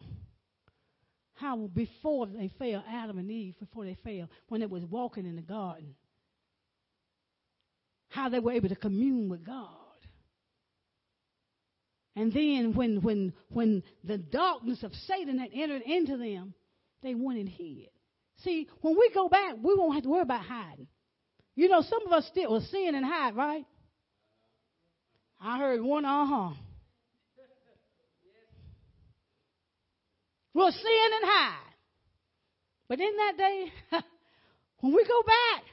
how 1.38 1.68
before 1.74 2.26
they 2.28 2.52
fell, 2.60 2.84
Adam 2.90 3.18
and 3.18 3.30
Eve, 3.30 3.56
before 3.60 3.86
they 3.86 3.98
fell, 4.04 4.30
when 4.50 4.62
they 4.62 4.68
was 4.68 4.84
walking 4.84 5.26
in 5.26 5.36
the 5.36 5.42
garden, 5.42 5.96
how 8.10 8.30
they 8.30 8.40
were 8.40 8.54
able 8.54 8.70
to 8.70 8.76
commune 8.76 9.30
with 9.30 9.46
God. 9.46 9.70
And 12.16 12.34
then 12.34 12.74
when 12.74 13.02
when 13.02 13.34
when 13.50 13.84
the 14.04 14.18
darkness 14.18 14.82
of 14.82 14.92
Satan 15.08 15.38
had 15.38 15.52
entered 15.54 15.84
into 15.84 16.18
them, 16.18 16.56
they 17.04 17.14
went 17.14 17.40
and 17.40 17.48
hid. 17.48 17.90
See, 18.44 18.68
when 18.82 18.96
we 18.98 19.12
go 19.14 19.30
back, 19.30 19.56
we 19.62 19.76
won't 19.76 19.94
have 19.94 20.04
to 20.04 20.10
worry 20.10 20.22
about 20.22 20.42
hiding. 20.42 20.88
You 21.56 21.70
know, 21.70 21.84
some 21.84 22.06
of 22.06 22.12
us 22.12 22.26
still 22.28 22.52
will 22.52 22.62
sin 22.62 22.96
and 22.96 23.06
hide, 23.06 23.36
right? 23.36 23.66
I 25.40 25.60
heard 25.60 25.82
one 25.82 26.06
uh 26.06 26.26
huh. 26.26 26.54
We'll 30.58 30.72
sin 30.72 31.10
and 31.22 31.24
hide. 31.24 31.76
But 32.90 33.00
in 33.00 33.12
that 33.16 33.38
day, 33.38 33.72
when 34.80 34.96
we 34.96 35.06
go 35.06 35.22
back, 35.22 35.64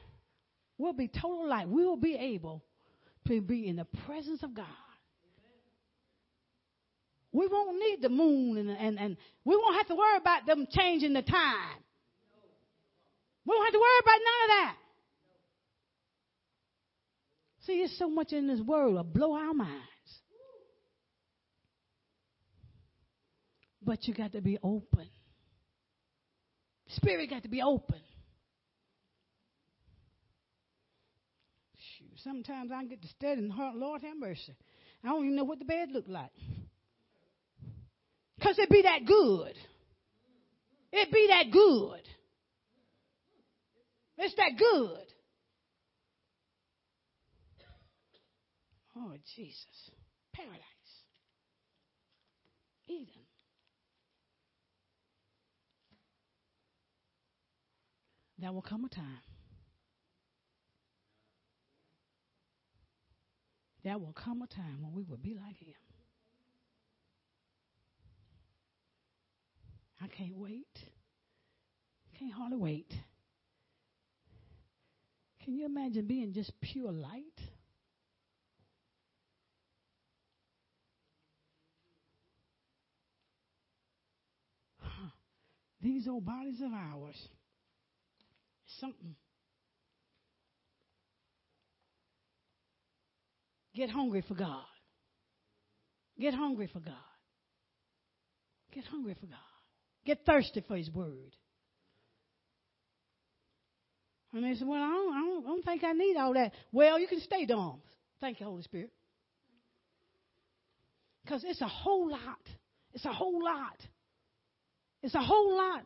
we'll 0.76 0.92
be 0.92 1.08
total 1.08 1.48
light. 1.48 1.70
We'll 1.70 1.96
be 1.96 2.14
able 2.14 2.62
to 3.26 3.40
be 3.40 3.66
in 3.66 3.76
the 3.76 3.86
presence 4.06 4.42
of 4.42 4.54
God. 4.54 4.66
We 7.32 7.46
won't 7.46 7.78
need 7.78 8.02
the 8.02 8.10
moon 8.10 8.58
and, 8.58 8.68
and, 8.68 8.98
and 8.98 9.16
we 9.46 9.56
won't 9.56 9.74
have 9.76 9.88
to 9.88 9.94
worry 9.94 10.18
about 10.18 10.44
them 10.44 10.66
changing 10.70 11.14
the 11.14 11.22
time. 11.22 11.78
We 13.46 13.54
don't 13.54 13.64
have 13.64 13.72
to 13.72 13.78
worry 13.78 14.00
about 14.02 14.18
none 14.18 14.42
of 14.42 14.48
that. 14.48 14.76
See, 17.62 17.78
there's 17.78 17.98
so 17.98 18.10
much 18.10 18.34
in 18.34 18.48
this 18.48 18.60
world 18.60 18.98
to 18.98 19.02
blow 19.02 19.32
our 19.32 19.54
minds. 19.54 19.93
But 23.84 24.06
you 24.08 24.14
got 24.14 24.32
to 24.32 24.40
be 24.40 24.58
open. 24.62 25.08
Spirit 26.88 27.30
got 27.30 27.42
to 27.42 27.48
be 27.48 27.62
open. 27.62 28.00
Shoot, 31.76 32.18
sometimes 32.22 32.70
I 32.74 32.84
get 32.84 33.02
to 33.02 33.08
study 33.08 33.42
and 33.42 33.52
Lord 33.76 34.02
have 34.02 34.16
mercy. 34.18 34.54
I 35.02 35.08
don't 35.08 35.24
even 35.24 35.36
know 35.36 35.44
what 35.44 35.58
the 35.58 35.64
bed 35.64 35.88
looked 35.92 36.08
like. 36.08 36.30
Because 38.38 38.58
it 38.58 38.70
be 38.70 38.82
that 38.82 39.04
good. 39.06 39.54
It 40.92 41.12
be 41.12 41.26
that 41.28 41.50
good. 41.52 42.02
It's 44.18 44.34
that 44.36 44.52
good. 44.56 45.06
Oh, 48.96 49.12
Jesus. 49.34 49.90
Paradise. 50.32 50.62
Eden. 52.86 53.23
There 58.44 58.52
will 58.52 58.60
come 58.60 58.84
a 58.84 58.90
time. 58.90 59.22
There 63.82 63.96
will 63.96 64.12
come 64.12 64.42
a 64.42 64.46
time 64.46 64.82
when 64.82 64.92
we 64.92 65.02
will 65.02 65.16
be 65.16 65.34
like 65.34 65.56
him. 65.56 65.72
I 69.98 70.08
can't 70.08 70.36
wait. 70.36 70.78
Can't 72.18 72.34
hardly 72.34 72.58
wait. 72.58 72.92
Can 75.42 75.54
you 75.54 75.64
imagine 75.64 76.06
being 76.06 76.34
just 76.34 76.52
pure 76.60 76.92
light? 76.92 77.40
Huh. 84.80 85.08
These 85.80 86.06
old 86.08 86.26
bodies 86.26 86.60
of 86.60 86.74
ours, 86.74 87.16
something. 88.80 89.14
Get 93.74 93.90
hungry 93.90 94.24
for 94.26 94.34
God. 94.34 94.64
Get 96.18 96.34
hungry 96.34 96.68
for 96.72 96.80
God. 96.80 96.94
Get 98.72 98.84
hungry 98.84 99.16
for 99.18 99.26
God. 99.26 99.38
Get 100.04 100.24
thirsty 100.24 100.64
for 100.66 100.76
His 100.76 100.90
Word. 100.90 101.34
And 104.32 104.44
they 104.44 104.54
said, 104.54 104.66
Well, 104.66 104.82
I 104.82 104.88
don't, 104.88 105.14
I 105.14 105.20
don't, 105.20 105.44
I 105.44 105.48
don't 105.48 105.64
think 105.64 105.84
I 105.84 105.92
need 105.92 106.16
all 106.16 106.34
that. 106.34 106.52
Well, 106.72 106.98
you 106.98 107.08
can 107.08 107.20
stay 107.20 107.46
dumb. 107.46 107.80
Thank 108.20 108.40
you, 108.40 108.46
Holy 108.46 108.62
Spirit. 108.62 108.90
Because 111.24 111.42
it's 111.44 111.60
a 111.60 111.68
whole 111.68 112.10
lot. 112.10 112.40
It's 112.92 113.04
a 113.04 113.12
whole 113.12 113.42
lot. 113.42 113.80
It's 115.02 115.14
a 115.14 115.20
whole 115.20 115.56
lot 115.56 115.82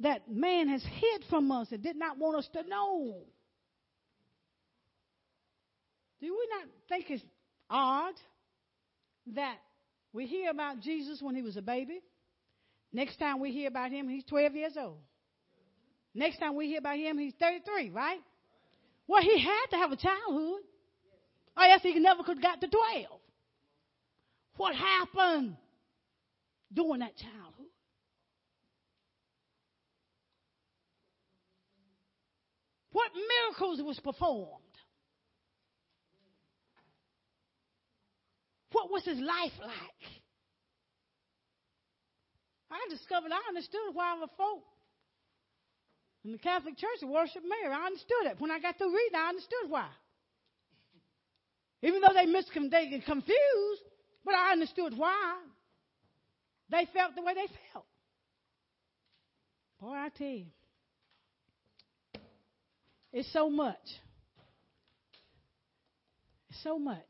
that 0.00 0.30
man 0.30 0.68
has 0.68 0.82
hid 0.82 1.24
from 1.28 1.50
us 1.50 1.68
and 1.72 1.82
did 1.82 1.96
not 1.96 2.18
want 2.18 2.36
us 2.36 2.48
to 2.52 2.62
know. 2.68 3.16
Do 6.20 6.26
we 6.26 6.48
not 6.50 6.68
think 6.88 7.06
it's 7.10 7.22
odd 7.70 8.14
that 9.34 9.56
we 10.12 10.26
hear 10.26 10.50
about 10.50 10.80
Jesus 10.80 11.20
when 11.20 11.34
he 11.34 11.42
was 11.42 11.56
a 11.56 11.62
baby? 11.62 12.00
Next 12.92 13.16
time 13.18 13.40
we 13.40 13.52
hear 13.52 13.68
about 13.68 13.90
him, 13.90 14.08
he's 14.08 14.24
12 14.24 14.54
years 14.54 14.72
old. 14.78 14.98
Next 16.14 16.38
time 16.38 16.56
we 16.56 16.66
hear 16.66 16.78
about 16.78 16.96
him, 16.96 17.18
he's 17.18 17.34
33, 17.38 17.90
right? 17.90 18.18
Well, 19.06 19.22
he 19.22 19.38
had 19.38 19.66
to 19.70 19.76
have 19.76 19.92
a 19.92 19.96
childhood. 19.96 20.62
Or 21.56 21.64
else 21.64 21.82
he 21.82 21.98
never 21.98 22.22
could 22.22 22.36
have 22.36 22.42
got 22.42 22.60
to 22.60 22.68
12. 22.68 23.06
What 24.56 24.74
happened 24.74 25.56
during 26.72 27.00
that 27.00 27.16
childhood? 27.16 27.47
What 32.98 33.12
miracles 33.14 33.80
was 33.86 34.00
performed? 34.00 34.64
what 38.72 38.90
was 38.90 39.04
his 39.04 39.18
life 39.18 39.52
like? 39.60 40.04
I 42.70 42.80
discovered 42.90 43.30
I 43.30 43.40
understood 43.48 43.94
why 43.94 44.18
the 44.20 44.26
folk 44.36 44.64
in 46.24 46.32
the 46.32 46.38
Catholic 46.38 46.76
Church 46.76 47.00
worship 47.02 47.42
Mary. 47.46 47.72
I 47.72 47.86
understood 47.86 48.26
it. 48.26 48.40
When 48.40 48.50
I 48.50 48.58
got 48.58 48.76
through 48.76 48.92
reading, 48.92 49.16
I 49.16 49.28
understood 49.28 49.68
why. 49.68 49.88
Even 51.82 52.00
though 52.00 52.12
they 52.12 52.26
miscon 52.26 52.68
they 52.68 53.00
confused, 53.06 53.82
but 54.24 54.34
I 54.34 54.52
understood 54.52 54.94
why. 54.96 55.38
They 56.68 56.86
felt 56.92 57.14
the 57.14 57.22
way 57.22 57.34
they 57.34 57.46
felt. 57.72 57.86
Boy, 59.80 59.94
I 59.94 60.08
tell 60.10 60.26
you. 60.26 60.46
It's 63.12 63.32
so 63.32 63.48
much. 63.48 63.76
It's 66.50 66.62
so 66.62 66.78
much. 66.78 67.04